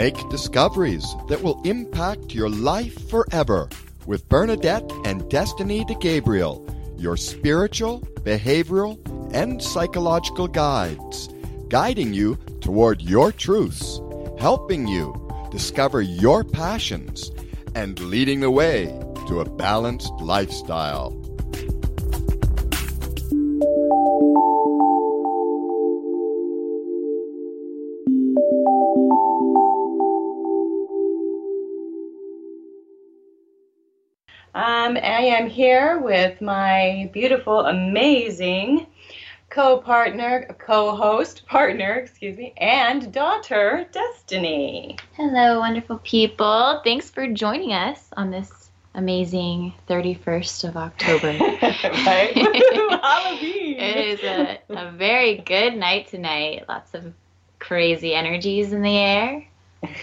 Make 0.00 0.28
discoveries 0.30 1.04
that 1.28 1.42
will 1.42 1.60
impact 1.64 2.34
your 2.34 2.48
life 2.48 3.10
forever 3.10 3.68
with 4.06 4.28
Bernadette 4.28 4.90
and 5.04 5.28
Destiny 5.28 5.84
de 5.84 5.94
Gabriel, 5.96 6.66
your 6.96 7.16
spiritual, 7.16 8.00
behavioral, 8.22 8.98
and 9.34 9.62
psychological 9.62 10.48
guides, 10.48 11.28
guiding 11.68 12.14
you 12.14 12.36
toward 12.60 13.02
your 13.02 13.30
truths, 13.30 14.00
helping 14.38 14.86
you 14.86 15.14
discover 15.50 16.00
your 16.00 16.44
passions, 16.44 17.30
and 17.74 17.98
leading 18.00 18.40
the 18.40 18.50
way 18.50 18.86
to 19.28 19.40
a 19.40 19.50
balanced 19.50 20.12
lifestyle. 20.14 21.19
Um, 34.80 34.96
I 34.96 35.24
am 35.36 35.46
here 35.46 35.98
with 35.98 36.40
my 36.40 37.10
beautiful, 37.12 37.66
amazing 37.66 38.86
co-partner, 39.50 40.56
co-host, 40.58 41.44
partner, 41.46 41.96
excuse 41.96 42.38
me, 42.38 42.54
and 42.56 43.12
daughter, 43.12 43.86
Destiny. 43.92 44.96
Hello, 45.16 45.60
wonderful 45.60 45.98
people. 45.98 46.80
Thanks 46.82 47.10
for 47.10 47.26
joining 47.28 47.74
us 47.74 48.08
on 48.16 48.30
this 48.30 48.70
amazing 48.94 49.74
31st 49.86 50.70
of 50.70 50.78
October. 50.78 51.26
right? 52.06 52.32
Halloween. 53.02 53.76
It 53.78 53.96
is 53.96 54.20
a, 54.24 54.60
a 54.70 54.92
very 54.92 55.36
good 55.36 55.76
night 55.76 56.08
tonight. 56.08 56.64
Lots 56.70 56.94
of 56.94 57.12
crazy 57.58 58.14
energies 58.14 58.72
in 58.72 58.80
the 58.80 58.96
air. 58.96 59.46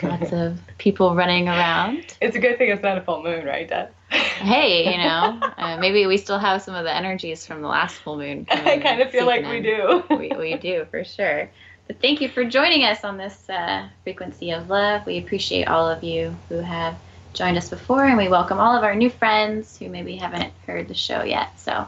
Lots 0.04 0.32
of 0.34 0.60
people 0.78 1.16
running 1.16 1.48
around. 1.48 2.16
It's 2.22 2.36
a 2.36 2.40
good 2.40 2.60
thing 2.60 2.70
it's 2.70 2.84
not 2.84 3.00
a 3.00 3.02
full 3.02 3.24
moon, 3.24 3.44
right, 3.44 3.68
Dad? 3.68 3.92
Hey, 4.10 4.92
you 4.92 4.98
know, 4.98 5.40
uh, 5.58 5.78
maybe 5.78 6.06
we 6.06 6.18
still 6.18 6.40
have 6.40 6.62
some 6.62 6.76
of 6.76 6.84
the 6.84 6.96
energies 6.96 7.46
from 7.46 7.62
the 7.62 7.68
last 7.68 7.96
full 7.96 8.18
moon. 8.18 8.46
I 8.52 8.78
kind 8.78 9.02
of 9.02 9.12
feel 9.12 9.26
like 9.26 9.46
seeping 9.46 9.50
we 9.50 9.62
do. 9.62 10.04
we, 10.10 10.52
we 10.52 10.58
do 10.58 10.86
for 10.90 11.04
sure. 11.04 11.50
But 11.88 12.02
thank 12.02 12.22
you 12.22 12.30
for 12.30 12.44
joining 12.46 12.84
us 12.84 13.04
on 13.04 13.18
this 13.18 13.50
uh, 13.50 13.88
frequency 14.04 14.52
of 14.52 14.70
love. 14.70 15.06
We 15.06 15.18
appreciate 15.18 15.68
all 15.68 15.90
of 15.90 16.04
you 16.04 16.36
who 16.50 16.60
have 16.60 16.98
joined 17.34 17.58
us 17.58 17.70
before, 17.70 18.06
and 18.06 18.18
we 18.18 18.28
welcome 18.28 18.60
all 18.60 18.76
of 18.76 18.84
our 18.84 18.96
new 18.96 19.10
friends 19.10 19.78
who 19.78 19.90
maybe 19.90 20.18
haven't 20.18 20.54
heard 20.66 20.88
the 20.88 20.94
show 20.94 21.24
yet. 21.24 21.60
So, 21.60 21.88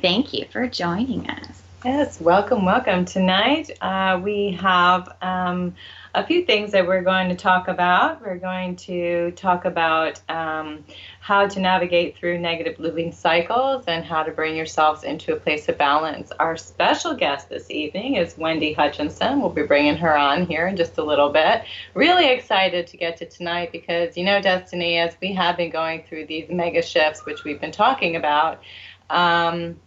thank 0.00 0.32
you 0.32 0.46
for 0.50 0.66
joining 0.66 1.28
us. 1.28 1.62
Yes, 1.90 2.20
welcome, 2.20 2.66
welcome. 2.66 3.06
Tonight 3.06 3.70
uh, 3.80 4.20
we 4.22 4.52
have 4.60 5.16
um, 5.22 5.74
a 6.14 6.22
few 6.22 6.44
things 6.44 6.70
that 6.72 6.86
we're 6.86 7.00
going 7.00 7.30
to 7.30 7.34
talk 7.34 7.66
about. 7.66 8.20
We're 8.20 8.36
going 8.36 8.76
to 8.76 9.30
talk 9.30 9.64
about 9.64 10.20
um, 10.28 10.84
how 11.20 11.46
to 11.46 11.58
navigate 11.58 12.14
through 12.14 12.40
negative 12.40 12.78
living 12.78 13.10
cycles 13.10 13.84
and 13.88 14.04
how 14.04 14.22
to 14.22 14.30
bring 14.32 14.54
yourselves 14.54 15.02
into 15.02 15.32
a 15.32 15.40
place 15.40 15.66
of 15.70 15.78
balance. 15.78 16.30
Our 16.38 16.58
special 16.58 17.14
guest 17.14 17.48
this 17.48 17.70
evening 17.70 18.16
is 18.16 18.36
Wendy 18.36 18.74
Hutchinson. 18.74 19.40
We'll 19.40 19.48
be 19.48 19.62
bringing 19.62 19.96
her 19.96 20.14
on 20.14 20.44
here 20.44 20.66
in 20.66 20.76
just 20.76 20.98
a 20.98 21.02
little 21.02 21.30
bit. 21.30 21.62
Really 21.94 22.28
excited 22.28 22.86
to 22.88 22.98
get 22.98 23.16
to 23.16 23.24
tonight 23.24 23.72
because, 23.72 24.14
you 24.14 24.24
know, 24.24 24.42
Destiny, 24.42 24.98
as 24.98 25.16
we 25.22 25.32
have 25.32 25.56
been 25.56 25.70
going 25.70 26.02
through 26.02 26.26
these 26.26 26.50
mega 26.50 26.82
shifts, 26.82 27.24
which 27.24 27.44
we've 27.44 27.62
been 27.62 27.72
talking 27.72 28.14
about, 28.14 28.60
um, 29.08 29.80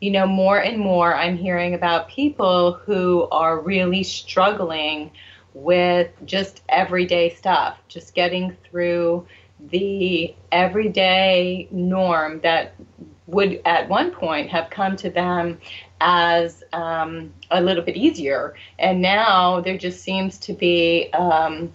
you 0.00 0.10
know, 0.10 0.26
more 0.26 0.58
and 0.58 0.78
more 0.78 1.14
I'm 1.14 1.36
hearing 1.36 1.74
about 1.74 2.08
people 2.08 2.74
who 2.74 3.28
are 3.30 3.58
really 3.60 4.02
struggling 4.02 5.10
with 5.54 6.10
just 6.24 6.62
everyday 6.68 7.30
stuff, 7.30 7.78
just 7.88 8.14
getting 8.14 8.56
through 8.68 9.26
the 9.70 10.34
everyday 10.52 11.66
norm 11.70 12.40
that 12.40 12.74
would 13.26 13.60
at 13.64 13.88
one 13.88 14.10
point 14.10 14.50
have 14.50 14.70
come 14.70 14.96
to 14.96 15.10
them 15.10 15.58
as 16.00 16.62
um, 16.72 17.32
a 17.50 17.60
little 17.60 17.82
bit 17.82 17.96
easier. 17.96 18.54
And 18.78 19.00
now 19.00 19.60
there 19.60 19.78
just 19.78 20.02
seems 20.02 20.38
to 20.40 20.52
be 20.52 21.10
um, 21.12 21.72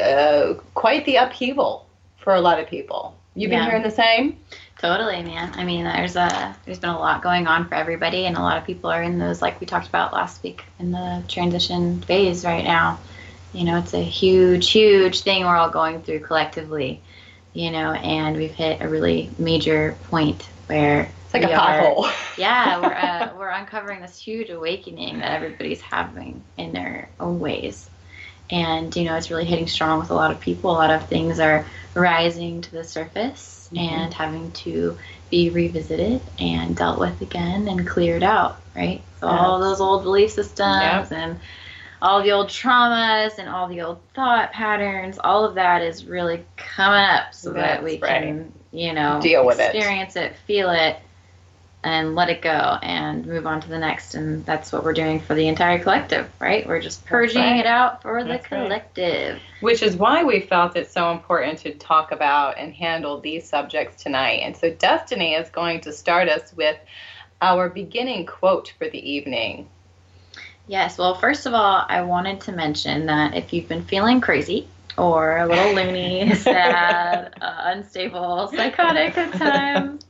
uh, 0.00 0.54
quite 0.74 1.04
the 1.06 1.16
upheaval 1.16 1.86
for 2.18 2.34
a 2.34 2.40
lot 2.40 2.60
of 2.60 2.68
people. 2.68 3.16
You've 3.34 3.50
been 3.50 3.60
Yeah. 3.60 3.66
hearing 3.66 3.82
the 3.82 3.90
same? 3.90 4.38
Totally, 4.78 5.22
man. 5.24 5.52
I 5.56 5.64
mean, 5.64 5.84
there's 5.84 6.14
a 6.16 6.56
there's 6.64 6.78
been 6.78 6.90
a 6.90 6.98
lot 6.98 7.22
going 7.22 7.46
on 7.48 7.68
for 7.68 7.74
everybody, 7.74 8.26
and 8.26 8.36
a 8.36 8.40
lot 8.40 8.58
of 8.58 8.64
people 8.64 8.90
are 8.90 9.02
in 9.02 9.18
those, 9.18 9.42
like 9.42 9.60
we 9.60 9.66
talked 9.66 9.88
about 9.88 10.12
last 10.12 10.42
week, 10.44 10.64
in 10.78 10.92
the 10.92 11.24
transition 11.28 12.00
phase 12.02 12.44
right 12.44 12.62
now. 12.64 13.00
You 13.52 13.64
know, 13.64 13.78
it's 13.78 13.94
a 13.94 14.02
huge, 14.02 14.70
huge 14.70 15.22
thing 15.22 15.44
we're 15.44 15.56
all 15.56 15.70
going 15.70 16.02
through 16.02 16.20
collectively. 16.20 17.02
You 17.52 17.70
know, 17.72 17.92
and 17.92 18.36
we've 18.36 18.54
hit 18.54 18.80
a 18.80 18.88
really 18.88 19.34
major 19.38 19.98
point 20.04 20.48
where 20.66 21.12
It's 21.24 21.34
like 21.34 21.42
a 21.42 21.48
pothole. 21.48 22.08
yeah, 22.36 22.80
we're 22.80 22.94
uh, 22.94 23.34
we're 23.38 23.48
uncovering 23.50 24.00
this 24.02 24.18
huge 24.18 24.50
awakening 24.50 25.18
that 25.18 25.32
everybody's 25.32 25.80
having 25.80 26.44
in 26.56 26.72
their 26.72 27.10
own 27.18 27.40
ways, 27.40 27.90
and 28.50 28.94
you 28.94 29.04
know 29.04 29.16
it's 29.16 29.30
really 29.30 29.44
hitting 29.44 29.66
strong 29.66 29.98
with 29.98 30.10
a 30.10 30.14
lot 30.14 30.30
of 30.30 30.40
people. 30.40 30.70
A 30.70 30.72
lot 30.72 30.90
of 30.90 31.08
things 31.08 31.40
are 31.40 31.66
rising 31.94 32.60
to 32.62 32.70
the 32.70 32.84
surface. 32.84 33.57
Mm-hmm. 33.72 33.78
and 33.78 34.14
having 34.14 34.50
to 34.52 34.96
be 35.30 35.50
revisited 35.50 36.22
and 36.38 36.74
dealt 36.74 36.98
with 36.98 37.20
again 37.20 37.68
and 37.68 37.86
cleared 37.86 38.22
out. 38.22 38.62
Right, 38.74 39.02
so 39.20 39.26
all 39.26 39.60
those 39.60 39.80
old 39.80 40.04
belief 40.04 40.30
systems 40.30 41.10
Yep. 41.10 41.12
and 41.12 41.40
all 42.00 42.22
the 42.22 42.32
old 42.32 42.48
traumas 42.48 43.38
and 43.38 43.48
all 43.48 43.68
the 43.68 43.82
old 43.82 44.00
thought 44.14 44.52
patterns, 44.52 45.18
all 45.22 45.44
of 45.44 45.56
that 45.56 45.82
is 45.82 46.06
really 46.06 46.44
coming 46.56 47.00
up 47.02 47.34
so 47.34 47.52
that 47.52 47.82
we 47.82 47.98
right. 47.98 48.22
can, 48.22 48.52
you 48.72 48.92
know, 48.94 49.18
Deal 49.20 49.44
with 49.44 49.58
it. 49.60 49.74
experience 49.74 50.16
it, 50.16 50.36
feel 50.46 50.70
it, 50.70 50.96
and 51.84 52.16
let 52.16 52.28
it 52.28 52.42
go 52.42 52.78
and 52.82 53.24
move 53.24 53.46
on 53.46 53.60
to 53.60 53.68
the 53.68 53.78
next. 53.78 54.14
And 54.14 54.44
that's 54.44 54.72
what 54.72 54.84
we're 54.84 54.92
doing 54.92 55.20
for 55.20 55.34
the 55.34 55.46
entire 55.46 55.78
collective, 55.78 56.28
right? 56.40 56.66
We're 56.66 56.80
just 56.80 57.04
purging 57.06 57.42
right. 57.42 57.60
it 57.60 57.66
out 57.66 58.02
for 58.02 58.22
the 58.22 58.30
That's 58.30 58.50
right. 58.50 58.64
collective. 58.64 59.40
Which 59.60 59.82
is 59.82 59.96
why 59.96 60.24
we 60.24 60.40
felt 60.40 60.76
it's 60.76 60.92
so 60.92 61.12
important 61.12 61.60
to 61.60 61.74
talk 61.74 62.10
about 62.10 62.58
and 62.58 62.74
handle 62.74 63.20
these 63.20 63.48
subjects 63.48 64.02
tonight. 64.02 64.40
And 64.42 64.56
so 64.56 64.70
Destiny 64.70 65.34
is 65.34 65.48
going 65.50 65.80
to 65.82 65.92
start 65.92 66.28
us 66.28 66.52
with 66.52 66.76
our 67.40 67.68
beginning 67.68 68.26
quote 68.26 68.72
for 68.78 68.88
the 68.88 69.10
evening. 69.10 69.68
Yes, 70.66 70.98
well, 70.98 71.14
first 71.14 71.46
of 71.46 71.54
all, 71.54 71.86
I 71.88 72.02
wanted 72.02 72.42
to 72.42 72.52
mention 72.52 73.06
that 73.06 73.34
if 73.34 73.52
you've 73.52 73.68
been 73.68 73.84
feeling 73.84 74.20
crazy 74.20 74.68
or 74.98 75.38
a 75.38 75.46
little 75.46 75.74
loony, 75.74 76.34
sad, 76.34 77.34
uh, 77.40 77.62
unstable, 77.66 78.48
psychotic 78.48 79.16
at 79.16 79.32
times, 79.34 80.04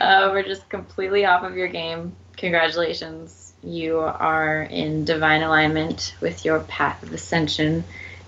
uh, 0.00 0.30
we're 0.32 0.44
just 0.44 0.68
completely 0.68 1.24
off 1.24 1.42
of 1.42 1.56
your 1.56 1.68
game. 1.68 2.14
Congratulations. 2.36 3.52
You 3.62 3.98
are 4.00 4.62
in 4.62 5.04
divine 5.04 5.42
alignment 5.42 6.14
with 6.20 6.44
your 6.44 6.60
path 6.60 7.02
of 7.02 7.12
ascension, 7.12 7.84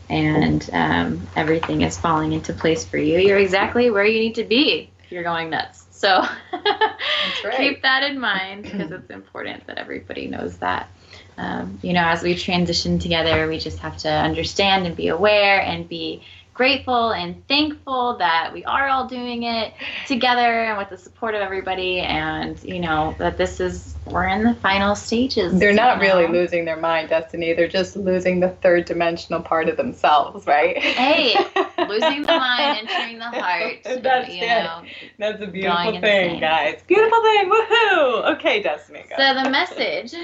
and 0.08 0.68
um, 0.72 1.26
everything 1.34 1.82
is 1.82 1.98
falling 1.98 2.32
into 2.32 2.52
place 2.52 2.84
for 2.84 2.98
you. 2.98 3.18
You're 3.18 3.38
exactly 3.38 3.90
where 3.90 4.04
you 4.04 4.20
need 4.20 4.36
to 4.36 4.44
be 4.44 4.90
if 5.04 5.12
you're 5.12 5.22
going 5.22 5.50
nuts. 5.50 5.86
So 5.90 6.22
right. 6.52 7.56
keep 7.56 7.82
that 7.82 8.02
in 8.02 8.20
mind 8.20 8.64
because 8.64 8.90
it's 8.90 9.10
important 9.10 9.66
that 9.66 9.78
everybody 9.78 10.26
knows 10.26 10.58
that 10.58 10.88
um, 11.36 11.78
you 11.82 11.92
know, 11.92 12.04
as 12.04 12.22
we 12.22 12.34
transition 12.34 12.98
together, 12.98 13.48
we 13.48 13.58
just 13.58 13.78
have 13.78 13.96
to 13.98 14.08
understand 14.08 14.86
and 14.86 14.96
be 14.96 15.08
aware 15.08 15.60
and 15.60 15.88
be 15.88 16.22
grateful 16.54 17.10
and 17.10 17.46
thankful 17.48 18.16
that 18.18 18.52
we 18.52 18.64
are 18.64 18.88
all 18.88 19.08
doing 19.08 19.42
it 19.42 19.74
together 20.06 20.64
and 20.64 20.78
with 20.78 20.88
the 20.88 20.96
support 20.96 21.34
of 21.34 21.40
everybody. 21.40 21.98
And, 21.98 22.62
you 22.62 22.78
know, 22.78 23.16
that 23.18 23.36
this 23.36 23.58
is, 23.58 23.96
we're 24.06 24.28
in 24.28 24.44
the 24.44 24.54
final 24.54 24.94
stages. 24.94 25.58
They're 25.58 25.74
not 25.74 26.00
really 26.00 26.28
losing 26.28 26.64
their 26.64 26.76
mind, 26.76 27.08
Destiny. 27.08 27.52
They're 27.54 27.66
just 27.66 27.96
losing 27.96 28.38
the 28.38 28.50
third 28.50 28.84
dimensional 28.84 29.42
part 29.42 29.68
of 29.68 29.76
themselves, 29.76 30.46
right? 30.46 30.78
Hey, 30.78 31.34
losing 31.88 32.22
the 32.22 32.28
mind, 32.28 32.88
entering 32.88 33.18
the 33.18 33.30
heart. 33.30 33.78
That's 33.84 34.28
you 34.28 34.44
it. 34.44 34.46
know. 34.46 34.82
That's 35.18 35.42
a 35.42 35.48
beautiful 35.48 36.00
thing, 36.00 36.38
guys. 36.38 36.82
Beautiful 36.86 37.20
thing. 37.20 37.50
Woohoo! 37.50 38.36
Okay, 38.36 38.62
Destiny. 38.62 39.04
So 39.16 39.34
the 39.42 39.50
message 39.50 40.14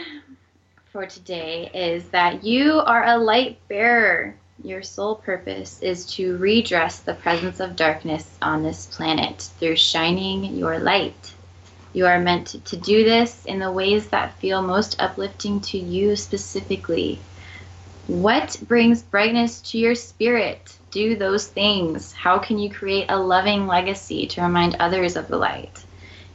for 0.92 1.06
today 1.06 1.70
is 1.72 2.08
that 2.08 2.42
you 2.42 2.80
are 2.80 3.04
a 3.04 3.16
light 3.16 3.58
bearer. 3.68 4.34
Your 4.64 4.82
sole 4.82 5.14
purpose 5.14 5.80
is 5.82 6.04
to 6.14 6.36
redress 6.38 6.98
the 6.98 7.14
presence 7.14 7.60
of 7.60 7.76
darkness 7.76 8.36
on 8.42 8.62
this 8.62 8.86
planet 8.86 9.40
through 9.58 9.76
shining 9.76 10.44
your 10.56 10.78
light. 10.80 11.34
You 11.92 12.06
are 12.06 12.18
meant 12.18 12.48
to, 12.64 12.76
do 12.76 13.04
this 13.04 13.46
in 13.46 13.60
the 13.60 13.70
ways 13.70 14.08
that 14.08 14.38
feel 14.40 14.62
most 14.62 15.00
uplifting 15.00 15.60
to 15.60 15.78
you 15.78 16.16
specifically. 16.16 17.20
What 18.08 18.60
brings 18.66 19.02
brightness 19.02 19.60
to 19.70 19.78
your 19.78 19.94
spirit? 19.94 20.76
Do 20.90 21.16
those 21.16 21.46
things. 21.46 22.12
How 22.12 22.38
can 22.38 22.58
you 22.58 22.68
create 22.68 23.06
a 23.08 23.18
loving 23.18 23.68
legacy 23.68 24.26
to 24.26 24.42
remind 24.42 24.74
others 24.76 25.16
of 25.16 25.28
the 25.28 25.36
light? 25.36 25.84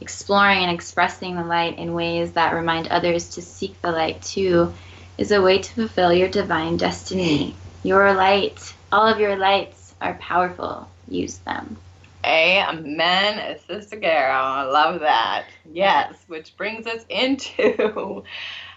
Exploring 0.00 0.58
and 0.64 0.70
expressing 0.70 1.36
the 1.36 1.44
light 1.44 1.78
in 1.78 1.94
ways 1.94 2.32
that 2.32 2.54
remind 2.54 2.88
others 2.88 3.30
to 3.30 3.42
seek 3.42 3.80
the 3.80 3.92
light 3.92 4.22
too 4.22 4.74
is 5.18 5.32
a 5.32 5.42
way 5.42 5.58
to 5.58 5.72
fulfill 5.74 6.12
your 6.12 6.28
divine 6.28 6.76
destiny. 6.76 7.62
Your 7.82 8.12
light, 8.14 8.74
all 8.92 9.06
of 9.06 9.20
your 9.20 9.36
lights 9.36 9.94
are 10.00 10.14
powerful. 10.14 10.90
Use 11.08 11.38
them. 11.38 11.78
Amen, 12.24 13.56
Sister 13.66 13.98
Carol. 13.98 14.44
I 14.44 14.62
love 14.64 15.00
that. 15.00 15.46
Yes, 15.64 16.16
which 16.26 16.56
brings 16.56 16.86
us 16.86 17.04
into 17.08 18.24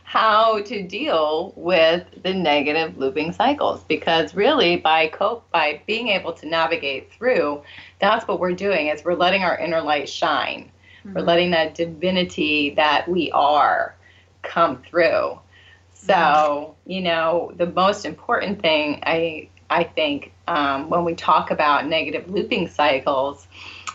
how 0.04 0.60
to 0.63 0.88
deal 0.88 1.54
with 1.56 2.04
the 2.24 2.33
negative 2.33 2.98
looping 2.98 3.31
cycles 3.31 3.83
because 3.83 4.33
really 4.33 4.75
by 4.75 5.07
cope 5.07 5.50
by 5.51 5.83
being 5.86 6.07
able 6.07 6.33
to 6.33 6.48
navigate 6.48 7.13
through 7.13 7.62
that's 8.00 8.27
what 8.27 8.39
we're 8.39 8.54
doing 8.54 8.88
is 8.88 9.04
we're 9.06 9.13
letting 9.13 9.44
our 9.44 9.56
inner 9.60 9.81
light 9.81 10.10
shine 10.10 10.71
mm-hmm. 10.99 11.13
we're 11.13 11.21
letting 11.21 11.51
that 11.51 11.75
divinity 11.75 12.71
that 12.71 13.07
we 13.07 13.31
are 13.31 13.95
come 14.41 14.81
through 14.83 15.39
so 15.93 16.13
mm-hmm. 16.13 16.91
you 16.91 17.01
know 17.01 17.51
the 17.57 17.67
most 17.67 18.05
important 18.05 18.61
thing 18.61 18.99
i 19.03 19.47
i 19.69 19.83
think 19.83 20.31
um, 20.47 20.89
when 20.89 21.05
we 21.05 21.13
talk 21.13 21.51
about 21.51 21.85
negative 21.85 22.29
looping 22.29 22.67
cycles 22.67 23.47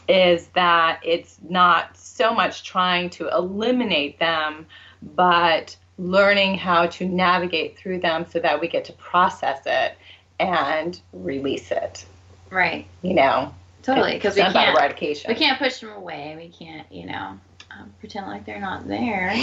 is 0.09 0.49
that 0.49 1.01
it's 1.03 1.39
not 1.49 1.97
so 1.97 2.33
much 2.33 2.63
trying 2.63 3.11
to 3.11 3.29
eliminate 3.29 4.19
them 4.19 4.67
but 5.15 5.77
learning 5.99 6.55
how 6.55 6.87
to 6.87 7.07
navigate 7.07 7.79
through 7.79 8.01
them 8.01 8.27
so 8.29 8.39
that 8.41 8.61
we 8.61 8.69
get 8.69 8.85
to 8.85 8.93
process 8.95 9.63
it 9.67 9.97
and 10.41 11.01
release 11.13 11.71
it. 11.71 12.05
Right. 12.51 12.87
You 13.03 13.15
know. 13.15 13.55
Totally, 13.85 14.15
because 14.15 14.35
we 14.35 14.43
can't 14.43 14.77
eradication. 14.77 15.29
We 15.29 15.35
can't 15.35 15.59
push 15.59 15.81
them 15.81 15.91
away. 15.91 16.35
We 16.37 16.49
can't, 16.49 16.91
you 16.91 17.07
know, 17.07 17.39
um, 17.71 17.93
pretend 18.01 18.27
like 18.27 18.47
they're 18.47 18.61
not 18.61 18.89
there. 18.89 19.37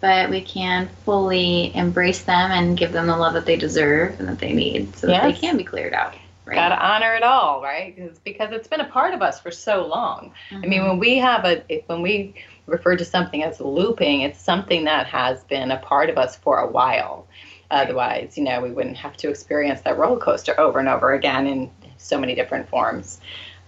But 0.00 0.30
we 0.30 0.40
can 0.40 0.88
fully 1.04 1.74
embrace 1.76 2.22
them 2.22 2.50
and 2.50 2.76
give 2.76 2.92
them 2.92 3.06
the 3.06 3.16
love 3.16 3.34
that 3.34 3.46
they 3.46 3.56
deserve 3.56 4.18
and 4.18 4.28
that 4.28 4.38
they 4.38 4.52
need, 4.52 4.96
so 4.96 5.08
yes. 5.08 5.22
that 5.22 5.32
they 5.32 5.40
can 5.40 5.56
be 5.56 5.64
cleared 5.64 5.94
out. 5.94 6.14
Right. 6.44 6.56
Got 6.56 6.70
to 6.70 6.84
honor 6.84 7.14
it 7.14 7.22
all, 7.22 7.62
right? 7.62 7.94
Because 7.94 8.18
because 8.18 8.52
it's 8.52 8.66
been 8.66 8.80
a 8.80 8.88
part 8.88 9.14
of 9.14 9.22
us 9.22 9.40
for 9.40 9.52
so 9.52 9.86
long. 9.86 10.32
Mm-hmm. 10.50 10.56
I 10.56 10.66
mean, 10.66 10.80
mm-hmm. 10.80 10.88
when 10.88 10.98
we 10.98 11.18
have 11.18 11.44
a 11.44 11.82
when 11.86 12.02
we 12.02 12.34
refer 12.66 12.96
to 12.96 13.04
something 13.04 13.42
as 13.44 13.60
looping, 13.60 14.22
it's 14.22 14.40
something 14.40 14.84
that 14.84 15.06
has 15.06 15.42
been 15.44 15.70
a 15.70 15.78
part 15.78 16.10
of 16.10 16.18
us 16.18 16.36
for 16.36 16.58
a 16.58 16.68
while. 16.68 17.26
Otherwise, 17.70 18.36
you 18.36 18.44
know, 18.44 18.60
we 18.60 18.70
wouldn't 18.70 18.96
have 18.96 19.16
to 19.18 19.30
experience 19.30 19.80
that 19.82 19.96
roller 19.96 20.20
coaster 20.20 20.58
over 20.60 20.78
and 20.78 20.88
over 20.88 21.12
again 21.12 21.46
in 21.46 21.70
so 21.96 22.18
many 22.18 22.34
different 22.34 22.68
forms. 22.68 23.20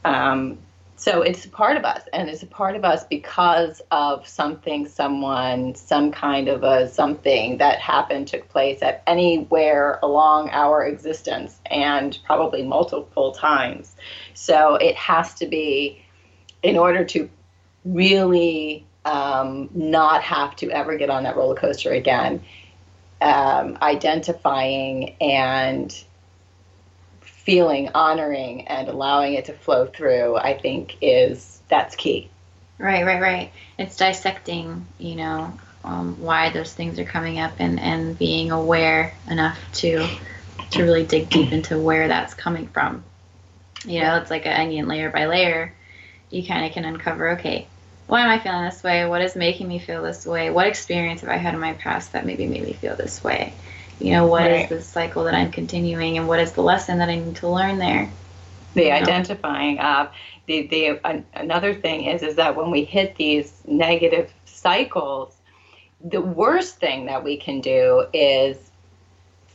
Um, 0.04 0.58
so 0.96 1.22
it's 1.22 1.44
a 1.44 1.48
part 1.48 1.76
of 1.76 1.84
us, 1.84 2.02
and 2.12 2.28
it's 2.30 2.42
a 2.42 2.46
part 2.46 2.76
of 2.76 2.84
us 2.84 3.04
because 3.04 3.82
of 3.90 4.26
something, 4.28 4.86
someone, 4.86 5.74
some 5.74 6.12
kind 6.12 6.48
of 6.48 6.62
a 6.62 6.88
something 6.88 7.58
that 7.58 7.80
happened, 7.80 8.28
took 8.28 8.48
place 8.48 8.80
at 8.80 9.02
anywhere 9.06 9.98
along 10.02 10.50
our 10.50 10.86
existence, 10.86 11.60
and 11.66 12.18
probably 12.24 12.62
multiple 12.62 13.32
times. 13.32 13.96
So 14.34 14.76
it 14.76 14.94
has 14.94 15.34
to 15.34 15.46
be, 15.46 16.02
in 16.62 16.78
order 16.78 17.04
to 17.06 17.28
really 17.84 18.86
um, 19.04 19.68
not 19.74 20.22
have 20.22 20.54
to 20.56 20.70
ever 20.70 20.96
get 20.96 21.10
on 21.10 21.24
that 21.24 21.36
roller 21.36 21.56
coaster 21.56 21.92
again. 21.92 22.42
Um, 23.20 23.78
identifying 23.80 25.16
and 25.20 26.04
feeling, 27.44 27.90
honoring, 27.94 28.66
and 28.68 28.88
allowing 28.88 29.34
it 29.34 29.46
to 29.46 29.52
flow 29.52 29.86
through, 29.86 30.36
I 30.36 30.58
think 30.58 30.96
is 31.00 31.60
that's 31.68 31.94
key. 31.94 32.30
Right, 32.78 33.04
right, 33.04 33.20
right. 33.20 33.52
It's 33.78 33.96
dissecting, 33.96 34.86
you 34.98 35.14
know, 35.14 35.52
um, 35.84 36.20
why 36.20 36.50
those 36.50 36.72
things 36.72 36.98
are 36.98 37.04
coming 37.04 37.38
up 37.38 37.52
and, 37.58 37.78
and 37.78 38.18
being 38.18 38.50
aware 38.50 39.14
enough 39.28 39.58
to 39.74 40.06
to 40.70 40.82
really 40.82 41.04
dig 41.04 41.28
deep 41.28 41.52
into 41.52 41.78
where 41.78 42.08
that's 42.08 42.34
coming 42.34 42.66
from. 42.68 43.04
You 43.84 44.00
know, 44.00 44.16
it's 44.16 44.30
like 44.30 44.46
an 44.46 44.60
onion 44.60 44.88
layer 44.88 45.10
by 45.10 45.26
layer. 45.26 45.74
You 46.30 46.44
kind 46.46 46.64
of 46.64 46.72
can 46.72 46.84
uncover, 46.84 47.32
okay, 47.32 47.68
why 48.06 48.22
am 48.22 48.30
I 48.30 48.38
feeling 48.38 48.64
this 48.64 48.82
way? 48.82 49.06
What 49.06 49.22
is 49.22 49.36
making 49.36 49.68
me 49.68 49.78
feel 49.78 50.02
this 50.02 50.26
way? 50.26 50.50
What 50.50 50.66
experience 50.66 51.20
have 51.20 51.30
I 51.30 51.36
had 51.36 51.54
in 51.54 51.60
my 51.60 51.74
past 51.74 52.12
that 52.12 52.26
maybe 52.26 52.46
made 52.46 52.64
me 52.64 52.72
feel 52.72 52.96
this 52.96 53.22
way? 53.22 53.52
You 54.00 54.12
know, 54.12 54.26
what 54.26 54.42
right. 54.42 54.62
is 54.62 54.68
the 54.68 54.82
cycle 54.82 55.24
that 55.24 55.34
I'm 55.34 55.50
continuing 55.50 56.18
and 56.18 56.26
what 56.26 56.40
is 56.40 56.52
the 56.52 56.62
lesson 56.62 56.98
that 56.98 57.08
I 57.08 57.16
need 57.16 57.36
to 57.36 57.48
learn 57.48 57.78
there? 57.78 58.10
The 58.74 58.90
identifying 58.90 59.78
of 59.78 60.10
the, 60.46 60.66
the 60.66 61.00
uh, 61.04 61.20
another 61.34 61.74
thing 61.74 62.04
is 62.04 62.22
is 62.22 62.34
that 62.36 62.56
when 62.56 62.70
we 62.70 62.84
hit 62.84 63.14
these 63.16 63.60
negative 63.66 64.32
cycles, 64.46 65.36
the 66.04 66.20
worst 66.20 66.78
thing 66.78 67.06
that 67.06 67.22
we 67.22 67.36
can 67.36 67.60
do 67.60 68.06
is 68.12 68.58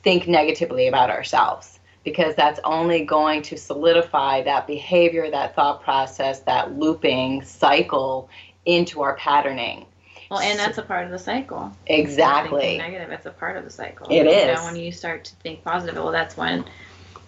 think 0.03 0.27
negatively 0.27 0.88
about 0.88 1.09
ourselves 1.09 1.80
because 2.03 2.33
that's 2.36 2.59
only 2.63 3.03
going 3.03 3.41
to 3.44 3.57
solidify 3.57 4.41
that 4.44 4.65
behavior, 4.65 5.30
that 5.30 5.53
thought 5.56 5.83
process, 5.83 6.39
that 6.41 6.77
looping 6.77 7.44
cycle 7.44 8.30
into 8.65 9.01
our 9.01 9.15
patterning. 9.18 9.86
Well, 10.29 10.39
and 10.39 10.59
that's 10.59 10.77
a 10.77 10.83
part 10.83 11.05
of 11.05 11.11
the 11.11 11.19
cycle. 11.19 11.75
Exactly. 11.87 12.77
Negative, 12.77 13.09
it's 13.11 13.25
a 13.25 13.31
part 13.31 13.57
of 13.57 13.63
the 13.63 13.71
cycle. 13.71 14.07
It 14.09 14.25
you 14.25 14.29
is. 14.29 14.57
Know, 14.57 14.65
when 14.65 14.75
you 14.75 14.91
start 14.91 15.25
to 15.25 15.35
think 15.37 15.63
positive, 15.63 15.95
well, 15.95 16.11
that's 16.11 16.37
when 16.37 16.65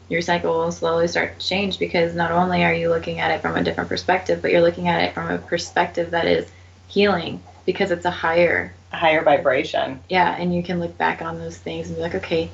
your 0.07 0.21
cycle 0.21 0.53
will 0.53 0.71
slowly 0.71 1.07
start 1.07 1.39
to 1.39 1.45
change 1.45 1.80
because 1.80 2.13
not 2.13 2.31
only 2.31 2.63
are 2.63 2.74
you 2.74 2.89
looking 2.89 3.19
at 3.19 3.31
it 3.31 3.42
from 3.42 3.56
a 3.56 3.63
different 3.63 3.89
perspective, 3.89 4.42
but 4.42 4.51
you're 4.51 4.62
looking 4.62 4.88
at 4.88 5.01
it 5.01 5.13
from 5.13 5.31
a 5.31 5.38
perspective 5.39 6.12
that 6.12 6.27
is 6.27 6.51
healing 6.88 7.42
because 7.65 7.92
it's 7.92 8.06
a 8.06 8.12
higher 8.12 8.74
a 8.92 8.98
higher 8.98 9.24
vibration. 9.24 10.01
Yeah, 10.09 10.36
and 10.38 10.53
you 10.53 10.63
can 10.63 10.80
look 10.80 10.98
back 10.98 11.21
on 11.21 11.39
those 11.39 11.57
things 11.57 11.88
and 11.88 11.95
be 11.95 12.01
like, 12.01 12.15
okay, 12.15 12.51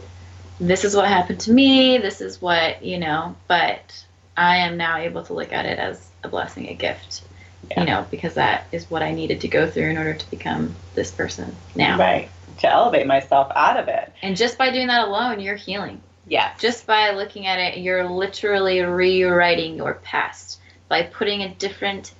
this 0.59 0.85
is 0.85 0.95
what 0.95 1.07
happened 1.07 1.39
to 1.41 1.51
me, 1.51 1.97
this 1.97 2.21
is 2.21 2.41
what, 2.41 2.83
you 2.83 2.99
know, 2.99 3.35
but 3.47 4.05
I 4.35 4.57
am 4.57 4.77
now 4.77 4.97
able 4.97 5.23
to 5.23 5.33
look 5.33 5.51
at 5.51 5.65
it 5.65 5.79
as 5.79 6.07
a 6.23 6.29
blessing, 6.29 6.69
a 6.69 6.73
gift, 6.73 7.23
yeah. 7.69 7.79
you 7.79 7.85
know, 7.85 8.05
because 8.09 8.35
that 8.35 8.67
is 8.71 8.89
what 8.89 9.01
I 9.01 9.11
needed 9.11 9.41
to 9.41 9.47
go 9.47 9.69
through 9.69 9.89
in 9.89 9.97
order 9.97 10.13
to 10.13 10.29
become 10.29 10.75
this 10.95 11.11
person 11.11 11.55
now. 11.75 11.97
Right. 11.97 12.29
To 12.59 12.71
elevate 12.71 13.05
myself 13.05 13.51
out 13.55 13.77
of 13.77 13.87
it. 13.87 14.11
And 14.21 14.35
just 14.35 14.57
by 14.57 14.71
doing 14.71 14.87
that 14.87 15.07
alone, 15.07 15.39
you're 15.39 15.55
healing. 15.55 16.01
Yeah. 16.27 16.53
Just 16.59 16.87
by 16.87 17.11
looking 17.11 17.45
at 17.45 17.59
it, 17.59 17.77
you're 17.79 18.09
literally 18.09 18.81
rewriting 18.81 19.77
your 19.77 19.93
past 19.95 20.59
by 20.89 21.03
putting 21.03 21.41
a 21.41 21.53
different 21.53 22.13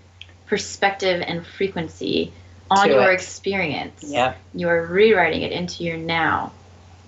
perspective 0.46 1.24
and 1.26 1.46
frequency 1.46 2.34
on 2.70 2.90
your 2.90 3.12
it. 3.12 3.16
experience. 3.16 4.04
Yeah. 4.06 4.36
You're 4.54 4.86
rewriting 4.86 5.42
it 5.42 5.52
into 5.52 5.84
your 5.84 5.98
now 5.98 6.52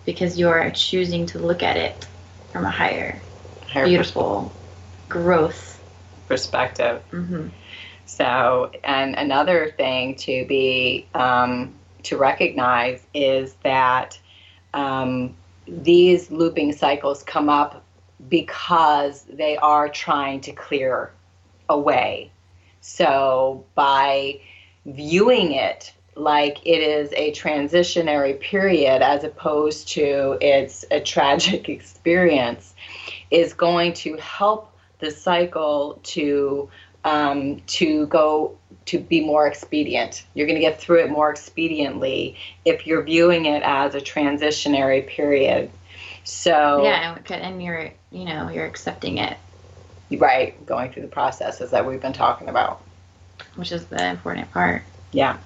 because 0.05 0.39
you're 0.39 0.71
choosing 0.71 1.27
to 1.27 1.39
look 1.39 1.63
at 1.63 1.77
it 1.77 2.07
from 2.51 2.65
a 2.65 2.71
higher, 2.71 3.21
higher 3.67 3.85
beautiful 3.85 4.51
growth 5.07 5.81
perspective. 6.27 7.03
Mm-hmm. 7.11 7.49
So, 8.09 8.71
and 8.83 9.13
another 9.15 9.71
thing 9.77 10.15
to 10.15 10.43
be 10.45 11.07
um, 11.13 11.75
to 12.03 12.17
recognize 12.17 13.05
is 13.13 13.53
that 13.63 14.19
um, 14.73 15.35
these 15.67 16.31
looping 16.31 16.73
cycles 16.73 17.21
come 17.21 17.49
up 17.49 17.85
because 18.27 19.23
they 19.31 19.57
are 19.57 19.87
trying 19.87 20.41
to 20.41 20.51
clear 20.51 21.11
away. 21.69 22.31
So, 22.81 23.63
by 23.75 24.41
viewing 24.87 25.51
it 25.51 25.93
like 26.15 26.65
it 26.65 26.81
is 26.81 27.13
a 27.13 27.31
transitionary 27.31 28.39
period 28.39 29.03
as 29.03 29.23
opposed 29.23 29.87
to 29.89 30.35
it's 30.41 30.83
a 30.89 30.99
tragic 30.99 31.69
experience 31.77 32.73
is 33.29 33.53
going 33.53 33.93
to 33.93 34.17
help 34.17 34.73
the 34.97 35.11
cycle 35.11 35.99
to 36.03 36.69
um, 37.03 37.61
to 37.67 38.07
go 38.07 38.57
to 38.85 38.99
be 38.99 39.21
more 39.21 39.47
expedient. 39.47 40.25
You're 40.33 40.47
going 40.47 40.57
to 40.57 40.61
get 40.61 40.79
through 40.79 41.03
it 41.03 41.09
more 41.09 41.33
expediently 41.33 42.35
if 42.65 42.87
you're 42.87 43.03
viewing 43.03 43.45
it 43.45 43.63
as 43.63 43.95
a 43.95 44.01
transitionary 44.01 45.05
period. 45.07 45.69
So 46.23 46.83
yeah, 46.83 47.17
and 47.29 47.63
you're 47.63 47.91
you 48.11 48.25
know 48.25 48.49
you're 48.49 48.65
accepting 48.65 49.17
it. 49.17 49.37
Right, 50.11 50.65
going 50.65 50.91
through 50.91 51.03
the 51.03 51.09
processes 51.09 51.69
that 51.71 51.85
we've 51.85 52.01
been 52.01 52.13
talking 52.13 52.49
about, 52.49 52.81
which 53.55 53.71
is 53.71 53.85
the 53.85 54.03
important 54.07 54.51
part. 54.51 54.83
Yeah. 55.11 55.37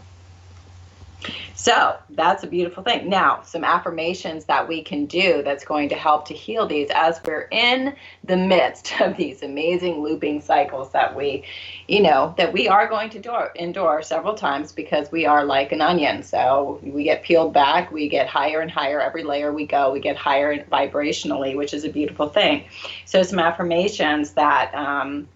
So 1.55 1.97
that's 2.09 2.43
a 2.43 2.47
beautiful 2.47 2.83
thing. 2.83 3.09
Now, 3.09 3.41
some 3.43 3.63
affirmations 3.63 4.45
that 4.45 4.67
we 4.67 4.81
can 4.83 5.05
do 5.05 5.43
that's 5.43 5.63
going 5.63 5.89
to 5.89 5.95
help 5.95 6.27
to 6.27 6.33
heal 6.33 6.67
these 6.67 6.89
as 6.93 7.21
we're 7.23 7.47
in 7.51 7.95
the 8.23 8.35
midst 8.35 8.93
of 9.01 9.15
these 9.15 9.43
amazing 9.43 10.01
looping 10.01 10.41
cycles 10.41 10.91
that 10.91 11.15
we, 11.15 11.43
you 11.87 12.01
know, 12.01 12.33
that 12.37 12.51
we 12.51 12.67
are 12.67 12.87
going 12.87 13.09
to 13.11 13.19
do, 13.19 13.33
endure 13.55 14.01
several 14.01 14.33
times 14.33 14.71
because 14.71 15.11
we 15.11 15.25
are 15.25 15.45
like 15.45 15.71
an 15.71 15.81
onion. 15.81 16.23
So 16.23 16.79
we 16.83 17.03
get 17.03 17.23
peeled 17.23 17.53
back, 17.53 17.91
we 17.91 18.09
get 18.09 18.27
higher 18.27 18.59
and 18.59 18.69
higher 18.69 18.99
every 18.99 19.23
layer 19.23 19.53
we 19.53 19.65
go, 19.65 19.91
we 19.91 19.99
get 19.99 20.17
higher 20.17 20.63
vibrationally, 20.65 21.55
which 21.55 21.73
is 21.73 21.83
a 21.83 21.89
beautiful 21.89 22.29
thing. 22.29 22.65
So 23.05 23.23
some 23.23 23.39
affirmations 23.39 24.31
that 24.31 24.73
um, 24.73 25.27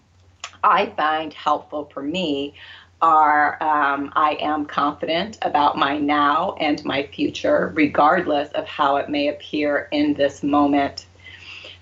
I 0.62 0.86
find 0.86 1.32
helpful 1.32 1.90
for 1.92 2.02
me 2.02 2.54
are 3.00 3.62
um, 3.62 4.12
I 4.16 4.36
am 4.40 4.66
confident 4.66 5.38
about 5.42 5.76
my 5.76 5.98
now 5.98 6.54
and 6.60 6.84
my 6.84 7.04
future, 7.04 7.72
regardless 7.74 8.50
of 8.52 8.66
how 8.66 8.96
it 8.96 9.08
may 9.08 9.28
appear 9.28 9.88
in 9.92 10.14
this 10.14 10.42
moment. 10.42 11.06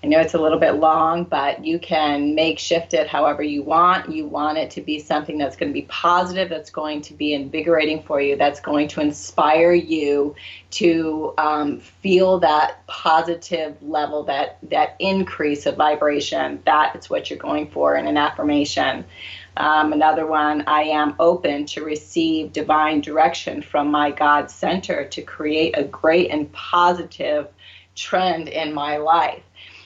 I 0.03 0.07
know 0.07 0.19
it's 0.19 0.35
a 0.35 0.39
little 0.39 0.59
bit 0.59 0.73
long, 0.73 1.23
but 1.23 1.65
you 1.65 1.79
can 1.79 2.35
make 2.35 2.59
shift 2.59 2.93
it 2.93 3.07
however 3.07 3.41
you 3.41 3.63
want. 3.63 4.11
You 4.11 4.27
want 4.27 4.59
it 4.59 4.69
to 4.71 4.81
be 4.81 4.99
something 4.99 5.39
that's 5.39 5.55
going 5.55 5.69
to 5.69 5.73
be 5.73 5.87
positive, 5.87 6.49
that's 6.49 6.69
going 6.69 7.01
to 7.01 7.15
be 7.15 7.33
invigorating 7.33 8.03
for 8.03 8.21
you, 8.21 8.35
that's 8.35 8.59
going 8.59 8.89
to 8.89 9.01
inspire 9.01 9.73
you 9.73 10.35
to 10.71 11.33
um, 11.39 11.79
feel 11.79 12.39
that 12.39 12.85
positive 12.85 13.75
level, 13.81 14.23
that 14.25 14.59
that 14.69 14.95
increase 14.99 15.65
of 15.65 15.75
vibration. 15.75 16.61
That 16.65 16.95
is 16.95 17.09
what 17.09 17.31
you're 17.31 17.39
going 17.39 17.71
for 17.71 17.95
in 17.95 18.05
an 18.05 18.17
affirmation. 18.17 19.03
Um, 19.57 19.91
another 19.91 20.27
one, 20.27 20.63
I 20.67 20.83
am 20.83 21.15
open 21.19 21.65
to 21.67 21.83
receive 21.83 22.53
divine 22.53 23.01
direction 23.01 23.61
from 23.61 23.89
my 23.89 24.11
God 24.11 24.51
center 24.51 25.05
to 25.05 25.21
create 25.23 25.77
a 25.77 25.83
great 25.83 26.29
and 26.29 26.51
positive 26.53 27.47
trend 27.95 28.47
in 28.49 28.73
my 28.73 28.97
life. 28.97 29.41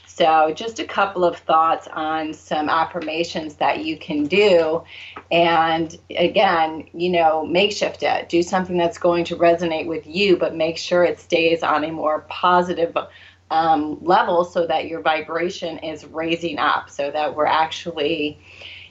So, 0.05 0.53
just 0.53 0.79
a 0.79 0.83
couple 0.83 1.23
of 1.23 1.37
thoughts 1.37 1.87
on 1.91 2.33
some 2.33 2.67
affirmations 2.67 3.55
that 3.55 3.85
you 3.85 3.97
can 3.97 4.25
do. 4.25 4.83
And 5.31 5.97
again, 6.09 6.89
you 6.93 7.09
know, 7.09 7.45
makeshift 7.45 8.03
it. 8.03 8.27
Do 8.27 8.43
something 8.43 8.77
that's 8.77 8.97
going 8.97 9.23
to 9.25 9.37
resonate 9.37 9.87
with 9.87 10.05
you, 10.05 10.35
but 10.35 10.53
make 10.53 10.77
sure 10.77 11.05
it 11.05 11.19
stays 11.21 11.63
on 11.63 11.85
a 11.85 11.91
more 11.91 12.25
positive 12.27 12.95
um, 13.49 13.99
level 14.03 14.43
so 14.43 14.67
that 14.67 14.87
your 14.87 15.01
vibration 15.01 15.77
is 15.79 16.05
raising 16.05 16.59
up, 16.59 16.89
so 16.89 17.09
that 17.09 17.33
we're 17.33 17.45
actually 17.45 18.37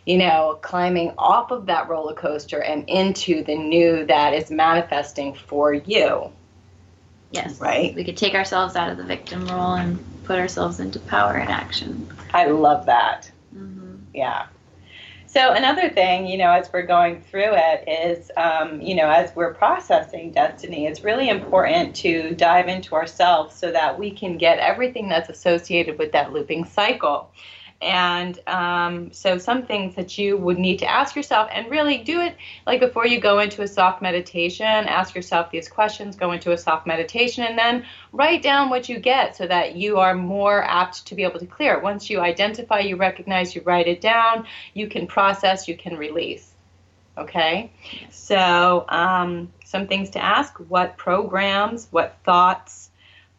you 0.07 0.19
know, 0.19 0.59
climbing 0.63 1.13
off 1.19 1.51
of 1.51 1.67
that 1.67 1.89
roller 1.89 2.15
coaster 2.15 2.63
and 2.63 2.89
into 2.89 3.45
the 3.45 3.57
new 3.57 4.07
that 4.07 4.35
is 4.35 4.51
manifesting 4.51 5.35
for 5.35 5.73
you. 5.73 6.33
Yes. 7.31 7.61
Right? 7.61 7.95
We 7.95 8.05
could 8.05 8.17
take 8.17 8.35
ourselves 8.35 8.77
out 8.77 8.91
of 8.91 8.97
the 8.97 9.05
victim 9.05 9.47
role 9.47 9.75
and 9.75 10.05
put 10.25 10.39
ourselves 10.39 10.81
into 10.81 10.99
power 10.99 11.35
and 11.35 11.51
action. 11.51 12.09
I 12.33 12.47
love 12.47 12.87
that. 12.87 13.31
Mm-hmm. 13.55 13.97
Yeah. 14.15 14.47
So 15.27 15.53
another 15.53 15.89
thing, 15.89 16.27
you 16.27 16.39
know, 16.39 16.51
as 16.51 16.73
we're 16.73 16.87
going 16.87 17.23
through 17.23 17.53
it 17.55 17.89
is, 17.89 18.33
um, 18.37 18.81
you 18.81 18.97
know, 18.97 19.09
as 19.09 19.31
we're 19.37 19.55
processing 19.55 20.33
destiny, 20.33 20.87
it's 20.87 21.05
really 21.05 21.29
important 21.29 21.95
to 21.97 22.35
dive 22.35 22.67
into 22.67 22.97
ourselves 22.97 23.55
so 23.55 23.71
that 23.71 23.97
we 23.97 24.11
can 24.11 24.39
get 24.39 24.59
everything 24.59 25.09
that's 25.09 25.29
associated 25.29 26.01
with 26.01 26.11
that 26.13 26.33
looping 26.33 26.65
cycle. 26.65 27.31
And 27.83 28.39
um, 28.47 29.11
so, 29.13 29.39
some 29.39 29.65
things 29.65 29.95
that 29.95 30.19
you 30.19 30.37
would 30.37 30.59
need 30.59 30.81
to 30.81 30.91
ask 30.91 31.17
yourself 31.17 31.49
and 31.51 31.71
really 31.71 31.97
do 31.97 32.21
it 32.21 32.37
like 32.67 32.79
before 32.79 33.07
you 33.07 33.21
go 33.21 33.39
into 33.39 33.63
a 33.63 33.69
soft 33.69 34.03
meditation, 34.03 34.67
ask 34.67 35.15
yourself 35.15 35.51
these 35.51 35.67
questions, 35.67 36.15
go 36.15 36.33
into 36.33 36.53
a 36.53 36.59
soft 36.59 36.87
meditation, 36.87 37.43
and 37.45 37.57
then 37.57 37.87
write 38.13 38.43
down 38.43 38.69
what 38.69 38.91
you 38.91 38.99
get 38.99 39.35
so 39.35 39.47
that 39.47 39.77
you 39.77 39.97
are 39.97 40.15
more 40.15 40.63
apt 40.63 41.07
to 41.07 41.15
be 41.15 41.23
able 41.23 41.41
to 41.41 41.47
clear 41.47 41.75
it. 41.75 41.83
Once 41.83 42.11
you 42.11 42.21
identify, 42.21 42.81
you 42.81 42.97
recognize, 42.97 43.55
you 43.55 43.63
write 43.65 43.89
it 43.89 44.03
down, 44.03 44.47
you 44.75 44.87
can 44.87 45.07
process, 45.07 45.67
you 45.67 45.77
can 45.77 45.97
release. 45.97 46.53
Okay? 47.17 47.73
So, 48.11 48.85
um, 48.91 49.51
some 49.65 49.87
things 49.87 50.11
to 50.11 50.23
ask 50.23 50.55
what 50.69 50.99
programs, 50.99 51.89
what 51.91 52.19
thoughts, 52.25 52.91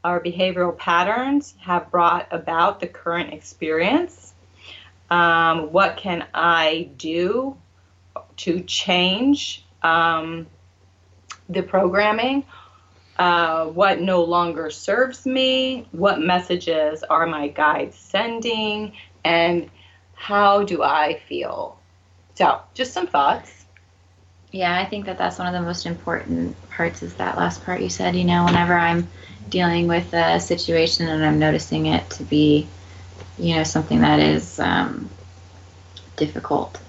our 0.03 0.19
behavioral 0.19 0.75
patterns 0.75 1.53
have 1.59 1.91
brought 1.91 2.27
about 2.31 2.79
the 2.79 2.87
current 2.87 3.33
experience 3.33 4.30
um, 5.11 5.73
what 5.73 5.97
can 5.97 6.25
I 6.33 6.89
do 6.97 7.57
to 8.37 8.61
change 8.61 9.63
um, 9.83 10.47
the 11.49 11.61
programming? 11.61 12.45
Uh, 13.19 13.65
what 13.65 13.99
no 13.99 14.23
longer 14.23 14.69
serves 14.71 15.25
me? 15.25 15.85
What 15.91 16.21
messages 16.21 17.03
are 17.03 17.27
my 17.27 17.49
guides 17.49 17.97
sending? 17.97 18.93
And 19.25 19.69
how 20.15 20.63
do 20.63 20.81
I 20.81 21.19
feel? 21.27 21.77
So, 22.35 22.61
just 22.73 22.93
some 22.93 23.07
thoughts. 23.07 23.65
Yeah, 24.51 24.79
I 24.79 24.85
think 24.85 25.05
that 25.05 25.17
that's 25.17 25.39
one 25.39 25.47
of 25.47 25.53
the 25.53 25.61
most 25.61 25.85
important 25.85 26.55
parts 26.69 27.03
is 27.03 27.13
that 27.15 27.37
last 27.37 27.63
part 27.65 27.81
you 27.81 27.89
said. 27.89 28.15
You 28.15 28.23
know, 28.23 28.45
whenever 28.45 28.73
I'm 28.73 29.09
dealing 29.49 29.87
with 29.87 30.13
a 30.13 30.39
situation 30.39 31.07
and 31.09 31.23
I'm 31.23 31.37
noticing 31.37 31.87
it 31.87 32.09
to 32.11 32.23
be 32.23 32.67
you 33.41 33.55
know 33.55 33.63
something 33.63 34.01
that 34.01 34.19
is 34.19 34.59
um, 34.59 35.09
difficult. 36.15 36.79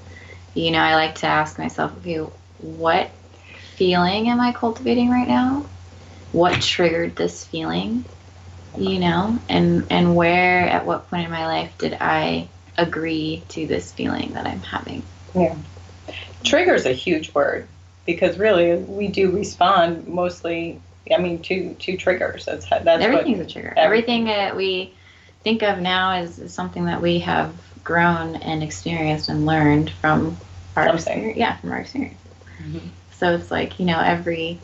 You 0.54 0.70
know 0.70 0.80
i 0.80 0.94
like 0.94 1.14
to 1.16 1.26
ask 1.26 1.58
myself 1.58 1.92
okay 1.98 2.18
what 2.58 3.10
feeling 3.76 4.28
am 4.28 4.38
i 4.40 4.52
cultivating 4.52 5.10
right 5.10 5.26
now? 5.26 5.66
What 6.32 6.60
triggered 6.60 7.16
this 7.16 7.44
feeling? 7.44 8.04
You 8.76 8.98
know 8.98 9.38
and 9.48 9.86
and 9.90 10.14
where 10.14 10.68
at 10.68 10.84
what 10.86 11.08
point 11.08 11.24
in 11.24 11.30
my 11.30 11.46
life 11.46 11.76
did 11.78 11.96
i 12.00 12.48
agree 12.76 13.42
to 13.48 13.66
this 13.66 13.92
feeling 13.92 14.32
that 14.34 14.46
i'm 14.46 14.60
having? 14.60 15.02
Yeah. 15.34 15.56
Trigger 16.44 16.74
is 16.74 16.86
a 16.86 16.92
huge 16.92 17.32
word 17.34 17.66
because 18.04 18.38
really 18.38 18.76
we 18.76 19.08
do 19.08 19.30
respond 19.30 20.06
mostly 20.06 20.80
i 21.14 21.18
mean 21.18 21.40
to 21.42 21.74
to 21.74 21.96
triggers. 21.96 22.44
That's 22.44 22.68
that's 22.68 23.02
everything's 23.02 23.38
what, 23.38 23.48
a 23.48 23.50
trigger. 23.50 23.74
everything 23.76 24.24
that 24.24 24.54
we 24.54 24.92
think 25.42 25.62
of 25.62 25.80
now 25.80 26.12
as, 26.12 26.52
something 26.52 26.86
that 26.86 27.02
we 27.02 27.20
have 27.20 27.54
grown 27.84 28.36
and 28.36 28.62
experienced 28.62 29.28
and 29.28 29.46
learned 29.46 29.90
from 29.90 30.36
our 30.76 30.94
experience. 30.94 31.38
Yeah, 31.38 31.56
from 31.56 31.72
our 31.72 31.78
experience. 31.78 32.18
Mm-hmm. 32.62 32.88
So 33.12 33.34
it's 33.34 33.50
like 33.50 33.78
you 33.78 33.86
know 33.86 34.00
every 34.00 34.58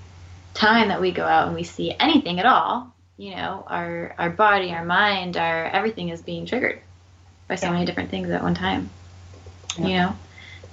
time 0.54 0.88
that 0.88 1.00
we 1.00 1.12
go 1.12 1.24
out 1.24 1.46
and 1.46 1.56
we 1.56 1.62
see 1.62 1.94
anything 1.98 2.40
at 2.40 2.46
all, 2.46 2.92
you 3.16 3.32
know, 3.32 3.64
our 3.66 4.14
our 4.18 4.30
body, 4.30 4.72
our 4.72 4.84
mind, 4.84 5.36
our 5.36 5.64
everything 5.66 6.08
is 6.08 6.22
being 6.22 6.46
triggered 6.46 6.80
by 7.46 7.56
so 7.56 7.66
yeah. 7.66 7.72
many 7.72 7.84
different 7.84 8.10
things 8.10 8.30
at 8.30 8.42
one 8.42 8.54
time. 8.54 8.90
Yeah. 9.78 9.86
You 9.86 9.96
know, 9.96 10.16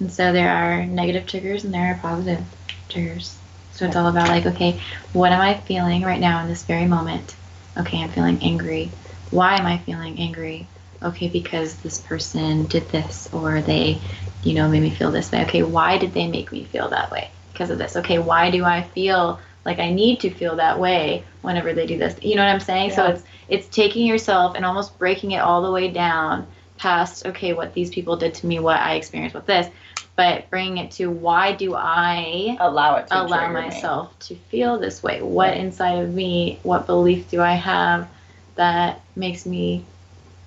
and 0.00 0.12
so 0.12 0.32
there 0.32 0.50
are 0.50 0.86
negative 0.86 1.26
triggers 1.26 1.64
and 1.64 1.72
there 1.72 1.94
are 1.94 1.98
positive 2.00 2.44
triggers. 2.88 3.38
So 3.72 3.86
it's 3.86 3.96
all 3.96 4.08
about 4.08 4.28
like, 4.28 4.46
okay, 4.46 4.80
what 5.12 5.32
am 5.32 5.40
I 5.40 5.54
feeling 5.54 6.02
right 6.02 6.20
now 6.20 6.40
in 6.42 6.48
this 6.48 6.62
very 6.62 6.86
moment? 6.86 7.36
Okay, 7.76 8.02
I'm 8.02 8.08
feeling 8.08 8.38
angry 8.42 8.90
why 9.30 9.56
am 9.56 9.66
I 9.66 9.78
feeling 9.78 10.18
angry? 10.18 10.68
Okay, 11.02 11.28
because 11.28 11.76
this 11.76 11.98
person 11.98 12.66
did 12.66 12.88
this 12.88 13.28
or 13.32 13.60
they, 13.60 14.00
you 14.42 14.54
know, 14.54 14.68
made 14.68 14.82
me 14.82 14.90
feel 14.90 15.10
this 15.10 15.30
way. 15.30 15.42
Okay, 15.44 15.62
why 15.62 15.98
did 15.98 16.14
they 16.14 16.26
make 16.26 16.52
me 16.52 16.64
feel 16.64 16.88
that 16.90 17.10
way? 17.10 17.30
Because 17.52 17.70
of 17.70 17.78
this. 17.78 17.96
Okay, 17.96 18.18
why 18.18 18.50
do 18.50 18.64
I 18.64 18.82
feel 18.82 19.40
like 19.64 19.78
I 19.78 19.92
need 19.92 20.20
to 20.20 20.30
feel 20.30 20.56
that 20.56 20.78
way 20.78 21.24
whenever 21.42 21.72
they 21.72 21.86
do 21.86 21.98
this? 21.98 22.16
You 22.22 22.36
know 22.36 22.44
what 22.44 22.52
I'm 22.52 22.60
saying? 22.60 22.90
Yeah. 22.90 22.96
So 22.96 23.06
it's 23.08 23.22
it's 23.48 23.68
taking 23.68 24.06
yourself 24.06 24.56
and 24.56 24.64
almost 24.64 24.98
breaking 24.98 25.32
it 25.32 25.38
all 25.38 25.62
the 25.62 25.70
way 25.70 25.88
down 25.88 26.46
past 26.78 27.26
okay, 27.26 27.52
what 27.52 27.74
these 27.74 27.90
people 27.90 28.16
did 28.16 28.34
to 28.34 28.46
me, 28.46 28.58
what 28.58 28.78
I 28.78 28.94
experienced 28.94 29.34
with 29.34 29.46
this, 29.46 29.68
but 30.14 30.48
bringing 30.50 30.78
it 30.78 30.92
to 30.92 31.10
why 31.10 31.52
do 31.52 31.74
I 31.74 32.56
allow 32.60 32.96
it 32.96 33.08
to 33.08 33.22
allow 33.22 33.52
myself 33.52 34.10
me. 34.12 34.36
to 34.36 34.42
feel 34.42 34.78
this 34.78 35.02
way? 35.02 35.20
What 35.22 35.50
right. 35.50 35.58
inside 35.58 36.02
of 36.02 36.12
me, 36.12 36.58
what 36.62 36.86
belief 36.86 37.30
do 37.30 37.40
I 37.40 37.54
have 37.54 38.08
that 38.56 39.00
makes 39.14 39.46
me 39.46 39.84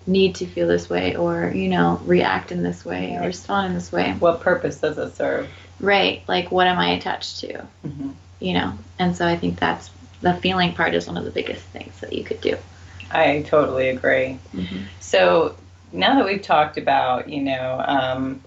need 0.05 0.35
to 0.35 0.45
feel 0.45 0.67
this 0.67 0.89
way 0.89 1.15
or 1.15 1.51
you 1.53 1.69
know 1.69 2.01
react 2.05 2.51
in 2.51 2.63
this 2.63 2.83
way 2.83 3.15
or 3.15 3.25
respond 3.27 3.67
in 3.67 3.73
this 3.73 3.91
way. 3.91 4.13
What 4.19 4.41
purpose 4.41 4.77
does 4.77 4.97
it 4.97 5.15
serve? 5.15 5.49
Right 5.79 6.23
like 6.27 6.51
what 6.51 6.67
am 6.67 6.77
i 6.77 6.89
attached 6.91 7.39
to? 7.39 7.53
Mm-hmm. 7.85 8.09
you 8.39 8.53
know 8.53 8.77
and 8.97 9.15
so 9.15 9.25
i 9.25 9.37
think 9.37 9.59
that's 9.59 9.89
the 10.21 10.33
feeling 10.35 10.73
part 10.73 10.93
is 10.93 11.07
one 11.07 11.15
of 11.17 11.23
the 11.23 11.31
biggest 11.31 11.63
things 11.65 11.97
that 12.01 12.11
you 12.11 12.23
could 12.25 12.41
do. 12.41 12.57
I 13.11 13.41
totally 13.47 13.89
agree. 13.89 14.37
Mm-hmm. 14.53 14.83
so 14.99 15.55
now 15.91 16.15
that 16.15 16.25
we've 16.25 16.41
talked 16.41 16.77
about 16.77 17.29
you 17.29 17.41
know 17.41 17.83
um, 17.87 18.41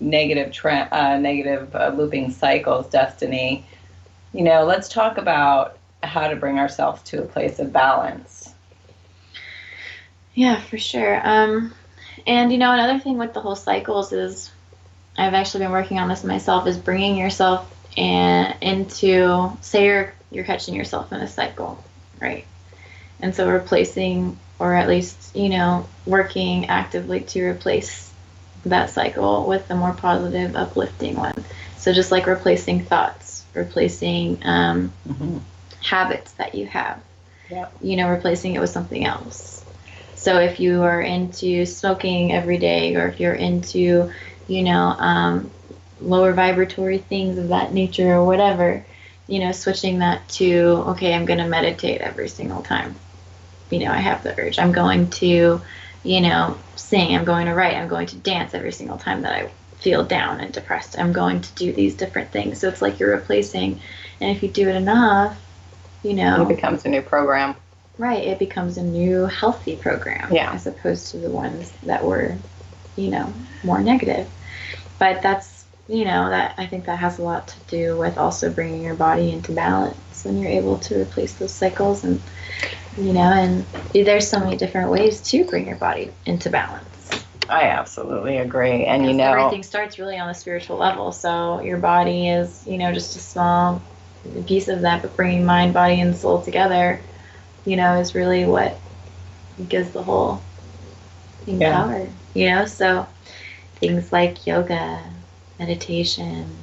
negative 0.00 0.52
tra- 0.52 0.88
uh, 0.92 1.16
negative 1.18 1.74
uh, 1.74 1.92
looping 1.96 2.30
cycles 2.30 2.88
destiny 2.90 3.64
you 4.32 4.42
know 4.42 4.64
let's 4.64 4.88
talk 4.88 5.16
about 5.18 5.75
how 6.06 6.28
to 6.28 6.36
bring 6.36 6.58
ourselves 6.58 7.02
to 7.04 7.22
a 7.22 7.26
place 7.26 7.58
of 7.58 7.72
balance. 7.72 8.52
Yeah, 10.36 10.60
for 10.60 10.78
sure. 10.78 11.20
Um, 11.26 11.72
and 12.26 12.52
you 12.52 12.58
know, 12.58 12.72
another 12.72 12.98
thing 12.98 13.18
with 13.18 13.32
the 13.32 13.40
whole 13.40 13.56
cycles 13.56 14.12
is, 14.12 14.50
I've 15.16 15.34
actually 15.34 15.64
been 15.64 15.72
working 15.72 15.98
on 15.98 16.08
this 16.08 16.24
myself. 16.24 16.66
Is 16.66 16.76
bringing 16.76 17.16
yourself 17.16 17.72
in, 17.96 18.54
into, 18.60 19.50
say 19.62 19.86
you're 19.86 20.12
you're 20.30 20.44
catching 20.44 20.74
yourself 20.74 21.10
in 21.12 21.20
a 21.20 21.26
cycle, 21.26 21.82
right? 22.20 22.44
And 23.20 23.34
so 23.34 23.48
replacing, 23.48 24.38
or 24.58 24.74
at 24.74 24.88
least 24.88 25.34
you 25.34 25.48
know, 25.48 25.88
working 26.04 26.66
actively 26.66 27.20
to 27.20 27.42
replace 27.42 28.12
that 28.66 28.90
cycle 28.90 29.46
with 29.46 29.70
a 29.70 29.74
more 29.74 29.94
positive, 29.94 30.54
uplifting 30.54 31.16
one. 31.16 31.44
So 31.78 31.94
just 31.94 32.12
like 32.12 32.26
replacing 32.26 32.84
thoughts, 32.84 33.44
replacing 33.54 34.40
um, 34.44 34.92
mm-hmm 35.08 35.38
habits 35.86 36.32
that 36.32 36.54
you 36.54 36.66
have. 36.66 37.00
Yep. 37.50 37.76
You 37.80 37.96
know, 37.96 38.10
replacing 38.10 38.54
it 38.54 38.60
with 38.60 38.70
something 38.70 39.04
else. 39.04 39.64
So 40.14 40.38
if 40.40 40.58
you 40.58 40.82
are 40.82 41.00
into 41.00 41.64
smoking 41.66 42.32
every 42.32 42.58
day, 42.58 42.96
or 42.96 43.06
if 43.06 43.20
you're 43.20 43.34
into, 43.34 44.10
you 44.48 44.62
know, 44.62 44.88
um, 44.98 45.50
lower 46.00 46.32
vibratory 46.32 46.98
things 46.98 47.38
of 47.38 47.48
that 47.48 47.72
nature 47.72 48.12
or 48.14 48.24
whatever, 48.24 48.84
you 49.28 49.40
know, 49.40 49.52
switching 49.52 50.00
that 50.00 50.28
to, 50.30 50.84
okay, 50.88 51.14
I'm 51.14 51.26
going 51.26 51.38
to 51.38 51.48
meditate 51.48 52.00
every 52.00 52.28
single 52.28 52.62
time. 52.62 52.94
You 53.70 53.80
know, 53.80 53.92
I 53.92 53.98
have 53.98 54.22
the 54.22 54.38
urge. 54.38 54.58
I'm 54.58 54.72
going 54.72 55.10
to, 55.10 55.60
you 56.02 56.20
know, 56.20 56.58
sing. 56.76 57.16
I'm 57.16 57.24
going 57.24 57.46
to 57.46 57.54
write. 57.54 57.76
I'm 57.76 57.88
going 57.88 58.06
to 58.08 58.16
dance 58.16 58.54
every 58.54 58.72
single 58.72 58.98
time 58.98 59.22
that 59.22 59.32
I 59.32 59.50
feel 59.78 60.04
down 60.04 60.40
and 60.40 60.52
depressed. 60.52 60.98
I'm 60.98 61.12
going 61.12 61.40
to 61.40 61.54
do 61.54 61.72
these 61.72 61.94
different 61.94 62.30
things. 62.30 62.60
So 62.60 62.68
it's 62.68 62.82
like 62.82 62.98
you're 62.98 63.16
replacing. 63.16 63.80
And 64.20 64.36
if 64.36 64.42
you 64.42 64.48
do 64.48 64.68
it 64.68 64.76
enough, 64.76 65.36
you 66.06 66.14
know, 66.14 66.42
it 66.42 66.48
becomes 66.48 66.84
a 66.84 66.88
new 66.88 67.02
program. 67.02 67.54
Right, 67.98 68.24
it 68.24 68.38
becomes 68.38 68.76
a 68.76 68.82
new 68.82 69.24
healthy 69.26 69.76
program 69.76 70.32
yeah. 70.32 70.52
as 70.52 70.66
opposed 70.66 71.10
to 71.12 71.18
the 71.18 71.30
ones 71.30 71.72
that 71.84 72.04
were, 72.04 72.36
you 72.94 73.08
know, 73.08 73.32
more 73.64 73.80
negative. 73.80 74.28
But 74.98 75.22
that's, 75.22 75.64
you 75.88 76.04
know, 76.04 76.28
that 76.28 76.54
I 76.58 76.66
think 76.66 76.84
that 76.86 76.98
has 76.98 77.18
a 77.18 77.22
lot 77.22 77.48
to 77.48 77.58
do 77.68 77.96
with 77.96 78.18
also 78.18 78.50
bringing 78.50 78.82
your 78.82 78.94
body 78.94 79.30
into 79.30 79.52
balance 79.52 80.24
when 80.24 80.38
you're 80.38 80.50
able 80.50 80.78
to 80.80 81.00
replace 81.00 81.34
those 81.34 81.52
cycles 81.52 82.04
and 82.04 82.20
you 82.98 83.12
know, 83.12 83.20
and 83.20 83.66
there's 83.92 84.28
so 84.28 84.38
many 84.40 84.56
different 84.56 84.90
ways 84.90 85.20
to 85.20 85.44
bring 85.44 85.66
your 85.66 85.76
body 85.76 86.10
into 86.24 86.48
balance. 86.48 86.86
I 87.48 87.64
absolutely 87.64 88.38
agree. 88.38 88.84
And 88.84 89.04
you 89.04 89.12
know, 89.12 89.32
everything 89.32 89.62
starts 89.62 89.98
really 89.98 90.18
on 90.18 90.28
the 90.28 90.34
spiritual 90.34 90.78
level. 90.78 91.12
So 91.12 91.60
your 91.60 91.78
body 91.78 92.28
is, 92.28 92.66
you 92.66 92.78
know, 92.78 92.92
just 92.92 93.14
a 93.16 93.18
small 93.18 93.82
piece 94.46 94.68
of 94.68 94.82
that, 94.82 95.02
but 95.02 95.16
bringing 95.16 95.44
mind, 95.44 95.74
body, 95.74 96.00
and 96.00 96.16
soul 96.16 96.42
together, 96.42 97.00
you 97.64 97.76
know, 97.76 97.98
is 98.00 98.14
really 98.14 98.44
what 98.44 98.78
gives 99.68 99.90
the 99.90 100.02
whole 100.02 100.42
thing 101.44 101.60
Yeah. 101.60 101.82
power. 101.82 102.08
You 102.34 102.50
know, 102.50 102.66
so 102.66 103.06
things 103.76 104.12
like 104.12 104.46
yoga, 104.46 105.00
meditation, 105.58 106.58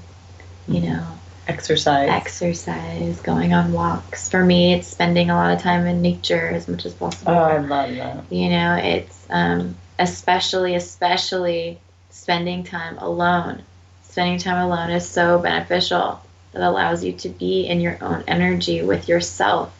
you 0.68 0.82
Mhm. 0.82 0.88
know, 0.90 1.04
exercise. 1.48 2.10
exercise, 2.10 3.20
going 3.22 3.54
on 3.54 3.74
walks. 3.74 4.30
For 4.30 4.44
me, 4.44 4.74
it's 4.74 4.88
spending 4.88 5.30
a 5.30 5.36
lot 5.36 5.54
of 5.54 5.62
time 5.62 5.86
in 5.88 6.02
nature 6.02 6.50
as 6.50 6.68
much 6.68 6.86
as 6.86 6.94
possible. 6.94 7.34
oh, 7.34 7.36
I 7.36 7.58
love 7.58 7.96
that. 7.98 8.24
You 8.30 8.50
know, 8.50 8.76
it's 8.76 9.26
um, 9.30 9.76
especially, 10.00 10.76
especially 10.76 11.80
spending 12.10 12.64
time 12.64 12.98
alone. 13.00 13.64
Spending 14.04 14.38
time 14.38 14.58
alone 14.64 14.92
is 14.92 15.08
so 15.08 15.40
beneficial. 15.40 16.22
It 16.54 16.62
allows 16.62 17.04
you 17.04 17.14
to 17.14 17.30
be 17.30 17.66
in 17.68 17.82
your 17.82 17.98
own 18.02 18.24
energy 18.28 18.82
with 18.82 19.08
yourself. 19.08 19.76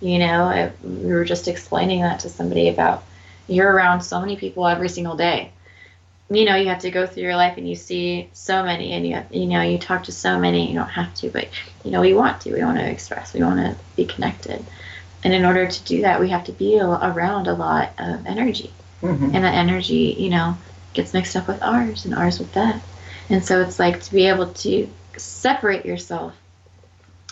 You 0.00 0.18
know, 0.18 0.44
I, 0.44 0.72
we 0.82 1.12
were 1.12 1.24
just 1.24 1.46
explaining 1.46 2.02
that 2.02 2.20
to 2.20 2.28
somebody 2.28 2.68
about 2.68 3.04
you're 3.48 3.70
around 3.70 4.02
so 4.02 4.20
many 4.20 4.36
people 4.36 4.66
every 4.66 4.88
single 4.88 5.16
day. 5.16 5.50
You 6.30 6.44
know, 6.44 6.54
you 6.54 6.68
have 6.68 6.80
to 6.80 6.90
go 6.90 7.06
through 7.06 7.24
your 7.24 7.36
life 7.36 7.56
and 7.56 7.68
you 7.68 7.74
see 7.74 8.30
so 8.32 8.62
many, 8.62 8.92
and 8.92 9.06
you 9.06 9.14
have, 9.14 9.34
you 9.34 9.46
know, 9.46 9.62
you 9.62 9.78
talk 9.78 10.04
to 10.04 10.12
so 10.12 10.38
many. 10.38 10.68
You 10.68 10.78
don't 10.78 10.88
have 10.88 11.12
to, 11.16 11.30
but 11.30 11.48
you 11.84 11.90
know, 11.90 12.00
we 12.00 12.14
want 12.14 12.40
to. 12.42 12.52
We 12.52 12.62
want 12.62 12.78
to 12.78 12.88
express. 12.88 13.34
We 13.34 13.42
want 13.42 13.58
to 13.58 13.76
be 13.96 14.06
connected. 14.06 14.64
And 15.22 15.34
in 15.34 15.44
order 15.44 15.66
to 15.66 15.84
do 15.84 16.02
that, 16.02 16.20
we 16.20 16.30
have 16.30 16.44
to 16.44 16.52
be 16.52 16.80
around 16.80 17.46
a 17.46 17.52
lot 17.52 17.90
of 17.98 18.26
energy. 18.26 18.72
Mhm. 19.02 19.34
And 19.34 19.44
that 19.44 19.54
energy, 19.54 20.16
you 20.18 20.30
know, 20.30 20.56
gets 20.94 21.12
mixed 21.12 21.36
up 21.36 21.48
with 21.48 21.62
ours 21.62 22.04
and 22.04 22.14
ours 22.14 22.38
with 22.38 22.52
that. 22.52 22.80
And 23.28 23.44
so 23.44 23.60
it's 23.60 23.78
like 23.78 24.00
to 24.02 24.12
be 24.12 24.26
able 24.28 24.48
to 24.48 24.88
separate 25.18 25.84
yourself 25.84 26.34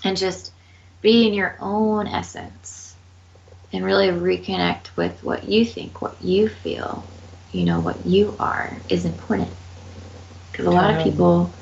and 0.04 0.16
just 0.16 0.52
be 1.00 1.26
in 1.26 1.34
your 1.34 1.56
own 1.60 2.06
essence 2.06 2.96
and 3.72 3.84
really 3.84 4.08
reconnect 4.08 4.96
with 4.96 5.22
what 5.22 5.44
you 5.44 5.64
think, 5.64 6.00
what 6.00 6.20
you 6.20 6.48
feel, 6.48 7.06
you 7.50 7.64
know, 7.64 7.80
what 7.80 8.06
you 8.06 8.36
are 8.38 8.82
is 8.88 9.04
important. 9.04 9.50
Because 10.50 10.66
a 10.66 10.70
lot 10.70 10.90
of 10.90 10.98
people, 10.98 11.54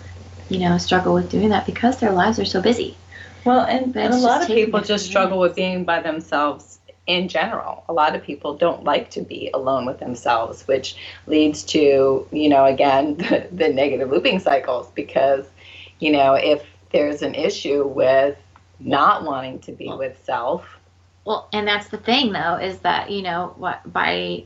you 0.48 0.58
know, 0.60 0.78
struggle 0.78 1.14
with 1.14 1.28
doing 1.28 1.50
that 1.50 1.66
because 1.66 1.98
their 1.98 2.12
lives 2.12 2.38
are 2.38 2.44
so 2.44 2.60
busy. 2.60 2.98
Well, 3.44 3.60
and, 3.60 3.96
and 3.96 4.12
a 4.12 4.18
lot 4.18 4.42
of 4.42 4.52
people 4.52 4.80
just 4.80 5.06
struggle 5.06 5.38
with 5.38 5.54
being 5.54 5.84
by 5.84 6.00
themselves 6.00 6.78
in 7.06 7.28
general. 7.28 7.84
A 7.88 7.92
lot 7.92 8.14
of 8.14 8.22
people 8.22 8.56
don't 8.56 8.84
like 8.84 9.10
to 9.10 9.22
be 9.22 9.50
alone 9.54 9.86
with 9.86 9.98
themselves, 9.98 10.66
which 10.66 10.96
leads 11.26 11.64
to, 11.64 12.26
you 12.32 12.48
know, 12.48 12.64
again, 12.64 13.16
the, 13.18 13.48
the 13.52 13.68
negative 13.68 14.10
looping 14.10 14.38
cycles 14.40 14.90
because, 14.92 15.46
you 15.98 16.12
know, 16.12 16.34
if 16.34 16.64
there's 16.92 17.22
an 17.22 17.34
issue 17.34 17.86
with 17.86 18.36
not 18.80 19.24
wanting 19.24 19.58
to 19.60 19.72
be 19.72 19.88
with 19.92 20.22
self, 20.24 20.66
Well, 21.24 21.48
and 21.52 21.66
that's 21.66 21.88
the 21.88 21.98
thing 21.98 22.32
though, 22.32 22.56
is 22.56 22.78
that, 22.80 23.10
you 23.10 23.22
know, 23.22 23.54
what 23.56 23.80
by 23.92 24.44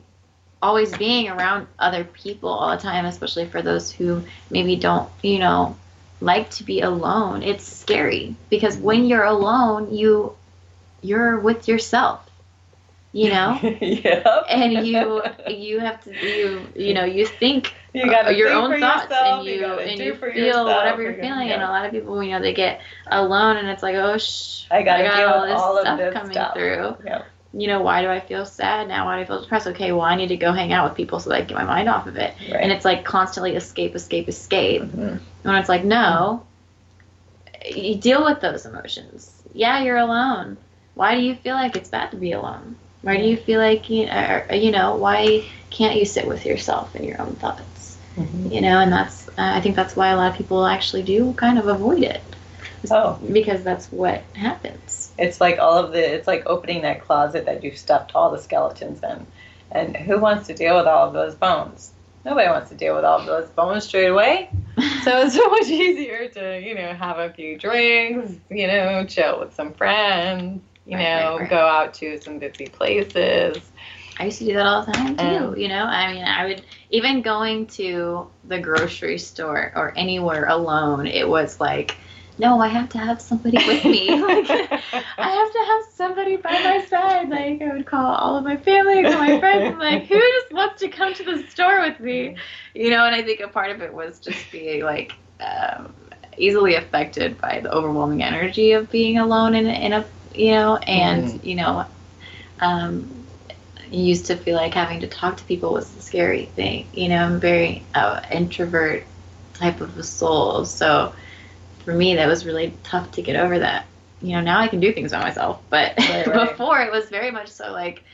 always 0.63 0.95
being 0.97 1.29
around 1.29 1.67
other 1.79 2.05
people 2.05 2.51
all 2.51 2.71
the 2.77 2.83
time, 2.83 3.05
especially 3.07 3.47
for 3.47 3.63
those 3.63 3.91
who 3.91 4.23
maybe 4.51 4.77
don't, 4.77 5.09
you 5.23 5.39
know, 5.39 5.77
like 6.21 6.51
to 6.51 6.65
be 6.65 6.81
alone, 6.81 7.43
it's 7.43 7.65
scary 7.65 8.35
because 8.51 8.77
when 8.77 9.07
you're 9.07 9.25
alone, 9.25 9.95
you 9.95 10.35
you're 11.03 11.39
with 11.41 11.69
yourself. 11.69 12.27
You 13.13 13.31
know? 13.31 13.59
yeah. 13.81 14.43
and 14.49 14.87
you 14.87 15.23
you 15.49 15.81
have 15.81 16.03
to 16.05 16.13
you 16.15 16.67
you 16.77 16.95
know 16.95 17.05
you 17.05 17.27
think 17.27 17.75
you 17.93 18.07
gotta 18.11 18.35
your 18.37 18.49
think 18.49 18.61
own 18.63 18.81
thoughts 18.81 19.05
yourself, 19.11 19.39
and 19.41 19.47
you, 19.49 19.61
gotta 19.61 19.83
and 19.83 19.99
you 20.01 20.15
feel 20.15 20.29
yourself, 20.37 20.67
whatever 20.67 21.03
you're 21.03 21.13
you 21.13 21.21
feeling 21.21 21.51
and 21.51 21.63
a 21.63 21.67
lot 21.67 21.85
of 21.87 21.91
people 21.91 22.23
you 22.23 22.31
know 22.33 22.41
they 22.41 22.55
get 22.55 22.81
alone 23.09 23.57
and 23.57 23.69
it's 23.69 23.83
like 23.83 23.95
oh 23.97 24.17
shh 24.19 24.65
I 24.71 24.83
gotta 24.83 25.03
got 25.05 25.25
all 25.25 25.47
this 25.47 25.61
all 25.61 25.81
stuff 25.81 25.99
this 25.99 26.13
coming 26.15 26.33
stuff. 26.33 26.55
through. 26.55 26.97
Yeah. 27.05 27.23
you 27.53 27.67
know 27.67 27.83
why 27.83 28.03
do 28.03 28.09
i 28.09 28.21
feel 28.21 28.47
sad 28.47 28.87
now? 28.89 29.07
Why 29.07 29.17
do 29.17 29.23
i 29.23 29.25
feel 29.25 29.43
depressed? 29.43 29.67
Okay 29.69 29.91
well 29.93 30.03
i 30.03 30.15
need 30.15 30.29
to 30.29 30.37
go 30.37 30.53
hang 30.53 30.73
out 30.73 30.89
with 30.89 30.97
people 30.97 31.19
so 31.19 31.31
that 31.31 31.37
i 31.37 31.39
can 31.41 31.49
get 31.49 31.57
my 31.59 31.65
mind 31.65 31.89
off 31.89 32.07
of 32.07 32.17
it. 32.17 32.35
Right. 32.51 32.61
and 32.63 32.71
it's 32.71 32.85
like 32.85 33.05
constantly 33.05 33.57
escape 33.57 33.95
escape 33.97 34.29
escape. 34.29 34.83
Mhm. 34.83 35.19
when 35.43 35.55
it's 35.57 35.69
like 35.69 35.85
no 35.85 36.45
you 37.75 37.97
deal 37.97 38.25
with 38.25 38.41
those 38.41 38.65
emotions. 38.67 39.43
Yeah 39.53 39.83
you're 39.83 39.99
alone. 39.99 40.57
Why 40.95 41.15
do 41.15 41.23
you 41.23 41.35
feel 41.35 41.55
like 41.55 41.77
it's 41.77 41.89
bad 41.89 42.11
to 42.13 42.17
be 42.17 42.33
alone? 42.33 42.77
Why 43.03 43.17
do 43.17 43.23
you 43.25 43.37
feel 43.37 43.61
like 43.61 43.89
you 43.91 44.07
know, 44.07 44.43
or, 44.49 44.55
you 44.55 44.71
know 44.71 44.97
why 44.97 45.45
can't 45.71 45.97
you 45.97 46.05
sit 46.05 46.27
with 46.27 46.45
yourself 46.47 46.95
and 46.95 47.05
your 47.05 47.21
own 47.21 47.35
thoughts 47.37 47.63
Mhm. 48.17 48.53
you 48.53 48.61
know 48.61 48.81
and 48.81 48.93
that's 48.93 49.29
uh, 49.29 49.33
i 49.39 49.61
think 49.61 49.77
that's 49.77 49.95
why 49.97 50.09
a 50.09 50.17
lot 50.17 50.31
of 50.33 50.37
people 50.37 50.67
actually 50.67 51.03
do 51.03 51.33
kind 51.35 51.59
of 51.59 51.67
avoid 51.69 52.03
it 52.03 52.23
Oh. 52.91 53.19
because 53.33 53.63
that's 53.63 53.93
what 53.93 54.25
happens 54.35 55.13
It's 55.19 55.41
like 55.41 55.59
all 55.59 55.77
of 55.79 55.93
the. 55.93 56.15
It's 56.15 56.27
like 56.27 56.45
opening 56.47 56.83
that 56.83 57.03
closet 57.03 57.45
that 57.45 57.63
you've 57.63 57.77
stuffed 57.77 58.13
all 58.15 58.31
the 58.31 58.39
skeletons 58.39 59.03
in, 59.03 59.27
and 59.71 59.97
who 59.97 60.19
wants 60.19 60.47
to 60.47 60.55
deal 60.55 60.77
with 60.77 60.87
all 60.87 61.07
of 61.09 61.13
those 61.13 61.35
bones? 61.35 61.93
Nobody 62.25 62.49
wants 62.49 62.71
to 62.71 62.77
deal 62.77 62.95
with 62.97 63.05
all 63.05 63.21
of 63.21 63.27
those 63.27 63.51
bones 63.51 63.85
straight 63.85 64.07
away. 64.09 64.49
So 65.05 65.19
it's 65.23 65.35
so 65.35 65.49
much 65.49 65.69
easier 65.69 66.29
to, 66.29 66.61
you 66.61 66.75
know, 66.75 66.93
have 66.95 67.19
a 67.19 67.31
few 67.33 67.59
drinks, 67.59 68.33
you 68.51 68.67
know, 68.67 69.05
chill 69.07 69.41
with 69.41 69.55
some 69.55 69.73
friends, 69.75 70.63
you 70.87 70.97
Right, 70.97 71.05
know, 71.05 71.31
right, 71.33 71.41
right. 71.41 71.51
go 71.51 71.57
out 71.59 71.95
to 71.95 72.19
some 72.21 72.39
busy 72.39 72.67
places. 72.67 73.70
I 74.21 74.27
used 74.27 74.39
to 74.41 74.45
do 74.45 74.53
that 74.55 74.67
all 74.67 74.85
the 74.85 74.93
time 74.93 75.17
too. 75.17 75.25
Um, 75.25 75.57
you 75.57 75.69
know, 75.69 75.83
I 75.83 76.13
mean, 76.13 76.25
I 76.25 76.45
would 76.47 76.63
even 76.91 77.23
going 77.23 77.67
to 77.69 78.31
the 78.45 78.59
grocery 78.61 79.17
store 79.19 79.73
or 79.75 79.97
anywhere 79.97 80.47
alone. 80.47 81.07
It 81.07 81.27
was 81.27 81.59
like, 81.59 81.97
no, 82.39 82.61
I 82.61 82.69
have 82.69 82.91
to 82.91 82.99
have 82.99 83.21
somebody 83.23 83.57
with 83.67 83.83
me. 83.85 84.11
like, 84.21 84.51
I 84.51 85.31
have 85.31 85.53
to 85.53 85.65
have 85.67 85.83
somebody 85.95 86.37
by 86.37 86.51
my 86.51 86.85
side. 86.85 87.31
Like, 87.31 87.63
I 87.63 87.73
would 87.73 87.87
call 87.87 88.15
all 88.15 88.37
of 88.37 88.45
my 88.45 88.59
family, 88.59 89.03
call 89.05 89.21
my 89.21 89.39
friends. 89.41 89.67
I'm 89.67 89.79
like, 89.79 90.07
who 90.07 90.19
just 90.19 90.53
wants 90.53 90.81
to 90.83 90.89
come 90.89 91.15
to 91.15 91.25
the 91.25 91.43
store 91.49 91.81
with 91.81 91.99
me? 91.99 92.37
You 92.75 92.91
know, 92.91 93.07
and 93.07 93.15
I 93.15 93.23
think 93.23 93.41
a 93.41 93.49
part 93.49 93.71
of 93.71 93.81
it 93.81 93.93
was 93.93 94.21
just 94.21 94.51
being 94.53 94.83
like 94.85 95.13
um, 95.41 95.95
easily 96.37 96.75
affected 96.75 97.39
by 97.41 97.61
the 97.61 97.73
overwhelming 97.73 98.23
energy 98.23 98.73
of 98.73 98.91
being 98.91 99.19
alone 99.19 99.55
in, 99.55 99.67
in 99.67 99.95
a, 99.95 100.07
you 100.35 100.51
know, 100.53 100.77
and 100.77 101.43
you 101.43 101.55
know, 101.57 101.87
um, 102.61 103.20
used 103.99 104.27
to 104.27 104.37
feel 104.37 104.57
like 104.57 104.75
having 104.75 105.01
to 105.01 105.09
talk 105.09 105.37
to 105.39 105.45
people 105.45 105.73
was 105.73 105.95
a 105.97 106.01
scary 106.01 106.47
thing. 106.47 106.89
You 106.93 107.09
know, 107.09 107.17
I'm 107.25 107.41
very 107.41 107.87
uh, 107.95 108.21
introvert 108.31 109.07
type 109.55 109.81
of 109.81 109.97
a 109.99 110.03
soul, 110.03 110.65
so 110.65 111.15
for 111.85 111.93
me 111.95 112.17
that 112.17 112.29
was 112.29 112.47
really 112.47 112.79
tough 112.83 113.11
to 113.13 113.23
get 113.23 113.37
over 113.37 113.59
that. 113.61 113.87
You 114.21 114.35
know, 114.35 114.41
now 114.41 114.61
I 114.61 114.69
can 114.69 114.81
do 114.81 114.93
things 114.93 115.13
by 115.13 115.21
myself, 115.21 115.63
but 115.71 115.97
Right, 116.07 116.27
right. 116.27 116.59
before 116.59 116.81
it 116.81 116.93
was 116.93 117.09
very 117.09 117.31
much 117.31 117.49
so 117.49 117.73
like, 117.73 118.05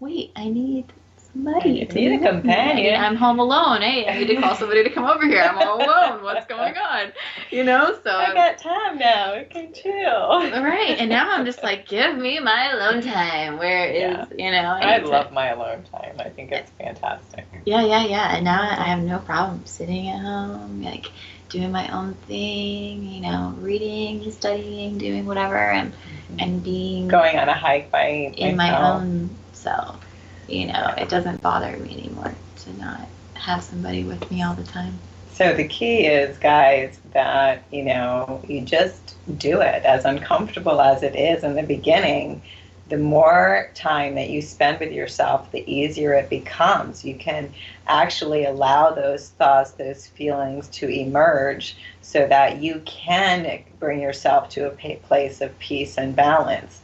wait, 0.00 0.32
I 0.36 0.48
need 0.48 0.92
somebody. 1.32 1.82
I 1.82 1.84
to 1.84 1.94
need 1.94 2.06
a 2.06 2.18
be 2.18 2.18
with 2.18 2.28
companion. 2.28 2.94
I 2.94 3.06
am 3.06 3.16
home 3.16 3.38
alone. 3.38 3.82
Hey, 3.82 4.06
I 4.06 4.18
need 4.18 4.26
to 4.26 4.40
call 4.40 4.54
somebody 4.54 4.84
to 4.84 4.90
come 4.90 5.04
over 5.04 5.26
here. 5.26 5.42
I'm 5.42 5.58
all 5.58 5.76
alone. 5.76 6.22
What's 6.22 6.46
going 6.48 6.76
on? 6.76 7.12
You 7.50 7.64
know, 7.64 7.98
so 8.02 8.10
I 8.10 8.32
got 8.34 8.58
time 8.58 8.98
now. 8.98 9.34
I 9.34 9.44
can 9.44 9.72
chill. 9.72 9.92
right, 9.92 10.96
and 10.98 11.08
now 11.08 11.30
I'm 11.32 11.44
just 11.44 11.62
like, 11.62 11.88
give 11.88 12.16
me 12.16 12.40
my 12.40 12.72
alone 12.72 13.02
time. 13.02 13.58
Where 13.58 13.86
is 13.86 14.00
Yeah. 14.02 14.26
you 14.36 14.50
know? 14.50 14.78
I 14.80 14.98
need 14.98 15.04
to- 15.04 15.10
love 15.10 15.32
my 15.32 15.48
alone 15.48 15.84
time. 15.90 16.16
I 16.18 16.28
think 16.28 16.52
it's 16.52 16.70
fantastic. 16.72 17.46
Yeah, 17.64 17.84
yeah, 17.84 18.04
yeah. 18.04 18.36
And 18.36 18.44
now 18.44 18.62
I 18.62 18.84
have 18.84 19.02
no 19.02 19.18
problem 19.18 19.64
sitting 19.66 20.08
at 20.08 20.20
home, 20.20 20.82
like 20.82 21.06
doing 21.48 21.70
my 21.70 21.88
own 21.94 22.14
thing, 22.26 23.04
you 23.04 23.20
know, 23.20 23.54
reading, 23.58 24.30
studying, 24.32 24.98
doing 24.98 25.26
whatever, 25.26 25.56
and 25.56 25.92
mm-hmm. 25.92 26.36
and 26.40 26.64
being 26.64 27.08
Going 27.08 27.38
on 27.38 27.48
a 27.48 27.54
hike 27.54 27.90
by 27.90 28.32
in 28.36 28.56
my 28.56 28.90
own 28.90 29.30
self. 29.52 30.02
You 30.48 30.66
know, 30.66 30.94
it 30.98 31.08
doesn't 31.08 31.40
bother 31.42 31.76
me 31.76 31.92
anymore 31.98 32.34
to 32.56 32.78
not 32.78 33.08
have 33.34 33.62
somebody 33.62 34.04
with 34.04 34.30
me 34.30 34.42
all 34.42 34.54
the 34.54 34.64
time. 34.64 34.98
So 35.32 35.54
the 35.54 35.66
key 35.66 36.06
is, 36.06 36.38
guys, 36.38 37.00
that 37.12 37.64
you 37.70 37.82
know 37.84 38.42
you 38.46 38.60
just 38.60 39.16
do 39.38 39.60
it 39.60 39.84
as 39.84 40.04
uncomfortable 40.04 40.80
as 40.80 41.02
it 41.02 41.16
is 41.16 41.42
in 41.42 41.54
the 41.54 41.62
beginning. 41.62 42.42
The 42.88 42.98
more 42.98 43.70
time 43.74 44.16
that 44.16 44.28
you 44.28 44.42
spend 44.42 44.78
with 44.78 44.92
yourself, 44.92 45.50
the 45.50 45.64
easier 45.72 46.12
it 46.12 46.28
becomes. 46.28 47.04
You 47.04 47.14
can 47.14 47.54
actually 47.86 48.44
allow 48.44 48.90
those 48.90 49.30
thoughts, 49.30 49.70
those 49.72 50.06
feelings 50.06 50.68
to 50.68 50.88
emerge 50.88 51.76
so 52.02 52.26
that 52.26 52.60
you 52.60 52.82
can 52.84 53.62
bring 53.80 54.00
yourself 54.00 54.50
to 54.50 54.66
a 54.66 54.96
place 54.96 55.40
of 55.40 55.58
peace 55.58 55.96
and 55.96 56.14
balance. 56.14 56.82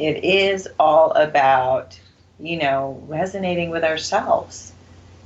It 0.00 0.24
is 0.24 0.68
all 0.80 1.12
about, 1.12 2.00
you 2.38 2.58
know, 2.58 3.02
resonating 3.06 3.70
with 3.70 3.84
ourselves 3.84 4.72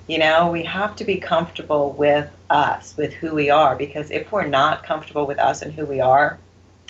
you 0.08 0.18
know, 0.18 0.50
we 0.50 0.64
have 0.64 0.96
to 0.96 1.04
be 1.04 1.18
comfortable 1.18 1.92
with 1.92 2.30
us, 2.48 2.96
with 2.96 3.12
who 3.12 3.34
we 3.34 3.50
are, 3.50 3.76
because 3.76 4.10
if 4.10 4.32
we're 4.32 4.46
not 4.46 4.82
comfortable 4.82 5.26
with 5.26 5.38
us 5.38 5.60
and 5.60 5.72
who 5.72 5.84
we 5.84 6.00
are, 6.00 6.38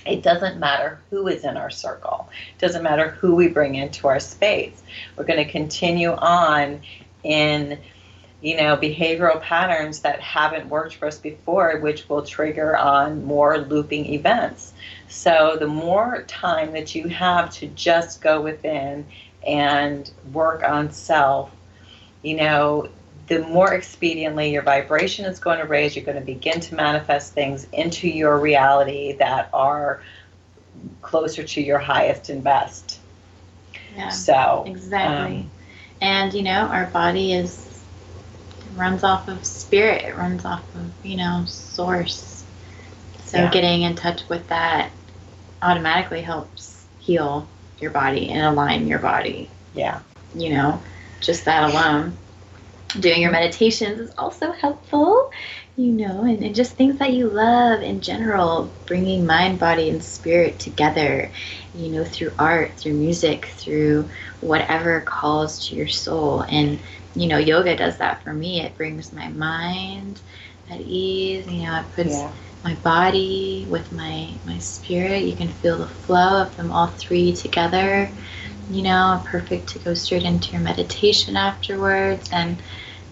it 0.07 0.23
doesn't 0.23 0.61
matter 0.61 1.01
who 1.11 1.27
is 1.27 1.45
in 1.45 1.57
our 1.57 1.69
circle. 1.69 2.31
It 2.57 2.61
doesn't 2.61 2.85
matter 2.85 3.11
who 3.11 3.35
we 3.35 3.49
bring 3.49 3.75
into 3.75 4.07
our 4.07 4.21
space. 4.21 4.81
We're 5.17 5.25
going 5.25 5.45
to 5.45 5.51
continue 5.51 6.13
on 6.13 6.81
in 7.25 7.81
you 8.41 8.57
know 8.57 8.77
behavioral 8.77 9.43
patterns 9.43 9.99
that 10.01 10.21
haven't 10.21 10.69
worked 10.69 10.95
for 10.95 11.09
us 11.09 11.19
before 11.19 11.81
which 11.81 12.09
will 12.09 12.23
trigger 12.23 12.77
on 12.77 13.25
more 13.25 13.59
looping 13.59 14.07
events 14.15 14.73
so 15.09 15.57
the 15.59 15.67
more 15.67 16.23
time 16.29 16.71
that 16.71 16.95
you 16.95 17.09
have 17.09 17.51
to 17.51 17.67
just 17.67 18.21
go 18.21 18.41
within 18.41 19.05
and 19.49 20.11
work 20.33 20.63
on 20.63 20.93
self 20.93 21.51
you 22.23 22.37
know 22.37 22.89
the 23.29 23.41
more 23.41 23.71
expediently 23.71 24.53
your 24.53 24.63
vibration 24.63 25.27
is 25.27 25.39
going 25.39 25.59
to 25.59 25.67
raise, 25.67 25.95
you're 25.95 26.05
going 26.05 26.19
to 26.19 26.25
begin 26.25 26.61
to 26.61 26.75
manifest 26.75 27.35
things 27.35 27.67
into 27.73 28.09
your 28.09 28.39
reality 28.39 29.13
that 29.13 29.51
are 29.53 30.03
closer 31.03 31.43
to 31.43 31.61
your 31.61 31.79
highest 31.79 32.31
and 32.31 32.43
best. 32.43 32.99
Yeah. 33.95 34.09
So 34.09 34.65
exactly. 34.67 35.41
Um, 35.41 35.51
and 36.01 36.33
you 36.33 36.43
know, 36.43 36.63
our 36.63 36.87
body 36.87 37.35
is 37.35 37.83
runs 38.75 39.05
off 39.05 39.29
of 39.29 39.45
spirit. 39.45 40.05
It 40.05 40.17
runs 40.17 40.45
off 40.45 40.65
of 40.75 40.91
you 41.03 41.17
know 41.17 41.45
source. 41.47 42.45
So 43.25 43.39
yeah. 43.39 43.51
getting 43.51 43.83
in 43.83 43.95
touch 43.95 44.27
with 44.31 44.49
that 44.49 44.91
automatically 45.61 46.23
helps 46.23 46.87
heal 47.01 47.47
your 47.81 47.91
body 47.91 48.31
and 48.31 48.45
align 48.47 48.87
your 48.87 48.99
body. 48.99 49.51
Yeah. 49.75 50.01
You 50.35 50.51
know, 50.51 50.83
just 51.21 51.45
that 51.47 51.71
alone 51.71 52.17
doing 53.01 53.21
your 53.21 53.31
meditations 53.31 54.01
is 54.01 54.15
also 54.17 54.53
helpful 54.53 55.31
you 55.77 55.93
know 55.93 56.23
and, 56.25 56.43
and, 56.43 56.55
just 56.55 56.73
things 56.73 56.99
that 56.99 57.13
you 57.13 57.29
love 57.29 57.83
in 57.83 58.01
general 58.01 58.71
bringing 58.87 59.27
mind 59.27 59.59
body 59.59 59.91
and 59.91 60.03
spirit 60.03 60.59
together 60.59 61.31
you 61.75 61.89
know 61.89 62.05
through 62.05 62.33
art 62.39 62.73
through 62.77 62.95
music 62.95 63.47
through 63.47 64.09
whatever 64.41 65.01
calls 65.03 65.69
to 65.69 65.75
your 65.75 65.87
soul 65.87 66.43
and 66.43 66.79
you 67.15 67.27
know 67.27 67.39
yoga 67.39 67.77
does 67.77 67.99
that 67.99 68.23
for 68.23 68.33
me 68.33 68.61
it 68.61 68.77
brings 68.77 69.13
my 69.13 69.29
mind 69.29 70.21
at 70.71 70.81
ease 70.81 71.47
you 71.47 71.65
know 71.65 71.81
it 71.81 71.87
puts 71.95 72.11
yeah. 72.11 72.33
My 72.65 72.75
body 72.77 73.67
with 73.69 73.93
my 73.93 74.33
my 74.45 74.59
spirit 74.59 75.25
you 75.25 75.37
can 75.37 75.49
feel 75.49 75.79
the 75.79 75.87
flow 75.87 76.43
of 76.43 76.57
them 76.57 76.73
all 76.73 76.89
three 76.89 77.33
together 77.33 78.11
you 78.71 78.83
know, 78.83 79.23
perfect 79.27 79.71
to 79.71 79.79
go 79.79 79.95
straight 79.95 80.25
into 80.25 80.53
your 80.53 80.61
meditation 80.61 81.37
afterwards. 81.37 82.29
And 82.33 82.63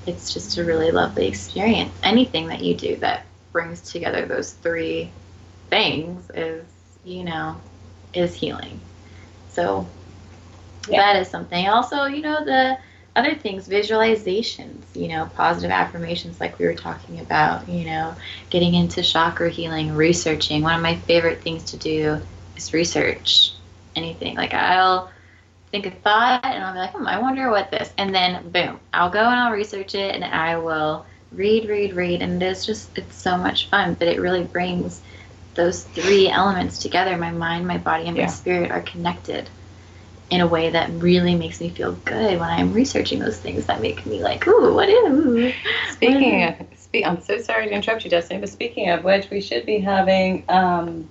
it's 0.07 0.33
just 0.33 0.59
a 0.59 0.65
really 0.65 0.91
lovely 0.91 1.27
experience. 1.27 1.95
Anything 2.03 2.49
that 2.49 2.63
you 2.63 2.75
do 2.75 2.97
that 2.97 3.27
brings 3.53 3.81
together 3.81 4.27
those 4.27 4.53
three 4.53 5.11
things 5.71 6.31
is, 6.35 6.65
you 7.05 7.25
know, 7.25 7.61
is 8.13 8.35
healing. 8.35 8.81
So 9.49 9.87
yeah. 10.89 11.01
that 11.01 11.23
is 11.23 11.29
something. 11.29 11.67
Also, 11.67 12.05
you 12.05 12.23
know, 12.23 12.45
the 12.45 12.79
other 13.17 13.35
things, 13.35 13.69
visualizations, 13.69 14.85
you 14.95 15.09
know, 15.09 15.29
positive 15.35 15.71
affirmations, 15.71 16.39
like 16.39 16.59
we 16.59 16.67
were 16.67 16.75
talking 16.75 17.19
about, 17.21 17.69
you 17.69 17.87
know, 17.87 18.15
getting 18.51 18.75
into 18.75 19.03
chakra 19.03 19.51
healing, 19.51 19.95
researching. 19.95 20.63
One 20.63 20.77
of 20.77 20.83
my 20.83 20.97
favorite 20.97 21.43
things 21.43 21.65
to 21.73 21.79
do 21.79 22.21
is 22.57 22.75
research 22.75 23.53
anything. 23.97 24.37
Like, 24.37 24.55
I'll 24.55 25.11
think 25.73 25.87
a 25.87 25.91
thought 25.91 26.45
and 26.45 26.63
I'll 26.63 26.75
be 26.75 26.79
like, 26.79 26.93
hmm, 26.93 27.07
I 27.07 27.19
wonder 27.21 27.51
what 27.51 27.71
this, 27.71 27.93
and 27.99 28.15
then 28.15 28.51
boom, 28.51 28.79
I'll 28.93 29.11
go 29.11 29.21
and 29.21 29.41
I'll 29.41 29.53
research 29.53 29.95
it 29.95 30.15
and 30.15 30.25
I 30.25 30.59
will 30.59 31.07
read, 31.33 31.69
read, 31.69 31.95
read, 31.95 32.23
and 32.23 32.41
it's 32.43 32.67
just 32.67 32.97
it's 32.97 33.17
so 33.17 33.37
much 33.37 33.69
fun. 33.69 33.95
But 33.95 34.09
it 34.09 34.21
really 34.21 34.45
brings 34.45 35.03
those 35.55 35.85
three 35.85 36.29
elements 36.29 36.79
together. 36.79 37.17
My 37.17 37.33
mind, 37.33 37.67
my 37.67 37.79
body, 37.79 38.07
and 38.07 38.17
my 38.17 38.25
yeah. 38.25 38.29
spirit 38.29 38.71
are 38.71 38.83
connected 38.83 39.49
in 40.31 40.41
a 40.41 40.47
way 40.47 40.71
that 40.71 40.91
really 40.91 41.35
makes 41.35 41.61
me 41.61 41.69
feel 41.69 41.93
good 41.93 42.41
when 42.41 42.49
I'm 42.49 42.73
researching 42.73 43.21
those 43.21 43.39
things 43.39 43.67
that 43.67 43.81
make 43.81 44.05
me 44.07 44.23
like, 44.23 44.47
ooh, 44.49 44.75
what 44.75 44.89
is? 44.89 45.55
Speaking 45.93 46.45
of, 46.45 46.57
speak, 46.77 47.07
I'm 47.07 47.21
so 47.21 47.39
sorry 47.39 47.69
to 47.69 47.73
interrupt 47.73 48.05
you, 48.05 48.11
Destiny, 48.11 48.41
but 48.41 48.49
speaking 48.49 48.91
of 48.91 49.05
which, 49.05 49.31
we 49.31 49.41
should 49.41 49.65
be 49.65 49.79
having. 49.79 50.45
Um, 50.49 51.09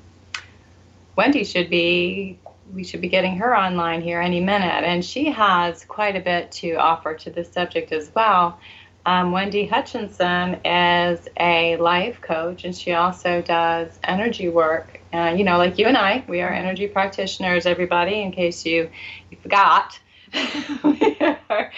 Wendy 1.15 1.45
should 1.45 1.69
be 1.69 2.37
we 2.73 2.83
should 2.83 3.01
be 3.01 3.07
getting 3.07 3.37
her 3.37 3.55
online 3.55 4.01
here 4.01 4.19
any 4.19 4.41
minute. 4.41 4.83
And 4.83 5.03
she 5.03 5.31
has 5.31 5.85
quite 5.85 6.15
a 6.15 6.19
bit 6.19 6.51
to 6.53 6.75
offer 6.75 7.13
to 7.13 7.29
this 7.29 7.51
subject 7.51 7.91
as 7.91 8.11
well. 8.13 8.59
Um, 9.05 9.31
Wendy 9.31 9.67
Hutchinson 9.67 10.55
is 10.65 11.27
a 11.39 11.77
life 11.77 12.21
coach, 12.21 12.63
and 12.63 12.75
she 12.75 12.93
also 12.93 13.41
does 13.41 13.99
energy 14.03 14.49
work. 14.49 14.99
Uh, 15.13 15.35
you 15.37 15.43
know, 15.43 15.57
like 15.57 15.77
you 15.77 15.85
and 15.85 15.95
I, 15.95 16.23
we 16.27 16.41
are 16.41 16.51
energy 16.51 16.87
practitioners. 16.87 17.67
Everybody, 17.67 18.21
in 18.21 18.31
case 18.31 18.65
you 18.65 18.89
you 19.29 19.37
forgot, 19.37 19.99
we 20.83 21.17
are 21.49 21.71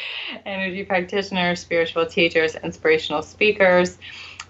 energy 0.45 0.85
practitioners, 0.85 1.59
spiritual 1.59 2.05
teachers, 2.05 2.55
inspirational 2.55 3.21
speakers. 3.21 3.97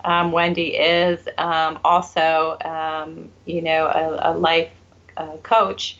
Um, 0.06 0.32
Wendy 0.32 0.76
is 0.76 1.28
um, 1.40 1.80
also, 1.84 2.58
um, 2.64 3.32
you 3.46 3.62
know, 3.64 3.88
a, 3.88 4.32
a 4.32 4.38
life 4.38 4.72
uh, 5.18 5.38
coach 5.38 5.98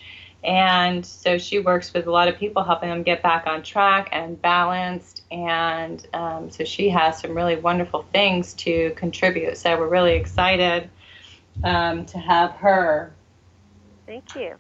and 0.48 1.06
so 1.06 1.38
she 1.38 1.60
works 1.60 1.94
with 1.94 2.08
a 2.08 2.12
lot 2.12 2.30
of 2.30 2.38
people, 2.38 2.64
helping 2.64 2.88
them 2.88 3.04
get 3.04 3.22
back 3.22 3.46
on 3.48 3.62
track 3.62 4.08
and 4.14 4.42
balanced. 4.42 5.24
And 5.30 6.08
um, 6.14 6.50
so 6.50 6.64
she 6.64 6.88
has 6.88 7.20
some 7.20 7.36
really 7.36 7.58
wonderful 7.58 8.06
things 8.14 8.54
to 8.54 8.92
contribute. 8.96 9.58
So 9.58 9.78
we're 9.78 9.90
really 9.90 10.16
excited 10.16 10.90
um, 11.66 12.06
to 12.06 12.18
have 12.18 12.52
her. 12.52 13.14
Thank 14.06 14.38
you. 14.38 14.56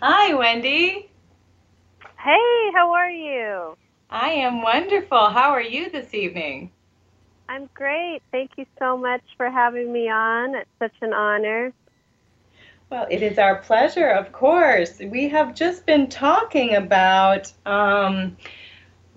Hi, 0.00 0.32
Wendy. 0.34 1.10
Hey, 2.16 2.70
how 2.72 2.92
are 2.92 3.10
you? 3.10 3.76
I 4.10 4.30
am 4.30 4.62
wonderful. 4.62 5.28
How 5.30 5.50
are 5.50 5.62
you 5.62 5.90
this 5.90 6.14
evening? 6.14 6.70
I'm 7.48 7.68
great. 7.74 8.20
Thank 8.30 8.52
you 8.56 8.66
so 8.78 8.96
much 8.96 9.22
for 9.36 9.50
having 9.50 9.92
me 9.92 10.08
on. 10.08 10.54
It's 10.54 10.70
such 10.78 10.94
an 11.02 11.12
honor. 11.12 11.72
Well, 12.88 13.06
it 13.10 13.20
is 13.20 13.36
our 13.38 13.56
pleasure, 13.56 14.08
of 14.08 14.30
course. 14.30 15.00
We 15.00 15.28
have 15.30 15.56
just 15.56 15.86
been 15.86 16.08
talking 16.08 16.76
about, 16.76 17.52
um, 17.64 18.36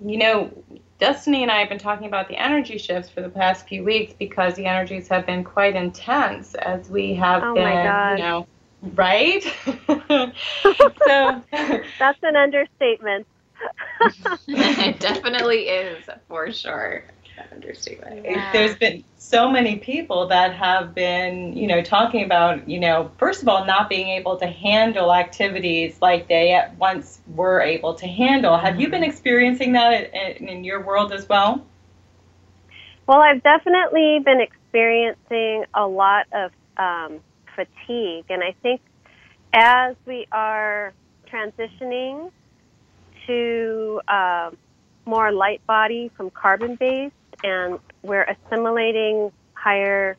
you 0.03 0.17
know, 0.17 0.51
Destiny 0.97 1.43
and 1.43 1.51
I 1.51 1.59
have 1.59 1.69
been 1.69 1.77
talking 1.77 2.07
about 2.07 2.27
the 2.27 2.35
energy 2.35 2.77
shifts 2.79 3.09
for 3.09 3.21
the 3.21 3.29
past 3.29 3.67
few 3.67 3.83
weeks 3.83 4.13
because 4.17 4.55
the 4.55 4.65
energies 4.65 5.07
have 5.09 5.25
been 5.25 5.43
quite 5.43 5.75
intense 5.75 6.55
as 6.55 6.89
we 6.89 7.13
have 7.13 7.43
oh 7.43 7.53
been, 7.53 8.17
you 8.17 8.23
know, 8.23 8.47
right? 8.95 9.43
so 9.63 11.43
that's 11.51 12.23
an 12.23 12.35
understatement. 12.35 13.27
it 14.47 14.99
definitely 14.99 15.67
is, 15.69 16.09
for 16.27 16.51
sure 16.51 17.03
understatement. 17.51 18.25
Yeah. 18.25 18.51
There's 18.51 18.75
been 18.75 19.03
so 19.17 19.49
many 19.49 19.77
people 19.77 20.27
that 20.27 20.53
have 20.53 20.95
been, 20.95 21.55
you 21.55 21.67
know, 21.67 21.81
talking 21.81 22.23
about, 22.23 22.67
you 22.67 22.79
know, 22.79 23.11
first 23.17 23.41
of 23.41 23.47
all, 23.47 23.65
not 23.65 23.89
being 23.89 24.07
able 24.09 24.37
to 24.37 24.47
handle 24.47 25.13
activities 25.13 25.97
like 26.01 26.27
they 26.27 26.53
at 26.53 26.77
once 26.77 27.21
were 27.35 27.61
able 27.61 27.93
to 27.95 28.07
handle. 28.07 28.57
Have 28.57 28.79
you 28.79 28.89
been 28.89 29.01
mm-hmm. 29.01 29.11
experiencing 29.11 29.73
that 29.73 30.13
in, 30.13 30.47
in 30.47 30.63
your 30.63 30.83
world 30.83 31.11
as 31.11 31.27
well? 31.27 31.65
Well, 33.07 33.21
I've 33.21 33.41
definitely 33.41 34.19
been 34.23 34.41
experiencing 34.41 35.65
a 35.73 35.87
lot 35.87 36.27
of 36.31 36.51
um, 36.77 37.19
fatigue, 37.55 38.25
and 38.29 38.43
I 38.43 38.53
think 38.61 38.81
as 39.53 39.95
we 40.05 40.27
are 40.31 40.93
transitioning 41.31 42.31
to 43.25 44.01
uh, 44.07 44.51
more 45.05 45.31
light 45.31 45.65
body 45.65 46.11
from 46.15 46.29
carbon 46.29 46.75
based, 46.75 47.13
and 47.43 47.79
we're 48.03 48.23
assimilating 48.23 49.31
higher 49.53 50.17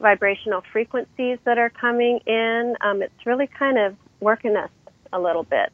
vibrational 0.00 0.62
frequencies 0.72 1.38
that 1.44 1.58
are 1.58 1.70
coming 1.70 2.18
in. 2.26 2.76
Um, 2.80 3.02
it's 3.02 3.26
really 3.26 3.46
kind 3.46 3.78
of 3.78 3.96
working 4.20 4.56
us 4.56 4.70
a 5.12 5.20
little 5.20 5.44
bit, 5.44 5.72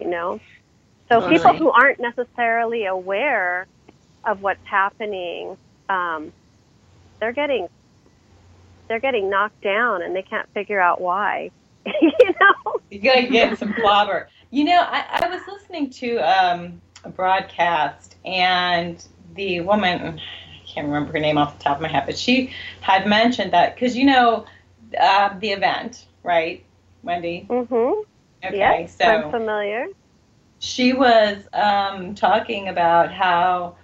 you 0.00 0.08
know. 0.08 0.40
So 1.08 1.28
people 1.28 1.54
who 1.54 1.70
aren't 1.70 2.00
necessarily 2.00 2.86
aware 2.86 3.66
of 4.24 4.42
what's 4.42 4.64
happening, 4.64 5.56
um, 5.88 6.32
they're 7.18 7.32
getting 7.32 7.68
they're 8.88 9.00
getting 9.00 9.30
knocked 9.30 9.60
down 9.60 10.02
and 10.02 10.14
they 10.16 10.22
can't 10.22 10.48
figure 10.52 10.80
out 10.80 11.00
why. 11.00 11.50
you 11.86 12.34
know, 12.40 12.80
you 12.90 13.00
gotta 13.00 13.26
get 13.26 13.58
some 13.58 13.72
clobber. 13.74 14.28
You 14.50 14.64
know, 14.64 14.80
I, 14.80 15.20
I 15.22 15.28
was 15.28 15.42
listening 15.46 15.90
to 15.90 16.16
um, 16.18 16.80
a 17.04 17.08
broadcast 17.08 18.16
and 18.24 19.04
the 19.40 19.60
woman, 19.60 20.20
I 20.20 20.66
can't 20.66 20.86
remember 20.86 21.12
her 21.12 21.18
name 21.18 21.38
off 21.38 21.56
the 21.56 21.64
top 21.64 21.76
of 21.78 21.82
my 21.82 21.88
head, 21.88 22.04
but 22.04 22.18
she 22.18 22.52
had 22.82 23.06
mentioned 23.06 23.52
that 23.54 23.74
because 23.74 23.96
you 23.96 24.04
know 24.04 24.44
uh, 25.00 25.38
the 25.38 25.50
event, 25.52 26.04
right, 26.22 26.62
Wendy? 27.02 27.46
Mm-hmm. 27.48 28.02
Okay, 28.44 28.56
yes, 28.56 28.96
so 28.98 29.04
I'm 29.06 29.30
familiar. 29.30 29.86
she 30.58 30.92
was 30.92 31.38
um, 31.54 32.14
talking 32.14 32.68
about 32.68 33.12
how 33.12 33.76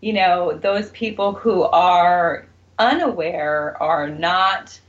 you 0.00 0.12
know 0.12 0.58
those 0.58 0.90
people 0.90 1.34
who 1.34 1.62
are 1.62 2.46
unaware 2.78 3.76
are 3.80 4.08
not 4.08 4.80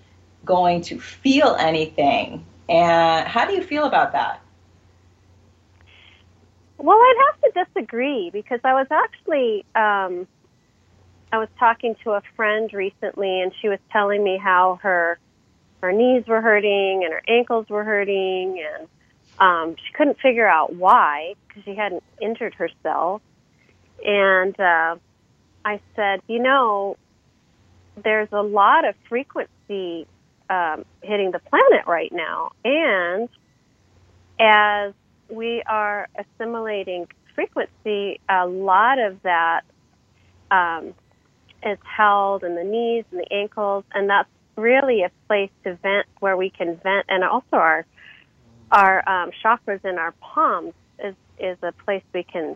going 0.46 0.82
to 0.82 1.00
feel 1.00 1.56
anything 1.60 2.44
and 2.70 3.28
how 3.28 3.46
do 3.46 3.54
you 3.54 3.62
feel 3.62 3.86
about 3.86 4.14
that 4.14 4.42
Well, 6.78 6.98
I'd 6.98 7.24
have 7.28 7.41
disagree 7.52 8.30
because 8.32 8.60
I 8.64 8.74
was 8.74 8.88
actually 8.90 9.66
um, 9.76 10.28
I 11.32 11.38
was 11.38 11.50
talking 11.58 11.96
to 12.04 12.12
a 12.12 12.22
friend 12.36 12.72
recently, 12.74 13.42
and 13.42 13.54
she 13.62 13.70
was 13.70 13.80
telling 13.92 14.24
me 14.24 14.38
how 14.38 14.80
her 14.82 15.18
her 15.82 15.92
knees 15.92 16.28
were 16.28 16.42
hurting 16.42 17.02
and 17.04 17.14
her 17.14 17.24
ankles 17.28 17.68
were 17.70 17.84
hurting, 17.84 18.64
and 18.64 18.88
um, 19.40 19.76
she 19.76 19.94
couldn't 19.94 20.20
figure 20.20 20.48
out 20.48 20.76
why 20.76 21.36
because 21.48 21.64
she 21.64 21.76
hadn't 21.76 22.04
injured 22.22 22.54
herself. 22.54 23.22
And 24.06 24.60
uh, 24.60 24.98
I 25.64 25.80
said, 25.96 26.22
you 26.28 26.40
know, 26.40 26.98
there's 28.04 28.30
a 28.32 28.42
lot 28.42 28.88
of 28.88 28.96
frequency 29.08 30.08
um, 30.50 30.86
hitting 31.02 31.32
the 31.32 31.40
planet 31.40 31.88
right 31.88 32.12
now, 32.12 32.52
and 32.66 33.30
as 34.40 34.94
we 35.30 35.64
are 35.66 36.10
assimilating 36.18 37.08
frequency, 37.42 38.20
a 38.30 38.46
lot 38.48 39.00
of 39.00 39.22
that 39.24 39.62
um, 40.50 40.94
is 41.64 41.78
held 41.84 42.44
in 42.44 42.56
the 42.56 42.64
knees 42.64 43.06
and 43.12 43.20
the 43.20 43.34
ankles, 43.34 43.84
and 43.94 44.10
that's 44.10 44.30
really 44.56 45.04
a 45.04 45.12
place 45.28 45.50
to 45.64 45.76
vent 45.76 46.06
where 46.20 46.38
we 46.38 46.50
can 46.50 46.78
vent, 46.84 47.06
and 47.10 47.24
also 47.24 47.46
our 47.54 47.86
our 48.72 48.98
um, 49.10 49.32
chakras 49.44 49.84
in 49.84 49.98
our 49.98 50.14
palms 50.22 50.74
is 51.04 51.16
is 51.40 51.58
a 51.62 51.72
place 51.72 52.04
we 52.14 52.24
can 52.24 52.56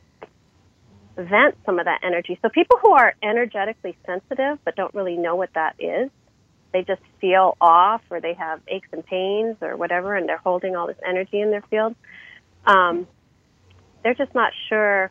vent 1.18 1.56
some 1.66 1.80
of 1.80 1.86
that 1.86 2.02
energy. 2.04 2.38
So 2.42 2.50
people 2.50 2.78
who 2.82 2.92
are 2.92 3.16
energetically 3.24 3.98
sensitive 4.06 4.60
but 4.66 4.76
don't 4.76 4.94
really 4.94 5.18
know 5.18 5.36
what 5.36 5.54
that 5.54 5.76
is, 5.80 6.10
they 6.74 6.84
just 6.84 7.02
feel 7.20 7.58
off 7.60 8.02
or 8.10 8.22
they 8.22 8.34
have 8.34 8.62
aches 8.68 8.90
and 8.92 9.06
pains 9.06 9.58
or 9.62 9.78
whatever, 9.78 10.16
and 10.16 10.28
they're 10.28 10.38
holding 10.38 10.76
all 10.76 10.88
this 10.88 10.98
energy 11.08 11.40
in 11.40 11.52
their 11.52 11.64
field 11.70 11.96
um, 12.66 13.08
they're 14.06 14.14
just 14.14 14.36
not 14.36 14.54
sure 14.70 15.10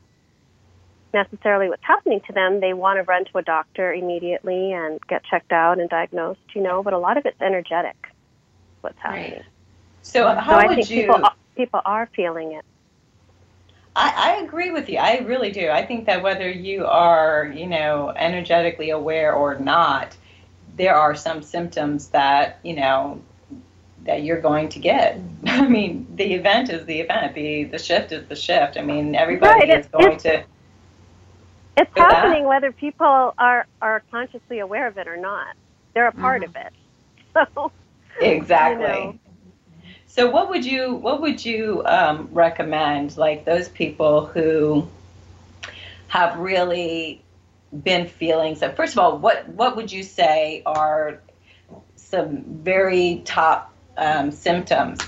necessarily 1.12 1.68
what's 1.68 1.83
happening 1.83 2.20
to 2.28 2.33
them. 2.33 2.61
They 2.61 2.72
want 2.72 2.98
to 2.98 3.02
run 3.02 3.24
to 3.24 3.38
a 3.38 3.42
doctor 3.42 3.92
immediately 3.92 4.72
and 4.72 5.00
get 5.09 5.24
checked 5.24 5.50
out 5.52 5.80
and 5.80 5.90
diagnosed, 5.90 6.40
you 6.54 6.62
know, 6.62 6.80
but 6.83 6.92
a 6.92 6.98
lot 6.98 7.18
of 7.18 7.26
it's 7.26 7.40
energetic, 7.42 7.96
what's 8.83 8.98
happening. 9.00 9.33
Right. 9.33 9.42
so 10.02 10.20
So 10.20 10.35
how 10.37 10.59
I 10.59 10.66
would 10.68 10.76
think 10.76 10.90
you 10.90 11.00
people, 11.02 11.28
people 11.57 11.80
are 11.85 12.09
feeling 12.14 12.52
it. 12.52 12.64
I, 13.96 14.12
I 14.16 14.44
agree 14.44 14.70
with 14.70 14.88
you. 14.88 14.98
I 14.98 15.18
really 15.18 15.50
do. 15.50 15.70
I 15.70 15.85
think 15.85 16.07
that 16.07 16.22
whether 16.22 16.48
you 16.48 16.87
are, 16.87 17.52
you 17.52 17.66
know, 17.66 18.12
energetically 18.14 18.90
aware 18.90 19.35
or 19.35 19.59
not, 19.59 20.16
there 20.76 20.94
are 20.94 21.16
some 21.16 21.42
symptoms 21.42 22.09
that, 22.11 22.61
you 22.62 22.76
know, 22.76 23.20
that 24.05 24.23
you're 24.23 24.40
going 24.40 24.69
to 24.71 24.79
get. 24.79 25.19
I 25.47 25.67
mean, 25.69 26.07
the 26.17 26.35
event 26.35 26.71
is 26.71 26.85
the 26.87 27.01
event. 27.01 27.35
The 27.35 27.64
the 27.64 27.79
shift 27.79 28.12
is 28.12 28.27
the 28.29 28.37
shift. 28.37 28.77
I 28.77 28.83
mean, 28.83 29.14
everybody 29.14 29.69
Right, 29.69 29.79
is 29.79 29.87
going 29.87 30.05
it's- 30.12 30.23
to 30.23 30.45
It's 31.77 31.88
With 31.90 31.95
that- 31.97 32.12
happening 32.14 32.45
whether 32.45 32.71
people 32.71 33.35
are, 33.37 33.67
are 33.83 34.03
consciously 34.11 34.61
aware 34.61 34.87
of 34.87 34.97
it 34.97 35.09
or 35.09 35.17
not. 35.17 35.57
They're 35.93 36.07
a 36.07 36.12
part 36.12 36.43
Mhm. 36.43 36.47
of 36.47 36.57
it. 36.57 36.73
So, 37.57 37.73
exactly. 38.21 38.85
you 38.85 38.88
know. 38.90 39.19
So 40.07 40.31
what 40.31 40.49
would 40.51 40.64
you 40.64 40.95
what 40.95 41.21
would 41.21 41.45
you 41.45 41.83
um, 41.85 42.29
recommend 42.31 43.17
like 43.17 43.45
those 43.45 43.69
people 43.69 44.27
who 44.27 44.87
have 46.07 46.38
really 46.38 47.21
been 47.83 48.07
feeling 48.07 48.55
so 48.55 48.71
first 48.71 48.93
of 48.93 49.01
all 49.01 49.19
what 49.19 49.49
what 49.49 49.75
would 49.75 49.90
you 49.90 50.05
say 50.05 50.62
are 50.64 51.19
some 51.97 52.45
very 52.62 53.21
top 53.25 53.73
um, 53.96 54.30
symptoms 54.30 55.00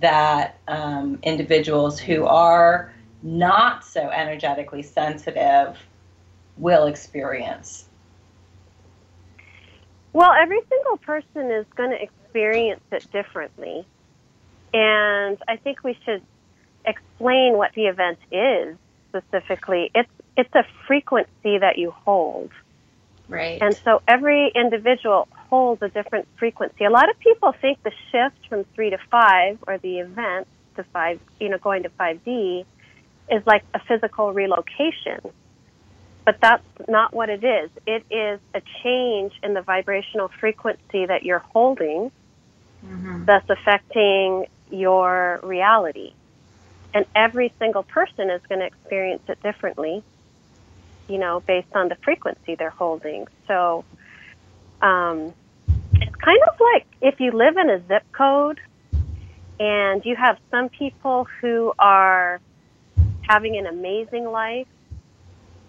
that 0.00 0.58
um, 0.68 1.18
individuals 1.22 1.98
who 1.98 2.24
are 2.24 2.92
not 3.22 3.84
so 3.84 4.08
energetically 4.08 4.82
sensitive 4.82 5.78
will 6.56 6.86
experience 6.86 7.86
Well, 10.12 10.32
every 10.32 10.60
single 10.68 10.98
person 10.98 11.50
is 11.50 11.66
going 11.74 11.90
to 11.90 12.02
experience 12.02 12.82
it 12.90 13.06
differently. 13.12 13.86
And 14.74 15.38
I 15.48 15.56
think 15.56 15.82
we 15.82 15.96
should 16.04 16.22
explain 16.84 17.56
what 17.56 17.72
the 17.74 17.86
event 17.86 18.18
is 18.30 18.76
specifically. 19.08 19.90
It's 19.94 20.10
it's 20.36 20.54
a 20.54 20.64
frequency 20.86 21.58
that 21.58 21.76
you 21.76 21.90
hold. 21.90 22.50
Right. 23.28 23.58
And 23.60 23.76
so 23.84 24.02
every 24.08 24.50
individual 24.54 25.28
holds 25.52 25.82
a 25.82 25.88
different 25.90 26.26
frequency. 26.38 26.84
A 26.84 26.90
lot 26.90 27.10
of 27.10 27.18
people 27.20 27.52
think 27.60 27.78
the 27.84 27.92
shift 28.10 28.36
from 28.48 28.64
3 28.74 28.88
to 28.90 28.98
5 29.10 29.58
or 29.68 29.76
the 29.78 29.98
event 29.98 30.48
to 30.76 30.84
5, 30.94 31.20
you 31.40 31.50
know, 31.50 31.58
going 31.58 31.82
to 31.82 31.90
5D 32.00 32.64
is 33.30 33.42
like 33.46 33.62
a 33.74 33.80
physical 33.86 34.32
relocation. 34.32 35.20
But 36.24 36.36
that's 36.40 36.64
not 36.88 37.14
what 37.14 37.28
it 37.28 37.44
is. 37.44 37.70
It 37.86 38.02
is 38.10 38.40
a 38.54 38.62
change 38.82 39.32
in 39.42 39.52
the 39.52 39.60
vibrational 39.60 40.30
frequency 40.40 41.04
that 41.06 41.22
you're 41.22 41.44
holding 41.52 42.10
hmm 42.82 43.24
that's 43.26 43.48
affecting 43.50 44.46
your 44.70 45.40
reality. 45.42 46.14
And 46.94 47.04
every 47.14 47.52
single 47.58 47.82
person 47.82 48.30
is 48.30 48.40
going 48.48 48.60
to 48.60 48.66
experience 48.66 49.22
it 49.28 49.38
differently, 49.42 50.02
you 51.08 51.18
know, 51.18 51.42
based 51.46 51.74
on 51.74 51.88
the 51.90 51.96
frequency 52.02 52.56
they're 52.58 52.70
holding. 52.70 53.26
So 53.48 53.84
um, 54.82 55.34
kind 56.24 56.40
of 56.50 56.58
like 56.60 56.86
if 57.00 57.20
you 57.20 57.32
live 57.32 57.56
in 57.56 57.70
a 57.70 57.86
zip 57.86 58.04
code 58.12 58.60
and 59.60 60.04
you 60.04 60.16
have 60.16 60.38
some 60.50 60.68
people 60.68 61.26
who 61.40 61.72
are 61.78 62.40
having 63.28 63.56
an 63.56 63.66
amazing 63.66 64.24
life, 64.24 64.66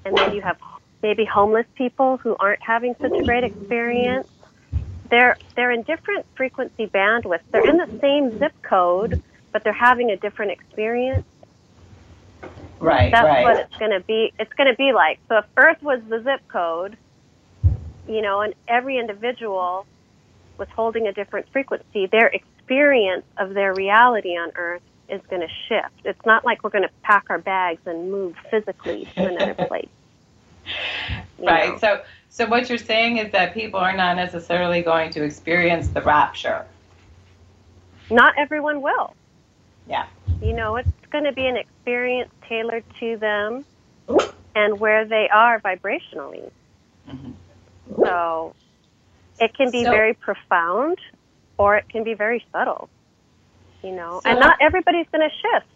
and 0.06 0.18
then 0.18 0.34
you 0.34 0.42
have 0.42 0.58
maybe 1.02 1.26
homeless 1.26 1.66
people 1.76 2.18
who 2.18 2.36
aren't 2.40 2.62
having 2.62 2.96
such 3.02 3.12
a 3.12 3.24
great 3.24 3.44
experience 3.44 4.28
they're 5.14 5.38
they're 5.56 5.72
in 5.72 5.84
different 5.84 6.26
frequency 6.36 6.88
bandwidths. 6.88 7.44
They're 7.52 7.70
in 7.70 7.78
the 7.78 8.00
same 8.02 8.40
zip 8.40 8.54
code, 8.64 9.22
but 9.52 9.64
they're 9.64 9.72
having 9.72 10.10
a 10.10 10.18
different 10.18 10.52
experience. 10.52 11.24
right 12.80 13.12
That's 13.12 13.26
right 13.26 13.44
what 13.44 13.60
it's 13.60 13.78
going 13.78 13.92
to 13.92 14.00
be. 14.00 14.34
It's 14.40 14.52
going 14.54 14.72
to 14.72 14.76
be 14.76 14.92
like. 14.92 15.20
So 15.30 15.38
if 15.38 15.46
Earth 15.56 15.82
was 15.84 16.02
the 16.10 16.24
zip 16.24 16.42
code, 16.48 16.98
you 18.08 18.24
know, 18.24 18.42
and 18.42 18.56
every 18.68 18.98
individual 18.98 19.86
was 20.58 20.68
holding 20.76 21.08
a 21.08 21.14
different 21.14 21.48
frequency, 21.52 22.08
their 22.12 22.28
experience 22.28 23.26
of 23.38 23.54
their 23.54 23.74
reality 23.74 24.30
on 24.30 24.52
Earth 24.56 24.82
is 25.10 25.22
going 25.30 25.42
to 25.42 25.48
shift. 25.68 25.94
It's 26.06 26.26
not 26.26 26.46
like 26.46 26.64
we're 26.64 26.70
going 26.70 26.84
to 26.84 26.92
pack 27.04 27.26
our 27.30 27.40
bags 27.40 27.82
and 27.86 28.12
move 28.12 28.36
physically 28.50 29.08
to 29.16 29.28
another 29.28 29.54
place. 29.68 29.90
Right. 31.40 31.74
know. 31.74 31.78
So, 31.78 32.02
so 32.30 32.46
what 32.48 32.70
you're 32.70 32.78
saying 32.78 33.18
is 33.18 33.32
that 33.32 33.54
people 33.54 33.80
are 33.80 33.96
not 33.96 34.16
necessarily 34.16 34.82
going 34.82 35.12
to 35.12 35.24
experience 35.24 35.90
the 35.90 36.02
rapture. 36.02 36.66
Not 38.10 38.34
everyone 38.38 38.82
will. 38.82 39.14
Yeah. 39.88 40.06
You 40.42 40.54
know, 40.54 40.78
it's 40.78 40.90
going 41.12 41.26
to 41.26 41.34
be 41.34 41.46
an 41.48 41.58
experience 41.58 42.30
tailored 42.48 42.84
to 43.00 43.18
them 43.18 43.66
and 44.56 44.80
where 44.80 45.06
they 45.06 45.30
are 45.34 45.60
vibrationally. 45.62 46.50
Mhm. 47.10 47.34
So 48.04 48.56
it 49.40 49.54
can 49.56 49.72
be 49.72 49.84
So- 49.84 49.92
very 49.92 50.14
profound 50.14 50.98
or 51.58 51.78
it 51.78 51.90
can 51.90 52.04
be 52.04 52.14
very 52.14 52.44
subtle. 52.52 52.90
You 53.84 53.92
know, 53.92 54.22
So- 54.24 54.30
and 54.30 54.40
not 54.40 54.58
everybody's 54.62 55.08
going 55.12 55.30
to 55.30 55.36
shift. 55.36 55.68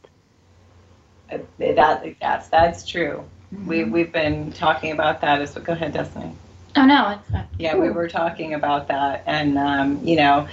Uh, 1.32 1.38
That, 1.76 2.04
that's 2.22 2.48
that's 2.50 2.86
true. 2.88 3.24
We 3.66 3.80
Mm-hmm. 3.80 3.92
we've 3.92 4.12
been 4.12 4.52
talking 4.54 4.92
about 4.92 5.22
that. 5.22 5.42
As 5.42 5.54
go 5.54 5.74
ahead, 5.74 5.94
Destiny. 5.94 6.32
Oh 6.76 6.86
no, 6.86 7.20
it's. 7.32 7.48
Yeah, 7.58 7.76
we 7.76 7.90
were 7.90 8.08
talking 8.08 8.54
about 8.54 8.88
that, 8.90 9.24
and 9.26 9.58
um, 9.58 10.00
you 10.04 10.16
know, 10.18 10.48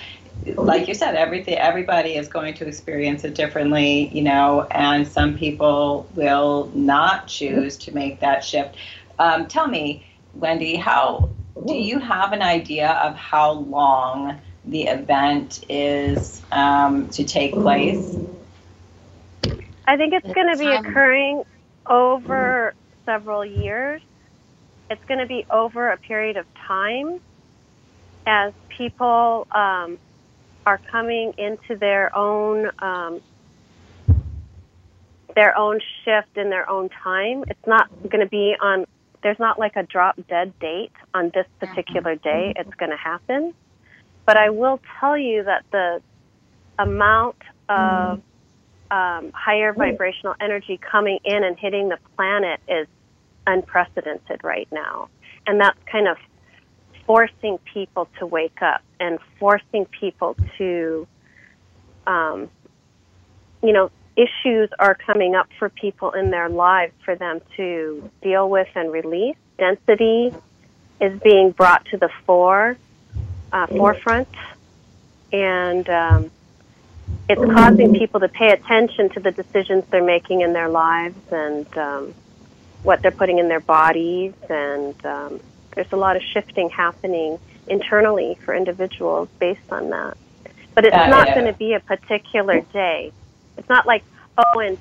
like 0.56 0.88
you 0.88 0.94
said, 0.94 1.14
everything 1.16 1.58
everybody 1.58 2.14
is 2.16 2.28
going 2.28 2.54
to 2.54 2.66
experience 2.66 3.24
it 3.24 3.34
differently. 3.34 4.08
You 4.12 4.22
know, 4.22 4.62
and 4.70 5.06
some 5.06 5.36
people 5.36 6.08
will 6.14 6.70
not 6.74 7.26
choose 7.28 7.76
to 7.78 7.94
make 7.94 8.20
that 8.20 8.44
shift. 8.44 8.74
Um, 9.18 9.46
tell 9.46 9.66
me, 9.68 10.04
Wendy, 10.34 10.76
how 10.76 11.30
do 11.66 11.74
you 11.74 11.98
have 11.98 12.32
an 12.32 12.42
idea 12.42 12.90
of 12.90 13.14
how 13.16 13.52
long 13.52 14.40
the 14.64 14.84
event 14.84 15.64
is 15.68 16.42
um, 16.50 17.08
to 17.10 17.24
take 17.24 17.52
place? 17.52 18.16
I 19.86 19.96
think 19.96 20.14
it's 20.14 20.34
going 20.34 20.52
to 20.52 20.58
be 20.58 20.70
occurring 20.70 21.44
over 21.86 22.74
several 23.04 23.44
years. 23.44 24.02
It's 24.90 25.04
going 25.06 25.20
to 25.20 25.26
be 25.26 25.46
over 25.50 25.90
a 25.90 25.96
period 25.96 26.36
of 26.36 26.46
time 26.66 27.20
as 28.26 28.52
people 28.76 29.46
um, 29.50 29.98
are 30.66 30.80
coming 30.90 31.34
into 31.36 31.76
their 31.76 32.14
own 32.16 32.70
um, 32.80 33.20
their 35.34 35.56
own 35.58 35.80
shift 36.04 36.36
in 36.36 36.50
their 36.50 36.68
own 36.70 36.88
time. 37.02 37.44
It's 37.48 37.66
not 37.66 37.88
going 38.08 38.20
to 38.20 38.28
be 38.28 38.54
on. 38.60 38.86
There's 39.24 39.38
not 39.38 39.58
like 39.58 39.74
a 39.74 39.82
drop 39.82 40.16
dead 40.28 40.56
date 40.60 40.92
on 41.14 41.32
this 41.34 41.46
particular 41.58 42.14
day. 42.14 42.52
It's 42.54 42.74
going 42.74 42.90
to 42.90 42.96
happen. 42.96 43.54
But 44.26 44.36
I 44.36 44.50
will 44.50 44.80
tell 45.00 45.16
you 45.16 45.42
that 45.44 45.64
the 45.72 46.02
amount 46.78 47.36
of 47.70 48.20
um, 48.90 49.32
higher 49.32 49.72
vibrational 49.72 50.34
energy 50.40 50.78
coming 50.78 51.18
in 51.24 51.42
and 51.42 51.58
hitting 51.58 51.88
the 51.88 51.96
planet 52.16 52.60
is 52.68 52.86
unprecedented 53.46 54.44
right 54.44 54.68
now. 54.70 55.08
And 55.46 55.58
that's 55.58 55.78
kind 55.90 56.06
of 56.06 56.18
forcing 57.06 57.58
people 57.72 58.08
to 58.18 58.26
wake 58.26 58.60
up 58.60 58.82
and 59.00 59.18
forcing 59.38 59.86
people 59.86 60.36
to, 60.58 61.06
um, 62.06 62.50
you 63.62 63.72
know, 63.72 63.90
issues 64.16 64.70
are 64.78 64.94
coming 64.94 65.34
up 65.34 65.48
for 65.58 65.68
people 65.68 66.12
in 66.12 66.30
their 66.30 66.48
lives 66.48 66.92
for 67.04 67.14
them 67.16 67.40
to 67.56 68.10
deal 68.22 68.48
with 68.48 68.68
and 68.74 68.92
release. 68.92 69.36
Density 69.58 70.34
is 71.00 71.20
being 71.20 71.50
brought 71.50 71.84
to 71.86 71.96
the 71.96 72.08
fore, 72.24 72.76
uh, 73.52 73.66
forefront, 73.66 74.28
and 75.32 75.88
um, 75.88 76.30
it's 77.28 77.40
causing 77.40 77.94
people 77.94 78.20
to 78.20 78.28
pay 78.28 78.50
attention 78.50 79.08
to 79.10 79.20
the 79.20 79.30
decisions 79.30 79.84
they're 79.90 80.04
making 80.04 80.42
in 80.42 80.52
their 80.52 80.68
lives 80.68 81.18
and 81.32 81.78
um, 81.78 82.14
what 82.82 83.02
they're 83.02 83.10
putting 83.10 83.38
in 83.38 83.48
their 83.48 83.60
bodies. 83.60 84.34
And 84.48 85.06
um, 85.06 85.40
there's 85.74 85.92
a 85.92 85.96
lot 85.96 86.16
of 86.16 86.22
shifting 86.22 86.70
happening 86.70 87.38
internally 87.66 88.38
for 88.44 88.54
individuals 88.54 89.28
based 89.38 89.72
on 89.72 89.90
that. 89.90 90.16
But 90.74 90.84
it's 90.84 90.94
Yeah, 90.94 91.08
not 91.08 91.28
yeah. 91.28 91.34
going 91.34 91.46
to 91.52 91.58
be 91.58 91.72
a 91.72 91.80
particular 91.80 92.60
day. 92.72 93.12
It's 93.56 93.68
not 93.68 93.86
like, 93.86 94.04
oh, 94.38 94.60
in 94.60 94.78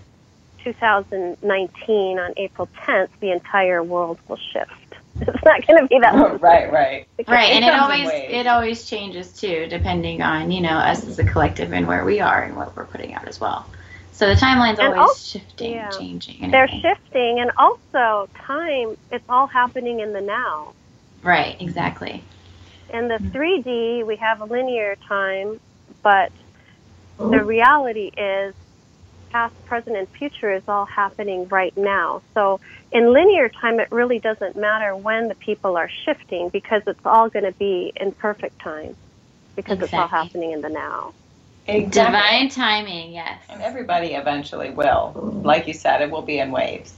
2019 0.63 2.19
on 2.19 2.33
April 2.37 2.67
10th, 2.85 3.09
the 3.19 3.31
entire 3.31 3.83
world 3.83 4.19
will 4.27 4.39
shift. 4.51 4.71
It's 5.21 5.43
not 5.45 5.65
going 5.67 5.81
to 5.81 5.87
be 5.87 5.99
that. 5.99 6.13
right, 6.41 6.71
right. 6.71 7.07
Right, 7.27 7.51
and 7.53 7.63
it 7.63 7.73
always 7.73 8.07
waves. 8.07 8.33
it 8.33 8.47
always 8.47 8.89
changes 8.89 9.31
too, 9.33 9.67
depending 9.69 10.21
on 10.21 10.51
you 10.51 10.59
know 10.61 10.71
us 10.71 11.07
as 11.07 11.19
a 11.19 11.23
collective 11.23 11.71
and 11.71 11.87
where 11.87 12.03
we 12.03 12.19
are 12.19 12.41
and 12.41 12.57
what 12.57 12.75
we're 12.75 12.85
putting 12.85 13.13
out 13.13 13.27
as 13.27 13.39
well. 13.39 13.65
So 14.11 14.27
the 14.27 14.35
timeline's 14.35 14.79
And 14.79 14.87
always 14.87 14.99
al- 15.09 15.13
shifting, 15.13 15.73
yeah. 15.73 15.89
changing. 15.91 16.37
And 16.41 16.53
They're 16.53 16.67
shifting, 16.67 17.39
and 17.39 17.51
also 17.57 18.27
time. 18.35 18.97
It's 19.11 19.23
all 19.29 19.47
happening 19.47 19.99
in 19.99 20.11
the 20.11 20.21
now. 20.21 20.73
Right, 21.21 21.55
exactly. 21.61 22.23
In 22.93 23.07
the 23.07 23.17
3D, 23.17 24.05
we 24.05 24.15
have 24.17 24.41
a 24.41 24.45
linear 24.45 24.97
time, 25.07 25.59
but 26.03 26.31
the 27.17 27.43
reality 27.43 28.11
is 28.17 28.53
past, 29.33 29.55
present, 29.65 29.97
and 29.97 30.07
future 30.17 30.53
is 30.53 30.63
all 30.67 30.85
happening 30.85 31.47
right 31.49 31.75
now. 31.75 32.21
So 32.35 32.59
in 32.91 33.11
linear 33.11 33.49
time, 33.49 33.79
it 33.79 33.89
really 33.91 34.19
doesn't 34.19 34.55
matter 34.55 34.95
when 34.95 35.27
the 35.27 35.35
people 35.35 35.75
are 35.75 35.89
shifting 36.05 36.49
because 36.49 36.83
it's 36.87 36.99
all 37.03 37.29
going 37.29 37.45
to 37.45 37.55
be 37.59 37.91
in 37.99 38.13
perfect 38.13 38.61
time 38.61 38.95
because 39.55 39.79
it's 39.81 39.93
all 39.93 40.07
happening 40.07 40.51
in 40.51 40.61
the 40.61 40.69
now. 40.69 41.13
Exactly. 41.65 42.03
Divine 42.03 42.49
timing, 42.49 43.13
yes. 43.13 43.41
And 43.49 43.61
everybody 43.61 44.13
eventually 44.13 44.69
will. 44.69 45.11
Like 45.43 45.67
you 45.67 45.73
said, 45.73 46.01
it 46.01 46.11
will 46.11 46.21
be 46.21 46.39
in 46.39 46.51
waves. 46.51 46.93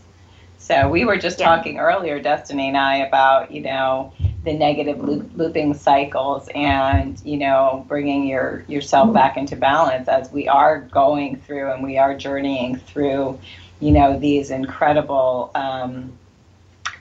So 0.58 0.90
we 0.90 1.06
were 1.06 1.18
just 1.18 1.40
Yeah. 1.40 1.56
talking 1.56 1.80
earlier, 1.80 2.20
Destiny 2.20 2.68
and 2.70 2.78
I, 2.78 2.98
about 2.98 3.52
you 3.52 3.62
know 3.62 4.14
the 4.46 4.54
negative 4.54 5.02
loop, 5.02 5.30
looping 5.36 5.74
cycles 5.74 6.50
and 6.56 7.22
you 7.26 7.38
know 7.38 7.86
bringing 7.88 8.28
your 8.28 8.64
yourself 8.68 9.14
back 9.14 9.38
into 9.38 9.56
balance 9.56 10.08
as 10.08 10.32
we 10.32 10.48
are 10.48 10.82
going 10.82 11.38
through 11.38 11.72
and 11.72 11.84
we 11.84 11.98
are 11.98 12.16
journeying 12.16 12.78
through 12.78 13.40
you 13.80 13.92
know 13.92 14.20
these 14.20 14.52
incredible 14.52 15.52
um, 15.56 16.18